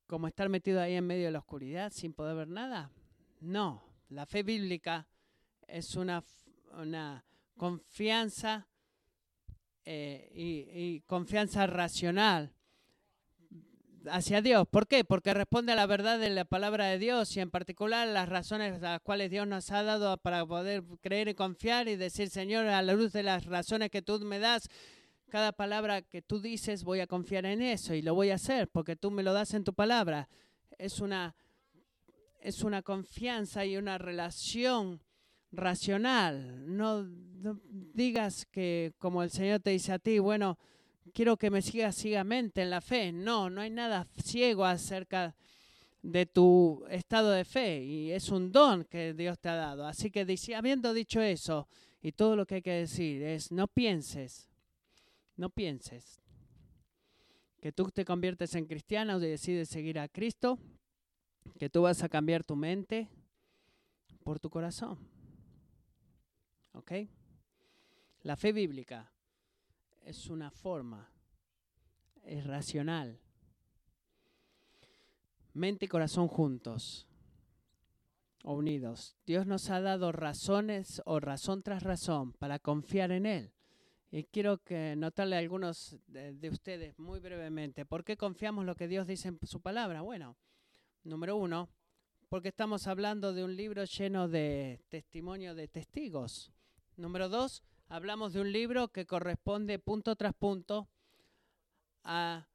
como 0.06 0.26
estar 0.26 0.48
metido 0.48 0.80
ahí 0.80 0.94
en 0.94 1.06
medio 1.06 1.26
de 1.26 1.32
la 1.32 1.40
oscuridad 1.40 1.92
sin 1.92 2.14
poder 2.14 2.34
ver 2.34 2.48
nada? 2.48 2.90
No, 3.40 3.84
la 4.08 4.24
fe 4.24 4.42
bíblica 4.42 5.06
es 5.66 5.96
una, 5.96 6.24
una 6.72 7.22
confianza 7.58 8.68
eh, 9.84 10.32
y 10.34 11.02
confianza 11.02 11.66
racional 11.66 12.54
hacia 14.10 14.42
Dios. 14.42 14.66
¿Por 14.68 14.86
qué? 14.86 15.04
Porque 15.04 15.34
responde 15.34 15.72
a 15.72 15.76
la 15.76 15.86
verdad 15.86 16.18
de 16.18 16.30
la 16.30 16.44
palabra 16.44 16.86
de 16.86 16.98
Dios 16.98 17.36
y 17.36 17.40
en 17.40 17.50
particular 17.50 18.06
las 18.08 18.28
razones 18.28 18.82
a 18.82 18.92
las 18.92 19.00
cuales 19.00 19.30
Dios 19.30 19.46
nos 19.46 19.70
ha 19.70 19.82
dado 19.82 20.16
para 20.18 20.44
poder 20.46 20.82
creer 21.00 21.28
y 21.28 21.34
confiar 21.34 21.88
y 21.88 21.96
decir, 21.96 22.30
Señor, 22.30 22.66
a 22.66 22.82
la 22.82 22.94
luz 22.94 23.12
de 23.12 23.22
las 23.22 23.46
razones 23.46 23.90
que 23.90 24.02
tú 24.02 24.20
me 24.20 24.38
das, 24.38 24.68
cada 25.28 25.52
palabra 25.52 26.02
que 26.02 26.22
tú 26.22 26.40
dices 26.40 26.84
voy 26.84 27.00
a 27.00 27.06
confiar 27.06 27.44
en 27.46 27.60
eso 27.62 27.94
y 27.94 28.02
lo 28.02 28.14
voy 28.14 28.30
a 28.30 28.36
hacer 28.36 28.68
porque 28.68 28.94
tú 28.96 29.10
me 29.10 29.22
lo 29.22 29.32
das 29.32 29.54
en 29.54 29.64
tu 29.64 29.74
palabra. 29.74 30.28
Es 30.78 31.00
una, 31.00 31.34
es 32.40 32.62
una 32.62 32.82
confianza 32.82 33.64
y 33.64 33.76
una 33.76 33.98
relación 33.98 35.00
racional. 35.50 36.76
No, 36.76 37.02
no 37.02 37.60
digas 37.94 38.46
que 38.46 38.92
como 38.98 39.22
el 39.22 39.30
Señor 39.30 39.60
te 39.60 39.70
dice 39.70 39.92
a 39.92 39.98
ti, 39.98 40.18
bueno, 40.18 40.58
quiero 41.12 41.36
que 41.36 41.50
me 41.50 41.62
sigas 41.62 41.96
ciegamente 41.96 42.62
en 42.62 42.70
la 42.70 42.80
fe. 42.80 43.12
No, 43.12 43.50
no 43.50 43.60
hay 43.60 43.70
nada 43.70 44.06
ciego 44.22 44.64
acerca 44.64 45.34
de 46.02 46.26
tu 46.26 46.84
estado 46.90 47.30
de 47.30 47.44
fe 47.44 47.82
y 47.82 48.10
es 48.10 48.28
un 48.28 48.52
don 48.52 48.84
que 48.84 49.14
Dios 49.14 49.38
te 49.38 49.48
ha 49.48 49.54
dado. 49.54 49.86
Así 49.86 50.10
que 50.10 50.26
habiendo 50.54 50.92
dicho 50.94 51.20
eso, 51.20 51.68
y 52.02 52.12
todo 52.12 52.36
lo 52.36 52.46
que 52.46 52.56
hay 52.56 52.62
que 52.62 52.72
decir 52.72 53.22
es, 53.22 53.50
no 53.50 53.66
pienses, 53.66 54.48
no 55.36 55.48
pienses 55.48 56.20
que 57.64 57.72
tú 57.72 57.90
te 57.90 58.04
conviertes 58.04 58.54
en 58.56 58.66
cristiano 58.66 59.16
y 59.16 59.22
decides 59.22 59.70
seguir 59.70 59.98
a 59.98 60.06
Cristo, 60.08 60.58
que 61.58 61.70
tú 61.70 61.80
vas 61.80 62.02
a 62.02 62.10
cambiar 62.10 62.44
tu 62.44 62.56
mente 62.56 63.08
por 64.22 64.38
tu 64.38 64.50
corazón. 64.50 64.98
¿Ok? 66.74 66.92
La 68.22 68.36
fe 68.36 68.52
bíblica 68.52 69.13
es 70.04 70.28
una 70.28 70.50
forma, 70.50 71.10
es 72.22 72.46
racional. 72.46 73.20
Mente 75.52 75.86
y 75.86 75.88
corazón 75.88 76.28
juntos. 76.28 77.06
o 78.46 78.52
unidos. 78.52 79.16
Dios 79.24 79.46
nos 79.46 79.70
ha 79.70 79.80
dado 79.80 80.12
razones 80.12 81.00
o 81.06 81.18
razón 81.18 81.62
tras 81.62 81.82
razón 81.82 82.32
para 82.34 82.58
confiar 82.58 83.10
en 83.10 83.24
Él. 83.24 83.52
Y 84.10 84.24
quiero 84.24 84.58
que 84.58 84.94
notarle 84.96 85.36
a 85.36 85.38
algunos 85.38 85.96
de, 86.06 86.48
ustedes 86.50 86.98
muy 86.98 87.20
brevemente. 87.20 87.86
¿Por 87.86 88.04
qué 88.04 88.16
confiamos 88.16 88.64
lo 88.64 88.76
que 88.76 88.86
Dios 88.86 89.06
dice 89.06 89.28
en 89.28 89.38
su 89.42 89.60
palabra? 89.60 90.02
Bueno, 90.02 90.36
número 91.04 91.36
uno, 91.36 91.70
porque 92.28 92.48
estamos 92.48 92.86
hablando 92.86 93.32
de 93.32 93.44
un 93.44 93.56
libro 93.56 93.82
lleno 93.84 94.28
de 94.28 94.80
testimonio 94.88 95.54
de 95.54 95.66
testigos. 95.66 96.52
Número 96.96 97.28
dos, 97.28 97.64
hablamos 97.88 98.32
de 98.32 98.40
un 98.40 98.52
libro 98.52 98.88
que 98.88 99.06
corresponde 99.06 99.78
punto 99.78 100.16
tras 100.16 100.34
punto 100.34 100.88
a 102.02 102.46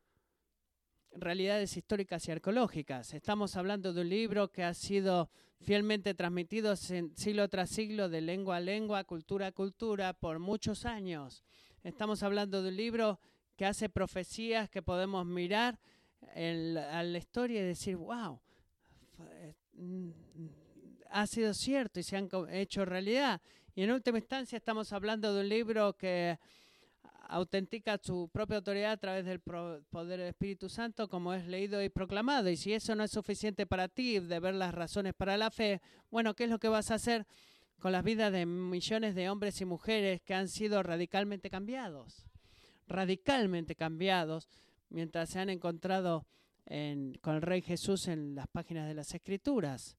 realidades 1.12 1.76
históricas 1.76 2.28
y 2.28 2.32
arqueológicas. 2.32 3.14
Estamos 3.14 3.56
hablando 3.56 3.94
de 3.94 4.02
un 4.02 4.10
libro 4.10 4.52
que 4.52 4.64
ha 4.64 4.74
sido 4.74 5.30
fielmente 5.62 6.14
transmitido 6.14 6.76
siglo 6.76 7.50
tras 7.50 7.70
siglo, 7.70 8.10
de 8.10 8.22
lengua 8.22 8.58
a 8.58 8.60
lengua, 8.60 9.04
cultura 9.04 9.48
a 9.48 9.52
cultura, 9.52 10.14
por 10.14 10.40
muchos 10.40 10.86
años. 10.86 11.44
Estamos 11.84 12.24
hablando 12.24 12.62
de 12.62 12.70
un 12.70 12.78
libro 12.78 13.20
que 13.56 13.66
hace 13.66 13.90
profecías 13.90 14.70
que 14.70 14.82
podemos 14.82 15.26
mirar 15.26 15.80
a 16.36 17.04
la 17.04 17.18
historia 17.18 17.62
y 17.62 17.64
decir, 17.66 17.96
wow, 17.98 18.40
mm, 19.74 20.10
ha 21.10 21.28
sido 21.28 21.54
cierto 21.54 22.00
y 22.00 22.04
se 22.04 22.18
han 22.18 22.30
hecho 22.52 22.86
realidad. 22.86 23.42
Y 23.80 23.84
en 23.84 23.92
última 23.92 24.18
instancia 24.18 24.58
estamos 24.58 24.92
hablando 24.92 25.34
de 25.34 25.40
un 25.40 25.48
libro 25.48 25.96
que 25.96 26.38
autentica 27.30 27.98
su 27.98 28.28
propia 28.28 28.58
autoridad 28.58 28.92
a 28.92 28.98
través 28.98 29.24
del 29.24 29.40
poder 29.40 30.20
del 30.20 30.28
Espíritu 30.28 30.68
Santo, 30.68 31.08
como 31.08 31.34
es 31.34 31.48
leído 31.48 31.82
y 31.82 31.88
proclamado. 31.88 32.50
Y 32.50 32.58
si 32.58 32.74
eso 32.74 32.94
no 32.94 33.06
es 33.06 33.12
suficiente 33.12 33.66
para 33.66 33.88
ti 33.88 34.20
de 34.20 34.42
ver 34.42 34.56
las 34.56 34.74
razones 34.74 35.14
para 35.14 35.38
la 35.38 35.50
fe, 35.50 35.80
bueno, 36.12 36.36
¿qué 36.36 36.44
es 36.44 36.50
lo 36.50 36.60
que 36.60 36.68
vas 36.68 36.92
a 36.92 36.96
hacer 36.96 37.26
con 37.80 37.94
las 37.94 38.04
vidas 38.04 38.34
de 38.34 38.46
millones 38.46 39.16
de 39.16 39.30
hombres 39.30 39.62
y 39.62 39.64
mujeres 39.64 40.20
que 40.24 40.34
han 40.34 40.50
sido 40.50 40.84
radicalmente 40.84 41.50
cambiados? 41.50 42.26
Radicalmente 42.86 43.76
cambiados 43.76 44.50
mientras 44.90 45.30
se 45.30 45.40
han 45.40 45.50
encontrado 45.50 46.26
con 47.22 47.36
el 47.36 47.42
Rey 47.42 47.62
Jesús 47.62 48.10
en 48.10 48.36
las 48.36 48.48
páginas 48.50 48.90
de 48.90 48.96
las 48.96 49.16
Escrituras. 49.16 49.96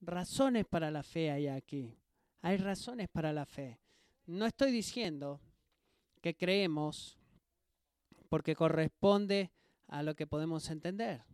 Razones 0.00 0.64
para 0.64 0.90
la 0.90 1.02
fe 1.02 1.30
hay 1.30 1.46
aquí. 1.48 1.94
Hay 2.40 2.56
razones 2.56 3.08
para 3.08 3.32
la 3.32 3.46
fe. 3.46 3.80
No 4.26 4.46
estoy 4.46 4.70
diciendo 4.70 5.40
que 6.20 6.36
creemos 6.36 7.18
porque 8.28 8.54
corresponde 8.54 9.50
a 9.86 10.02
lo 10.02 10.14
que 10.14 10.26
podemos 10.26 10.68
entender. 10.70 11.24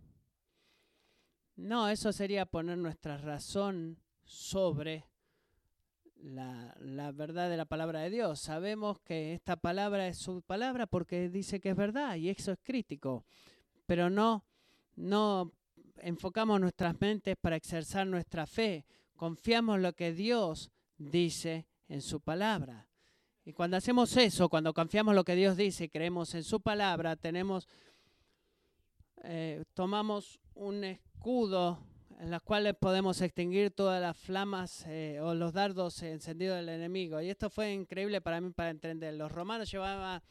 No, 1.56 1.88
eso 1.88 2.12
sería 2.12 2.46
poner 2.46 2.78
nuestra 2.78 3.16
razón 3.16 3.98
sobre 4.24 5.06
la, 6.16 7.12
verdad 7.12 7.50
de 7.50 7.56
la 7.56 7.64
palabra 7.64 8.00
de 8.00 8.10
Dios. 8.10 8.40
Sabemos 8.40 8.98
que 9.00 9.34
esta 9.34 9.56
palabra 9.56 10.08
es 10.08 10.18
su 10.18 10.42
palabra 10.42 10.86
porque 10.86 11.28
dice 11.28 11.60
que 11.60 11.70
es 11.70 11.76
verdad 11.76 12.16
y 12.16 12.30
eso 12.30 12.52
es 12.52 12.58
crítico, 12.62 13.24
pero 13.86 14.10
no, 14.10 14.44
no 14.96 15.52
enfocamos 15.98 16.60
nuestras 16.60 17.00
mentes 17.00 17.36
para 17.40 17.56
exercer 17.56 18.06
nuestra 18.06 18.46
fe. 18.46 18.84
Confiamos 19.16 19.80
lo 19.80 19.92
que 19.92 20.12
Dios 20.12 20.72
dice 20.98 21.66
en 21.88 22.02
su 22.02 22.20
palabra. 22.20 22.88
Y 23.44 23.52
cuando 23.52 23.76
hacemos 23.76 24.16
eso, 24.16 24.48
cuando 24.48 24.72
confiamos 24.72 25.12
en 25.12 25.16
lo 25.16 25.24
que 25.24 25.34
Dios 25.34 25.56
dice 25.56 25.84
y 25.84 25.88
creemos 25.88 26.34
en 26.34 26.44
su 26.44 26.60
palabra, 26.60 27.16
tenemos, 27.16 27.68
eh, 29.22 29.64
tomamos 29.74 30.40
un 30.54 30.84
escudo 30.84 31.78
en 32.20 32.30
los 32.30 32.42
cuales 32.42 32.74
podemos 32.74 33.20
extinguir 33.20 33.70
todas 33.70 34.00
las 34.00 34.16
flamas 34.16 34.84
eh, 34.86 35.18
o 35.20 35.34
los 35.34 35.52
dardos 35.52 36.02
encendidos 36.02 36.56
del 36.56 36.70
enemigo. 36.70 37.20
Y 37.20 37.28
esto 37.28 37.50
fue 37.50 37.72
increíble 37.72 38.20
para 38.20 38.40
mí 38.40 38.50
para 38.50 38.70
entender. 38.70 39.14
Los 39.14 39.30
romanos 39.30 39.70
llevaban 39.70 40.22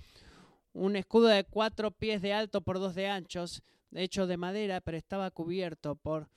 un 0.73 0.95
escudo 0.95 1.27
de 1.27 1.43
cuatro 1.43 1.91
pies 1.91 2.21
de 2.21 2.33
alto 2.33 2.61
por 2.61 2.79
dos 2.79 2.95
de 2.95 3.07
anchos, 3.07 3.61
hecho 3.93 4.25
de 4.25 4.37
madera, 4.37 4.81
pero 4.81 4.97
estaba 4.97 5.29
cubierto 5.29 5.95
por 5.95 6.29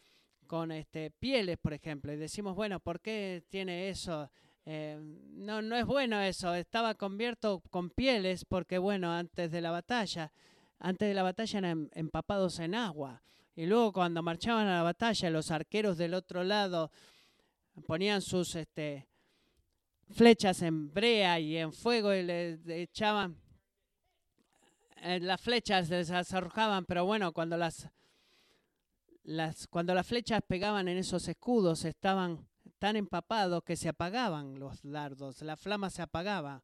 con 0.46 0.72
este 0.72 1.10
pieles, 1.10 1.58
por 1.58 1.72
ejemplo. 1.72 2.12
Y 2.12 2.16
decimos, 2.16 2.54
bueno, 2.54 2.80
¿por 2.80 3.00
qué 3.00 3.44
tiene 3.48 3.88
eso? 3.88 4.30
Eh, 4.64 4.98
no, 5.32 5.62
no 5.62 5.76
es 5.76 5.84
bueno 5.84 6.20
eso. 6.20 6.54
Estaba 6.54 6.94
cubierto 6.94 7.62
con 7.70 7.90
pieles 7.90 8.44
porque, 8.44 8.78
bueno, 8.78 9.12
antes 9.12 9.50
de 9.50 9.60
la 9.60 9.70
batalla, 9.70 10.32
antes 10.78 11.08
de 11.08 11.14
la 11.14 11.22
batalla 11.22 11.58
eran 11.58 11.90
empapados 11.94 12.58
en 12.58 12.74
agua. 12.74 13.22
Y 13.54 13.66
luego 13.66 13.92
cuando 13.92 14.22
marchaban 14.22 14.66
a 14.66 14.76
la 14.76 14.82
batalla, 14.82 15.30
los 15.30 15.50
arqueros 15.50 15.96
del 15.96 16.14
otro 16.14 16.44
lado 16.44 16.90
ponían 17.86 18.22
sus 18.22 18.54
este, 18.54 19.06
flechas 20.10 20.62
en 20.62 20.92
brea 20.92 21.40
y 21.40 21.56
en 21.56 21.72
fuego 21.72 22.12
y 22.12 22.22
le 22.22 22.58
echaban 22.66 23.36
eh, 25.02 25.20
las 25.20 25.40
flechas, 25.40 25.88
les 25.90 26.10
arrojaban, 26.10 26.84
pero 26.84 27.04
bueno, 27.04 27.32
cuando 27.32 27.56
las, 27.56 27.88
las, 29.26 29.66
cuando 29.66 29.92
las 29.92 30.06
flechas 30.06 30.40
pegaban 30.46 30.86
en 30.88 30.98
esos 30.98 31.26
escudos 31.26 31.84
estaban 31.84 32.46
tan 32.78 32.94
empapados 32.94 33.64
que 33.64 33.76
se 33.76 33.88
apagaban 33.88 34.58
los 34.58 34.80
dardos, 34.82 35.42
la 35.42 35.56
flama 35.56 35.90
se 35.90 36.02
apagaba, 36.02 36.62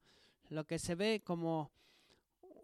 lo 0.49 0.65
que 0.65 0.79
se 0.79 0.95
ve 0.95 1.23
como 1.25 1.73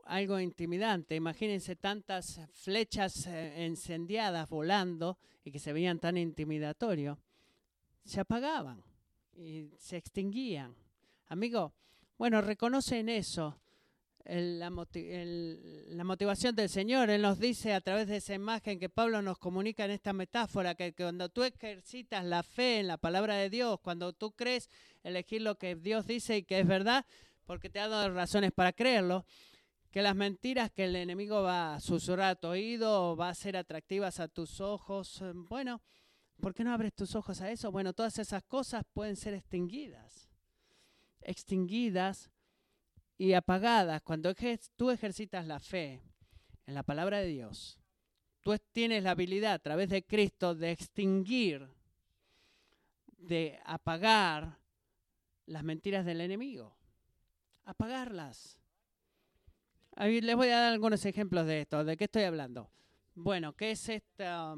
algo 0.05 0.39
intimidante. 0.39 1.17
Imagínense 1.17 1.75
tantas 1.75 2.41
flechas 2.53 3.27
eh, 3.27 3.65
encendiadas 3.65 4.49
volando 4.49 5.19
y 5.45 5.51
que 5.51 5.59
se 5.59 5.73
veían 5.73 5.99
tan 5.99 6.17
intimidatorio. 6.17 7.19
Se 8.05 8.21
apagaban 8.21 8.83
y 9.37 9.71
se 9.79 9.97
extinguían. 9.97 10.77
Amigo, 11.27 11.75
bueno, 12.17 12.41
reconocen 12.41 13.09
eso 13.09 13.59
la, 14.29 14.71
motivación 16.05 16.55
del 16.55 16.69
Señor. 16.69 17.09
Él 17.11 17.23
nos 17.23 17.39
dice 17.39 17.73
a 17.73 17.81
través 17.81 18.09
de 18.09 18.17
esa 18.17 18.35
imagen 18.35 18.79
que 18.79 18.91
Pablo 18.91 19.23
nos 19.23 19.39
comunica 19.39 19.85
en 19.85 19.91
esta 19.91 20.13
metáfora, 20.13 20.75
que, 20.75 20.95
cuando 20.95 21.31
tú 21.31 21.43
ejercitas 21.43 22.25
la 22.25 22.43
fe 22.43 22.81
en 22.81 22.89
la 22.89 22.99
palabra 22.99 23.37
de 23.37 23.49
Dios, 23.49 23.81
cuando 23.81 24.13
tú 24.13 24.33
crees 24.33 24.69
elegir 25.03 25.43
lo 25.43 25.57
que 25.57 25.77
Dios 25.77 26.07
dice 26.07 26.37
y 26.37 26.43
que 26.43 26.61
es 26.61 26.67
verdad, 26.67 27.07
porque 27.47 27.71
te 27.71 27.81
ha 27.81 27.89
dado 27.89 28.13
razones 28.13 28.53
para 28.53 28.73
creerlo, 28.73 29.25
que 29.91 30.03
las 30.03 30.15
mentiras 30.15 30.71
que 30.71 30.85
el 30.85 30.97
enemigo 30.97 31.43
va 31.43 31.77
a 31.77 31.81
susurrar 31.81 32.31
a 32.31 32.37
tu 32.37 32.49
oído 32.49 33.17
va 33.17 33.31
a 33.31 33.35
ser 33.35 33.57
atractivas 33.57 34.21
a 34.21 34.29
tus 34.29 34.61
ojos, 34.61 35.23
bueno, 35.49 35.81
¿por 36.41 36.55
qué 36.55 36.65
no 36.65 36.75
abres 36.75 36.93
tus 36.95 37.15
ojos 37.15 37.41
a 37.41 37.51
eso? 37.51 37.73
Bueno, 37.73 37.95
todas 37.95 38.19
esas 38.19 38.45
cosas 38.45 38.85
pueden 38.93 39.17
ser 39.17 39.33
extinguidas, 39.33 40.29
extinguidas 41.23 42.31
y 43.19 43.33
apagadas, 43.33 44.01
cuando 44.03 44.33
tú 44.77 44.91
ejercitas 44.91 45.45
la 45.45 45.59
fe 45.59 46.01
en 46.67 46.75
la 46.75 46.85
palabra 46.85 47.19
de 47.19 47.27
Dios, 47.27 47.81
tú 48.43 48.57
tienes 48.73 49.03
la 49.03 49.11
habilidad 49.11 49.55
a 49.55 49.59
través 49.59 49.89
de 49.89 50.05
Cristo 50.05 50.55
de 50.55 50.71
extinguir, 50.71 51.69
de 53.07 53.59
apagar 53.65 54.57
las 55.47 55.65
mentiras 55.65 56.07
del 56.07 56.21
enemigo. 56.21 56.77
Apagarlas. 57.65 58.61
les 59.97 60.37
voy 60.37 60.49
a 60.49 60.61
dar 60.61 60.73
algunos 60.73 61.05
ejemplos 61.05 61.45
de 61.47 61.63
esto. 61.63 61.85
¿De 61.85 61.97
qué 61.97 62.05
estoy 62.05 62.23
hablando? 62.23 62.71
Bueno, 63.17 63.53
¿qué 63.57 63.73
es 63.73 63.89
esta? 63.89 64.57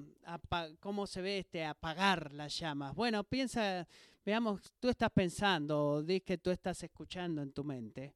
¿Cómo 0.81 1.07
se 1.07 1.23
ve 1.23 1.39
este 1.39 1.65
apagar 1.65 2.35
las 2.35 2.59
llamas? 2.59 2.95
Bueno, 2.95 3.25
piensa, 3.25 3.89
veamos, 4.23 4.61
tú 4.79 4.91
estás 4.91 5.11
pensando, 5.11 5.93
o 5.93 6.05
que 6.05 6.37
tú 6.37 6.51
estás 6.51 6.83
escuchando 6.83 7.41
en 7.41 7.53
tu 7.53 7.65
mente 7.65 8.15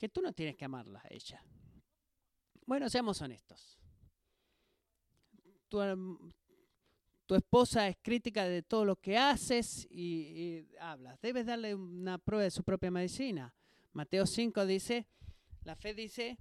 que 0.00 0.08
tú 0.08 0.22
no 0.22 0.32
tienes 0.32 0.56
que 0.56 0.64
amarla 0.64 1.02
a 1.04 1.08
ella. 1.10 1.44
Bueno, 2.64 2.88
seamos 2.88 3.20
honestos. 3.20 3.78
Tu, 5.68 7.36
esposa 7.36 7.86
es 7.86 7.98
crítica 8.00 8.44
de 8.44 8.62
todo 8.62 8.86
lo 8.86 8.96
que 8.96 9.18
haces 9.18 9.86
y, 9.90 10.66
hablas. 10.80 11.20
Debes 11.20 11.44
darle 11.44 11.74
una 11.74 12.16
prueba 12.16 12.44
de 12.44 12.50
su 12.50 12.64
propia 12.64 12.90
medicina. 12.90 13.54
Mateo 13.92 14.24
5 14.24 14.64
dice, 14.64 15.06
la 15.64 15.76
fe 15.76 15.92
dice, 15.92 16.38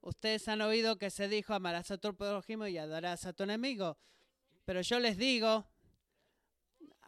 ustedes 0.00 0.48
han 0.48 0.62
oído 0.62 0.96
que 0.96 1.10
se 1.10 1.28
dijo, 1.28 1.52
amarás 1.52 1.90
a 1.90 1.98
tu 1.98 2.16
prójimo 2.16 2.66
y 2.66 2.78
adarás 2.78 3.26
a 3.26 3.34
tu 3.34 3.42
enemigo. 3.42 3.98
Pero 4.64 4.80
yo 4.80 4.98
les 4.98 5.18
digo, 5.18 5.66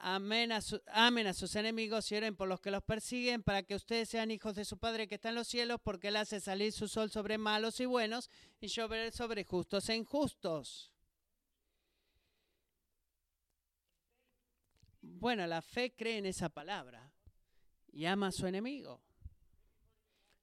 Amen 0.07 0.53
a, 0.53 0.61
sus 0.61 1.57
enemigos 1.57 2.13
y 2.13 2.17
oren 2.17 2.37
por 2.37 2.47
los 2.47 2.61
que 2.61 2.71
los 2.71 2.83
persiguen 2.83 3.43
para 3.43 3.63
que 3.63 3.75
ustedes 3.75 4.11
sean 4.11 4.31
hijos 4.31 4.55
de 4.55 4.67
su 4.67 4.77
Padre 4.77 5.09
que 5.09 5.15
está 5.15 5.31
en 5.31 5.35
los 5.35 5.49
cielos, 5.49 5.81
porque 5.83 6.09
Él 6.09 6.17
hace 6.17 6.41
salir 6.41 6.73
su 6.73 6.89
sol 6.89 7.11
sobre 7.11 7.39
malos 7.39 7.81
y 7.81 7.87
buenos 7.87 8.29
y 8.61 8.67
llover 8.67 9.13
sobre 9.13 9.45
justos 9.45 9.89
e 9.89 9.97
injustos. 9.97 10.93
Bueno, 15.01 15.47
la 15.47 15.63
fe 15.63 15.95
cree 15.97 16.19
en 16.19 16.27
esa 16.27 16.51
palabra 16.51 17.11
y 17.91 18.05
ama 18.05 18.27
a 18.27 18.33
su 18.33 18.47
enemigo. 18.47 19.01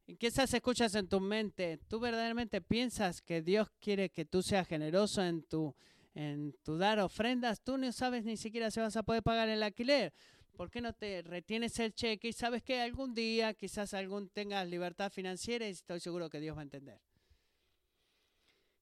¿Y 0.08 0.16
quizás 0.16 0.52
escuchas 0.56 0.96
en 0.96 1.08
tu 1.08 1.20
mente? 1.20 1.78
¿Tú 1.88 2.00
verdaderamente 2.00 2.62
piensas 2.62 3.22
que 3.22 3.44
Dios 3.44 3.70
quiere 3.80 4.10
que 4.10 4.26
tú 4.26 4.42
seas 4.42 4.68
generoso 4.68 5.24
en 5.24 5.44
tu 5.44 5.76
en 6.14 6.54
tu 6.64 6.78
dar 6.78 7.00
ofrendas, 7.00 7.62
tú 7.62 7.78
no 7.78 7.92
sabes 7.92 8.26
ni 8.26 8.38
siquiera 8.38 8.72
si 8.72 8.80
vas 8.80 8.96
a 8.98 9.04
poder 9.04 9.24
pagar 9.24 9.50
el 9.50 9.64
alquiler. 9.64 10.14
¿Por 10.56 10.70
qué 10.70 10.82
no 10.82 10.94
te 10.94 11.22
retienes 11.22 11.80
el 11.80 11.94
cheque 11.94 12.28
y 12.28 12.34
sabes 12.34 12.62
que 12.62 12.82
algún 12.82 13.14
día 13.14 13.54
quizás 13.54 13.94
algún 13.94 14.30
tengas 14.30 14.68
libertad 14.68 15.12
financiera 15.12 15.68
y 15.68 15.72
estoy 15.72 16.00
seguro 16.00 16.30
que 16.30 16.40
Dios 16.40 16.56
va 16.56 16.62
a 16.62 16.64
entender? 16.64 17.00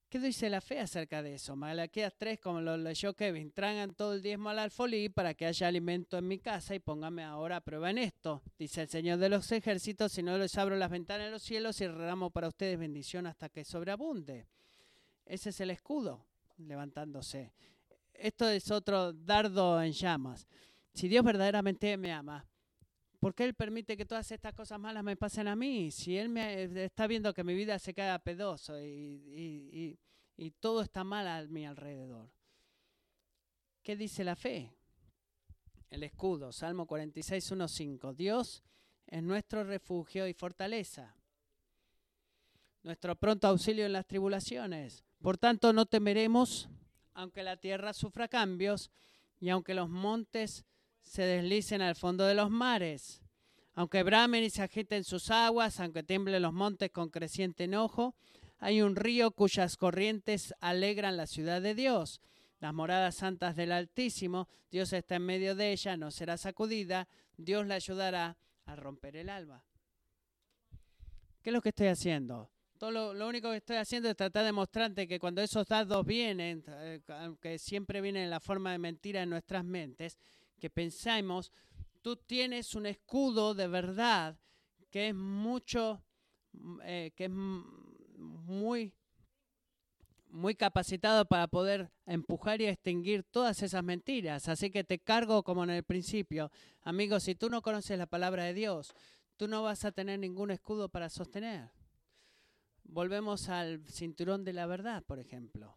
¿Qué 0.08 0.18
dice 0.18 0.50
la 0.50 0.60
fe 0.60 0.80
acerca 0.80 1.22
de 1.22 1.34
eso? 1.34 1.54
Malaquías 1.54 2.12
3, 2.18 2.40
como 2.40 2.60
lo 2.60 2.76
leyó 2.76 3.14
Kevin, 3.14 3.52
traigan 3.52 3.94
todo 3.94 4.14
el 4.14 4.22
diezmo 4.22 4.50
al 4.50 4.58
alfolí 4.58 5.08
para 5.08 5.34
que 5.34 5.46
haya 5.46 5.68
alimento 5.68 6.18
en 6.18 6.26
mi 6.26 6.40
casa 6.40 6.74
y 6.74 6.80
póngame 6.80 7.22
ahora 7.22 7.58
a 7.58 7.60
prueba 7.60 7.90
en 7.90 7.98
esto. 7.98 8.42
Dice 8.58 8.82
el 8.82 8.88
Señor 8.88 9.18
de 9.18 9.28
los 9.28 9.52
ejércitos, 9.52 10.10
si 10.10 10.24
no 10.24 10.36
les 10.36 10.58
abro 10.58 10.74
las 10.74 10.90
ventanas 10.90 11.28
de 11.28 11.30
los 11.30 11.44
cielos 11.44 11.80
y 11.80 11.84
derramo 11.84 12.30
para 12.30 12.48
ustedes 12.48 12.76
bendición 12.76 13.28
hasta 13.28 13.48
que 13.50 13.64
sobreabunde. 13.64 14.48
Ese 15.24 15.50
es 15.50 15.60
el 15.60 15.70
escudo 15.70 16.26
levantándose. 16.60 17.52
Esto 18.12 18.48
es 18.48 18.70
otro 18.70 19.12
dardo 19.12 19.82
en 19.82 19.92
llamas. 19.92 20.46
Si 20.92 21.08
Dios 21.08 21.24
verdaderamente 21.24 21.96
me 21.96 22.12
ama, 22.12 22.46
¿por 23.18 23.34
qué 23.34 23.44
Él 23.44 23.54
permite 23.54 23.96
que 23.96 24.04
todas 24.04 24.30
estas 24.30 24.54
cosas 24.54 24.78
malas 24.78 25.04
me 25.04 25.16
pasen 25.16 25.48
a 25.48 25.56
mí? 25.56 25.90
Si 25.90 26.16
Él 26.16 26.28
me 26.28 26.84
está 26.84 27.06
viendo 27.06 27.32
que 27.32 27.44
mi 27.44 27.54
vida 27.54 27.78
se 27.78 27.94
cae 27.94 28.10
a 28.10 28.22
y, 28.82 29.98
y 30.36 30.50
todo 30.52 30.80
está 30.80 31.04
mal 31.04 31.28
a 31.28 31.46
mi 31.46 31.66
alrededor. 31.66 32.30
¿Qué 33.82 33.94
dice 33.96 34.24
la 34.24 34.36
fe? 34.36 34.72
El 35.90 36.02
escudo, 36.02 36.52
Salmo 36.52 36.86
46, 36.86 37.50
1, 37.50 37.68
5. 37.68 38.14
Dios 38.14 38.62
es 39.06 39.22
nuestro 39.22 39.64
refugio 39.64 40.26
y 40.26 40.34
fortaleza, 40.34 41.14
nuestro 42.82 43.16
pronto 43.16 43.48
auxilio 43.48 43.84
en 43.84 43.92
las 43.92 44.06
tribulaciones. 44.06 45.04
Por 45.20 45.36
tanto, 45.36 45.72
no 45.72 45.86
temeremos, 45.86 46.68
aunque 47.12 47.42
la 47.42 47.56
tierra 47.56 47.92
sufra 47.92 48.28
cambios 48.28 48.90
y 49.38 49.50
aunque 49.50 49.74
los 49.74 49.88
montes 49.88 50.64
se 51.02 51.22
deslicen 51.22 51.82
al 51.82 51.94
fondo 51.94 52.24
de 52.24 52.34
los 52.34 52.50
mares. 52.50 53.22
Aunque 53.74 54.02
bramen 54.02 54.44
y 54.44 54.50
se 54.50 54.62
agiten 54.62 55.04
sus 55.04 55.30
aguas, 55.30 55.78
aunque 55.80 56.02
tiemblen 56.02 56.42
los 56.42 56.52
montes 56.52 56.90
con 56.90 57.10
creciente 57.10 57.64
enojo, 57.64 58.14
hay 58.58 58.82
un 58.82 58.96
río 58.96 59.30
cuyas 59.30 59.76
corrientes 59.76 60.54
alegran 60.60 61.16
la 61.16 61.26
ciudad 61.26 61.60
de 61.60 61.74
Dios. 61.74 62.20
Las 62.58 62.74
moradas 62.74 63.14
santas 63.16 63.56
del 63.56 63.72
Altísimo, 63.72 64.48
Dios 64.70 64.92
está 64.92 65.16
en 65.16 65.24
medio 65.24 65.54
de 65.54 65.72
ella, 65.72 65.96
no 65.96 66.10
será 66.10 66.36
sacudida, 66.36 67.08
Dios 67.36 67.66
la 67.66 67.76
ayudará 67.76 68.36
a 68.66 68.76
romper 68.76 69.16
el 69.16 69.30
alba. 69.30 69.64
¿Qué 71.42 71.50
es 71.50 71.54
lo 71.54 71.62
que 71.62 71.70
estoy 71.70 71.86
haciendo? 71.86 72.50
Todo 72.80 73.12
lo, 73.12 73.28
único 73.28 73.50
que 73.50 73.58
estoy 73.58 73.76
haciendo 73.76 74.08
es 74.08 74.16
tratar 74.16 74.42
de 74.42 74.52
mostrarte 74.52 75.06
que 75.06 75.20
cuando 75.20 75.42
esos 75.42 75.66
dados 75.66 76.02
vienen, 76.06 76.64
eh, 76.66 77.02
aunque 77.08 77.58
siempre 77.58 78.00
vienen 78.00 78.22
en 78.22 78.30
la 78.30 78.40
forma 78.40 78.72
de 78.72 78.78
mentira 78.78 79.22
en 79.22 79.28
nuestras 79.28 79.62
mentes, 79.62 80.16
que 80.58 80.70
pensamos, 80.70 81.52
tú 82.00 82.16
tienes 82.16 82.74
un 82.74 82.86
escudo 82.86 83.52
de 83.52 83.68
verdad 83.68 84.38
que 84.88 85.08
es 85.08 85.14
mucho, 85.14 86.02
mm, 86.52 86.80
eh, 86.84 87.12
que 87.14 87.24
es 87.26 87.30
muy, 87.30 88.94
muy 90.30 90.54
capacitado 90.54 91.26
para 91.26 91.48
poder 91.48 91.90
empujar 92.06 92.62
y 92.62 92.66
extinguir 92.66 93.24
todas 93.24 93.62
esas 93.62 93.84
mentiras. 93.84 94.48
Así 94.48 94.70
que 94.70 94.84
te 94.84 94.98
cargo 94.98 95.42
como 95.42 95.64
en 95.64 95.70
el 95.70 95.82
principio. 95.82 96.50
Amigos, 96.80 97.24
si 97.24 97.34
tú 97.34 97.50
no 97.50 97.60
conoces 97.60 97.98
la 97.98 98.06
palabra 98.06 98.44
de 98.44 98.54
Dios, 98.54 98.94
tú 99.36 99.48
no 99.48 99.62
vas 99.62 99.84
a 99.84 99.92
tener 99.92 100.18
ningún 100.18 100.50
escudo 100.50 100.88
para 100.88 101.10
sostener. 101.10 101.79
Volvemos 102.92 103.48
al 103.48 103.86
cinturón 103.86 104.42
de 104.42 104.52
la 104.52 104.66
verdad, 104.66 105.04
por 105.04 105.20
ejemplo. 105.20 105.76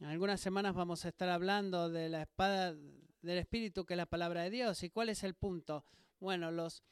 En 0.00 0.06
algunas 0.06 0.40
semanas 0.40 0.74
vamos 0.74 1.04
a 1.04 1.08
estar 1.08 1.28
hablando 1.28 1.90
de 1.90 2.08
la 2.08 2.22
espada 2.22 2.74
del 3.20 3.38
Espíritu, 3.38 3.84
que 3.84 3.92
es 3.92 3.98
la 3.98 4.06
palabra 4.06 4.44
de 4.44 4.50
Dios. 4.50 4.82
¿Y 4.82 4.88
cuál 4.88 5.10
es 5.10 5.24
el 5.24 5.34
punto? 5.34 5.84
Bueno, 6.18 6.50
los, 6.50 6.82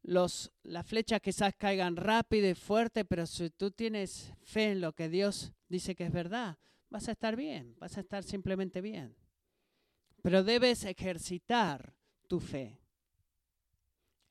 los, 0.00 0.54
las 0.62 0.86
flechas 0.86 1.20
quizás 1.20 1.54
caigan 1.54 1.96
rápido 1.96 2.48
y 2.48 2.54
fuerte, 2.54 3.04
pero 3.04 3.26
si 3.26 3.50
tú 3.50 3.72
tienes 3.72 4.32
fe 4.42 4.70
en 4.70 4.80
lo 4.80 4.94
que 4.94 5.10
Dios 5.10 5.52
dice 5.68 5.94
que 5.94 6.06
es 6.06 6.12
verdad, 6.12 6.56
vas 6.88 7.08
a 7.08 7.12
estar 7.12 7.36
bien, 7.36 7.74
vas 7.78 7.98
a 7.98 8.00
estar 8.00 8.24
simplemente 8.24 8.80
bien. 8.80 9.14
Pero 10.22 10.44
debes 10.44 10.86
ejercitar 10.86 11.94
tu 12.26 12.40
fe. 12.40 12.80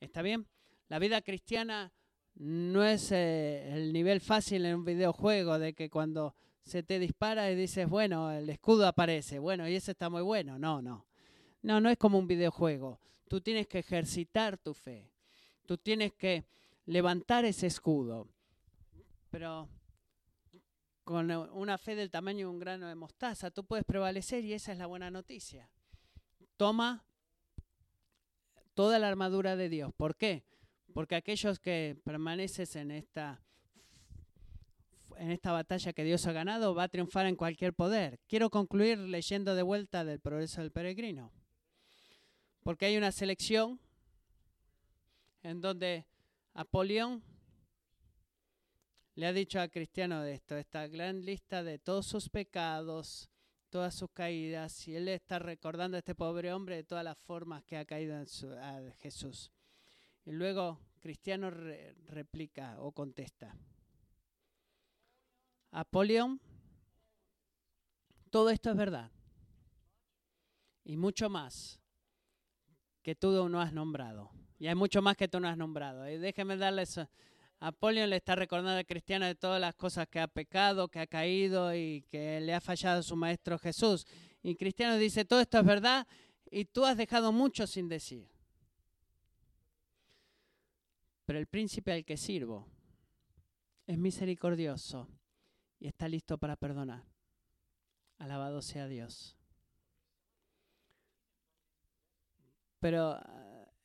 ¿Está 0.00 0.20
bien? 0.20 0.48
La 0.88 0.98
vida 0.98 1.22
cristiana 1.22 1.92
no 2.34 2.84
es 2.84 3.12
eh, 3.12 3.72
el 3.74 3.92
nivel 3.92 4.20
fácil 4.20 4.64
en 4.64 4.76
un 4.76 4.84
videojuego 4.84 5.58
de 5.58 5.74
que 5.74 5.90
cuando 5.90 6.34
se 6.62 6.82
te 6.82 6.98
dispara 6.98 7.50
y 7.50 7.56
dices, 7.56 7.88
bueno, 7.88 8.30
el 8.30 8.48
escudo 8.48 8.86
aparece, 8.86 9.38
bueno, 9.38 9.68
y 9.68 9.74
ese 9.74 9.92
está 9.92 10.08
muy 10.08 10.22
bueno. 10.22 10.58
No, 10.58 10.80
no. 10.80 11.06
No, 11.62 11.80
no 11.80 11.90
es 11.90 11.98
como 11.98 12.18
un 12.18 12.26
videojuego. 12.26 13.00
Tú 13.28 13.40
tienes 13.40 13.66
que 13.66 13.78
ejercitar 13.78 14.58
tu 14.58 14.74
fe. 14.74 15.10
Tú 15.66 15.78
tienes 15.78 16.12
que 16.12 16.44
levantar 16.86 17.44
ese 17.44 17.68
escudo. 17.68 18.28
Pero 19.30 19.68
con 21.04 21.30
una 21.30 21.78
fe 21.78 21.94
del 21.94 22.10
tamaño 22.10 22.46
de 22.46 22.52
un 22.52 22.58
grano 22.58 22.88
de 22.88 22.94
mostaza, 22.94 23.50
tú 23.50 23.64
puedes 23.64 23.84
prevalecer 23.84 24.44
y 24.44 24.52
esa 24.52 24.72
es 24.72 24.78
la 24.78 24.86
buena 24.86 25.10
noticia. 25.10 25.68
Toma 26.56 27.04
toda 28.74 28.98
la 28.98 29.08
armadura 29.08 29.56
de 29.56 29.68
Dios. 29.68 29.92
¿Por 29.94 30.16
qué? 30.16 30.44
Porque 30.92 31.14
aquellos 31.14 31.58
que 31.58 31.96
permaneces 32.04 32.76
en 32.76 32.90
esta 32.90 33.40
en 35.18 35.30
esta 35.30 35.52
batalla 35.52 35.92
que 35.92 36.04
Dios 36.04 36.26
ha 36.26 36.32
ganado 36.32 36.74
va 36.74 36.84
a 36.84 36.88
triunfar 36.88 37.26
en 37.26 37.36
cualquier 37.36 37.74
poder. 37.74 38.18
Quiero 38.26 38.50
concluir 38.50 38.98
leyendo 38.98 39.54
de 39.54 39.62
vuelta 39.62 40.04
del 40.04 40.20
progreso 40.20 40.60
del 40.60 40.72
peregrino. 40.72 41.30
Porque 42.62 42.86
hay 42.86 42.96
una 42.96 43.12
selección 43.12 43.78
en 45.42 45.60
donde 45.60 46.06
Apolión 46.54 47.22
le 49.14 49.26
ha 49.26 49.32
dicho 49.32 49.60
a 49.60 49.68
Cristiano 49.68 50.22
de 50.22 50.34
esto, 50.34 50.56
esta 50.56 50.86
gran 50.88 51.24
lista 51.24 51.62
de 51.62 51.78
todos 51.78 52.06
sus 52.06 52.28
pecados, 52.28 53.28
todas 53.68 53.94
sus 53.94 54.10
caídas, 54.10 54.86
y 54.88 54.96
él 54.96 55.08
está 55.08 55.38
recordando 55.38 55.96
a 55.96 55.98
este 55.98 56.14
pobre 56.14 56.52
hombre 56.52 56.76
de 56.76 56.84
todas 56.84 57.04
las 57.04 57.18
formas 57.18 57.62
que 57.64 57.76
ha 57.76 57.84
caído 57.84 58.16
en 58.16 58.26
su, 58.26 58.50
a 58.52 58.80
Jesús. 59.00 59.50
Y 60.24 60.32
luego 60.32 60.78
Cristiano 61.00 61.50
replica 61.50 62.76
o 62.80 62.92
contesta. 62.92 63.56
Apolión, 65.70 66.40
todo 68.30 68.50
esto 68.50 68.70
es 68.70 68.76
verdad. 68.76 69.10
Y 70.84 70.96
mucho 70.96 71.28
más 71.28 71.80
que 73.02 73.14
tú 73.14 73.48
no 73.48 73.60
has 73.60 73.72
nombrado. 73.72 74.30
Y 74.58 74.68
hay 74.68 74.74
mucho 74.74 75.02
más 75.02 75.16
que 75.16 75.28
tú 75.28 75.40
no 75.40 75.48
has 75.48 75.56
nombrado. 75.56 76.08
Y 76.08 76.18
déjeme 76.18 76.56
darles... 76.56 77.00
Apolión 77.64 78.10
le 78.10 78.16
está 78.16 78.34
recordando 78.34 78.76
al 78.76 78.86
cristiano 78.86 79.24
de 79.24 79.36
todas 79.36 79.60
las 79.60 79.76
cosas 79.76 80.08
que 80.08 80.18
ha 80.18 80.26
pecado, 80.26 80.88
que 80.88 80.98
ha 80.98 81.06
caído 81.06 81.72
y 81.72 82.02
que 82.10 82.40
le 82.40 82.54
ha 82.54 82.60
fallado 82.60 82.98
a 82.98 83.02
su 83.04 83.14
maestro 83.14 83.56
Jesús. 83.56 84.04
Y 84.42 84.56
Cristiano 84.56 84.96
dice, 84.96 85.24
todo 85.24 85.40
esto 85.40 85.60
es 85.60 85.64
verdad 85.64 86.08
y 86.50 86.64
tú 86.64 86.84
has 86.84 86.96
dejado 86.96 87.30
mucho 87.30 87.68
sin 87.68 87.88
decir. 87.88 88.31
Pero 91.32 91.40
el 91.40 91.46
príncipe 91.46 91.92
al 91.92 92.04
que 92.04 92.18
sirvo 92.18 92.68
es 93.86 93.96
misericordioso 93.96 95.08
y 95.80 95.86
está 95.86 96.06
listo 96.06 96.36
para 96.36 96.56
perdonar. 96.56 97.06
Alabado 98.18 98.60
sea 98.60 98.86
Dios. 98.86 99.34
Pero 102.80 103.18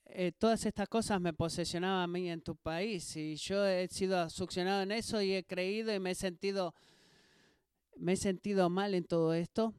eh, 0.08 0.34
todas 0.38 0.66
estas 0.66 0.90
cosas 0.90 1.22
me 1.22 1.32
posesionaban 1.32 2.04
a 2.04 2.08
mí 2.08 2.30
en 2.30 2.42
tu 2.42 2.58
país 2.58 3.16
y 3.16 3.38
yo 3.38 3.66
he 3.66 3.88
sido 3.88 4.30
succionado 4.30 4.82
en 4.82 4.92
eso 4.92 5.22
y 5.22 5.34
he 5.34 5.46
creído 5.46 5.96
y 5.96 6.02
me 6.02 6.12
he 6.12 6.16
sentido 6.16 6.76
me 7.96 8.12
he 8.12 8.18
sentido 8.18 8.70
mal 8.70 8.94
en 8.94 9.06
todo 9.06 9.34
esto 9.34 9.74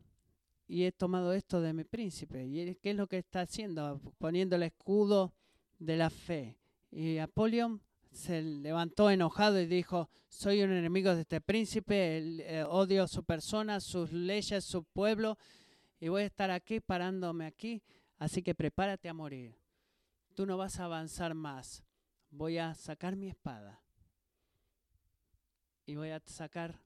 y 0.66 0.84
he 0.84 0.92
tomado 0.92 1.34
esto 1.34 1.60
de 1.60 1.74
mi 1.74 1.84
príncipe. 1.84 2.46
¿Y 2.46 2.76
qué 2.76 2.92
es 2.92 2.96
lo 2.96 3.08
que 3.08 3.18
está 3.18 3.42
haciendo? 3.42 4.00
Poniendo 4.16 4.56
el 4.56 4.62
escudo 4.62 5.34
de 5.78 5.98
la 5.98 6.08
fe. 6.08 6.58
Y 6.90 7.18
Apolión 7.18 7.82
se 8.10 8.42
levantó 8.42 9.10
enojado 9.10 9.60
y 9.60 9.66
dijo, 9.66 10.08
soy 10.28 10.62
un 10.62 10.72
enemigo 10.72 11.14
de 11.14 11.22
este 11.22 11.40
príncipe, 11.40 12.18
eh, 12.18 12.64
odio 12.64 13.06
su 13.06 13.24
persona, 13.24 13.80
sus 13.80 14.12
leyes, 14.12 14.64
su 14.64 14.84
pueblo, 14.84 15.38
y 16.00 16.08
voy 16.08 16.22
a 16.22 16.26
estar 16.26 16.50
aquí 16.50 16.80
parándome 16.80 17.46
aquí, 17.46 17.82
así 18.18 18.42
que 18.42 18.54
prepárate 18.54 19.08
a 19.08 19.14
morir. 19.14 19.56
Tú 20.34 20.46
no 20.46 20.56
vas 20.56 20.78
a 20.78 20.84
avanzar 20.84 21.34
más. 21.34 21.84
Voy 22.30 22.58
a 22.58 22.74
sacar 22.74 23.16
mi 23.16 23.28
espada 23.28 23.80
y 25.86 25.96
voy 25.96 26.10
a 26.10 26.20
sacar 26.26 26.78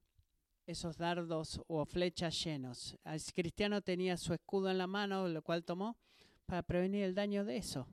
esos 0.65 0.97
dardos 0.97 1.61
o 1.67 1.85
flechas 1.85 2.41
llenos. 2.41 2.97
El 3.03 3.21
cristiano 3.33 3.81
tenía 3.81 4.15
su 4.15 4.33
escudo 4.33 4.69
en 4.69 4.77
la 4.77 4.87
mano, 4.87 5.27
lo 5.27 5.41
cual 5.41 5.65
tomó 5.65 5.97
para 6.45 6.63
prevenir 6.63 7.03
el 7.03 7.13
daño 7.13 7.43
de 7.43 7.57
eso. 7.57 7.85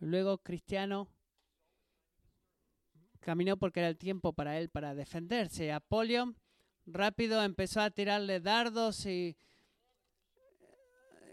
Luego 0.00 0.38
cristiano 0.38 1.08
caminó 3.20 3.56
porque 3.58 3.80
era 3.80 3.88
el 3.88 3.98
tiempo 3.98 4.32
para 4.32 4.58
él 4.58 4.70
para 4.70 4.94
defenderse. 4.94 5.72
Apolión 5.72 6.36
rápido 6.86 7.42
empezó 7.44 7.80
a 7.80 7.90
tirarle 7.90 8.40
dardos 8.40 9.06
y, 9.06 9.36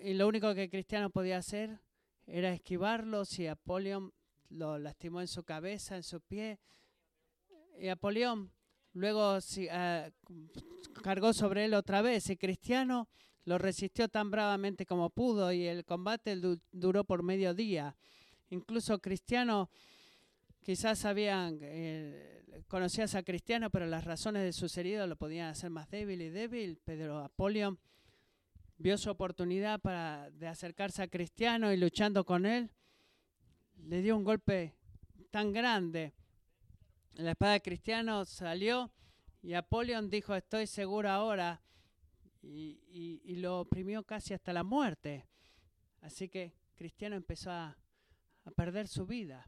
lo 0.04 0.28
único 0.28 0.54
que 0.54 0.70
Cristiano 0.70 1.10
podía 1.10 1.38
hacer 1.38 1.80
era 2.28 2.54
esquivarlos 2.54 3.40
y 3.40 3.48
Apolión 3.48 4.14
lo 4.50 4.78
lastimó 4.78 5.22
en 5.22 5.28
su 5.28 5.44
cabeza, 5.44 5.96
en 5.96 6.04
su 6.04 6.22
pie. 6.22 6.60
Y 7.80 7.88
Apolión 7.88 8.52
luego 8.94 9.38
uh, 9.38 11.02
cargó 11.02 11.34
sobre 11.34 11.66
él 11.66 11.74
otra 11.74 12.02
vez 12.02 12.30
y 12.30 12.38
Cristiano 12.38 13.08
lo 13.46 13.58
resistió 13.58 14.10
tan 14.10 14.30
bravamente 14.30 14.86
como 14.86 15.10
pudo 15.10 15.52
y 15.54 15.66
el 15.66 15.86
combate 15.86 16.36
du 16.36 16.60
duró 16.72 17.06
por 17.06 17.24
medio 17.24 17.54
día. 17.54 17.96
Incluso 18.50 19.00
Cristiano 19.00 19.70
quizás 20.62 21.00
sabían, 21.00 21.60
eh, 21.62 22.64
conocías 22.68 23.16
a 23.16 23.24
Cristiano, 23.24 23.70
pero 23.70 23.86
las 23.86 24.04
razones 24.04 24.44
de 24.44 24.54
sus 24.54 24.78
heridos 24.78 25.08
lo 25.08 25.16
podían 25.16 25.48
hacer 25.48 25.70
más 25.70 25.90
débil 25.90 26.22
y 26.22 26.30
débil. 26.30 26.78
Pedro 26.78 27.20
Apolión 27.20 27.80
vio 28.78 28.98
su 28.98 29.10
oportunidad 29.10 29.80
para 29.80 30.30
de 30.32 30.48
acercarse 30.48 31.02
a 31.02 31.08
Cristiano 31.08 31.72
y 31.74 31.78
luchando 31.78 32.26
con 32.26 32.46
él, 32.46 32.70
le 33.78 34.02
dio 34.02 34.16
un 34.16 34.24
golpe 34.24 34.76
tan 35.32 35.52
grande. 35.52 36.14
La 37.14 37.32
espada 37.32 37.54
de 37.54 37.62
Cristiano 37.62 38.26
salió 38.26 38.92
y 39.42 39.54
Apolión 39.54 40.10
dijo, 40.10 40.36
estoy 40.36 40.68
seguro 40.68 41.10
ahora, 41.10 41.62
y, 42.42 43.22
y, 43.24 43.36
lo 43.38 43.60
oprimió 43.62 44.04
casi 44.04 44.34
hasta 44.34 44.54
la 44.54 44.64
muerte. 44.64 45.26
Así 46.02 46.30
que 46.30 46.54
Cristiano 46.76 47.16
empezó 47.16 47.52
a, 47.52 47.78
a 48.48 48.52
perder 48.52 48.88
su 48.88 49.06
vida. 49.06 49.46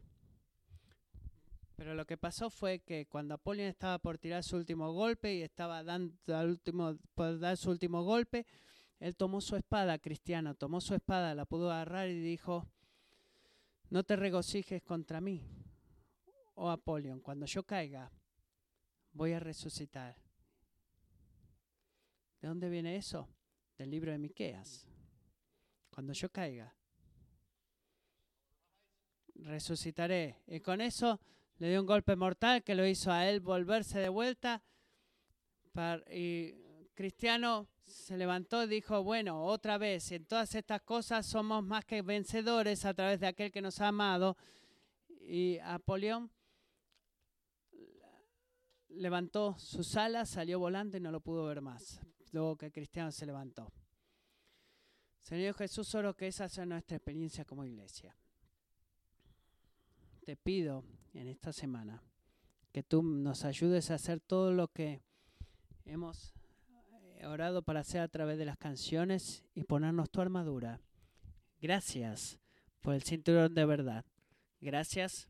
Pero 1.74 1.94
lo 1.94 2.06
que 2.06 2.18
pasó 2.18 2.50
fue 2.50 2.80
que 2.80 3.06
cuando 3.06 3.34
Apolión 3.34 3.68
estaba 3.68 3.98
por 3.98 4.18
tirar 4.18 4.44
su 4.44 4.56
último 4.56 4.92
golpe 4.92 5.34
y 5.34 5.42
estaba 5.42 5.82
dando 5.82 6.14
al 6.36 6.50
último, 6.50 6.98
por 7.14 7.38
dar 7.38 7.56
su 7.56 7.70
último 7.70 8.04
golpe, 8.04 8.46
él 8.98 9.16
tomó 9.16 9.40
su 9.40 9.56
espada, 9.56 9.98
cristiano, 9.98 10.54
tomó 10.54 10.82
su 10.82 10.94
espada, 10.94 11.34
la 11.34 11.46
pudo 11.46 11.72
agarrar 11.72 12.10
y 12.10 12.20
dijo, 12.20 12.68
no 13.88 14.04
te 14.04 14.16
regocijes 14.16 14.82
contra 14.82 15.22
mí, 15.22 15.42
oh 16.54 16.68
Apolión, 16.68 17.20
cuando 17.20 17.46
yo 17.46 17.62
caiga, 17.62 18.12
voy 19.12 19.32
a 19.32 19.40
resucitar. 19.40 20.16
¿De 22.42 22.48
dónde 22.48 22.68
viene 22.68 22.96
eso? 22.96 23.26
Del 23.78 23.90
libro 23.90 24.12
de 24.12 24.18
Miqueas. 24.18 24.86
Cuando 25.88 26.12
yo 26.12 26.30
caiga, 26.30 26.74
resucitaré. 29.44 30.36
Y 30.46 30.60
con 30.60 30.80
eso 30.80 31.20
le 31.58 31.70
dio 31.70 31.80
un 31.80 31.86
golpe 31.86 32.16
mortal 32.16 32.62
que 32.62 32.74
lo 32.74 32.86
hizo 32.86 33.12
a 33.12 33.28
él 33.28 33.40
volverse 33.40 33.98
de 33.98 34.08
vuelta. 34.08 34.62
y 36.12 36.54
Cristiano 36.94 37.68
se 37.86 38.16
levantó 38.16 38.64
y 38.64 38.68
dijo, 38.68 39.02
bueno, 39.02 39.44
otra 39.44 39.78
vez, 39.78 40.12
en 40.12 40.24
todas 40.24 40.54
estas 40.54 40.82
cosas 40.82 41.26
somos 41.26 41.64
más 41.64 41.84
que 41.84 42.02
vencedores 42.02 42.84
a 42.84 42.94
través 42.94 43.20
de 43.20 43.26
aquel 43.26 43.50
que 43.50 43.62
nos 43.62 43.80
ha 43.80 43.88
amado. 43.88 44.36
Y 45.20 45.58
Apolión 45.58 46.30
levantó 48.88 49.56
sus 49.58 49.96
alas, 49.96 50.30
salió 50.30 50.58
volando 50.58 50.96
y 50.96 51.00
no 51.00 51.10
lo 51.10 51.20
pudo 51.20 51.46
ver 51.46 51.60
más, 51.60 52.00
luego 52.32 52.56
que 52.56 52.72
Cristiano 52.72 53.12
se 53.12 53.26
levantó. 53.26 53.72
Señor 55.18 55.54
Jesús, 55.54 55.86
solo 55.86 56.16
que 56.16 56.26
esa 56.26 56.48
sea 56.48 56.66
nuestra 56.66 56.96
experiencia 56.96 57.44
como 57.44 57.64
iglesia. 57.64 58.16
Te 60.30 60.36
pido 60.36 60.84
en 61.12 61.26
esta 61.26 61.52
semana 61.52 62.04
que 62.70 62.84
tú 62.84 63.02
nos 63.02 63.44
ayudes 63.44 63.90
a 63.90 63.94
hacer 63.94 64.20
todo 64.20 64.52
lo 64.52 64.68
que 64.68 65.02
hemos 65.84 66.34
orado 67.24 67.62
para 67.62 67.80
hacer 67.80 68.00
a 68.00 68.06
través 68.06 68.38
de 68.38 68.44
las 68.44 68.56
canciones 68.56 69.44
y 69.56 69.64
ponernos 69.64 70.08
tu 70.08 70.20
armadura. 70.20 70.80
Gracias 71.60 72.38
por 72.80 72.94
el 72.94 73.02
cinturón 73.02 73.56
de 73.56 73.64
verdad. 73.64 74.04
Gracias 74.60 75.28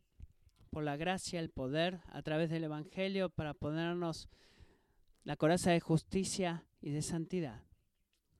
por 0.68 0.84
la 0.84 0.98
gracia, 0.98 1.40
el 1.40 1.48
poder 1.48 2.00
a 2.08 2.20
través 2.20 2.50
del 2.50 2.64
Evangelio 2.64 3.30
para 3.30 3.54
ponernos 3.54 4.28
la 5.24 5.36
coraza 5.36 5.70
de 5.70 5.80
justicia 5.80 6.66
y 6.82 6.90
de 6.90 7.00
santidad. 7.00 7.62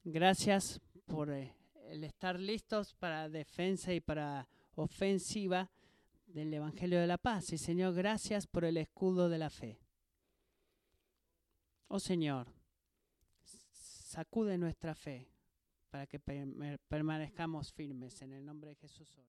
Gracias 0.04 0.82
por 1.06 1.30
eh, 1.30 1.54
el 1.88 2.04
estar 2.04 2.38
listos 2.38 2.92
para 2.92 3.30
defensa 3.30 3.94
y 3.94 4.00
para 4.00 4.46
ofensiva 4.74 5.70
del 6.32 6.52
Evangelio 6.54 7.00
de 7.00 7.06
la 7.06 7.18
paz. 7.18 7.52
Y 7.52 7.58
Señor, 7.58 7.94
gracias 7.94 8.46
por 8.46 8.64
el 8.64 8.76
escudo 8.76 9.28
de 9.28 9.38
la 9.38 9.50
fe. 9.50 9.80
Oh 11.88 12.00
Señor, 12.00 12.46
sacude 13.42 14.56
nuestra 14.58 14.94
fe 14.94 15.28
para 15.90 16.06
que 16.06 16.20
permanezcamos 16.88 17.72
firmes 17.72 18.22
en 18.22 18.32
el 18.32 18.44
nombre 18.44 18.70
de 18.70 18.76
Jesús. 18.76 19.20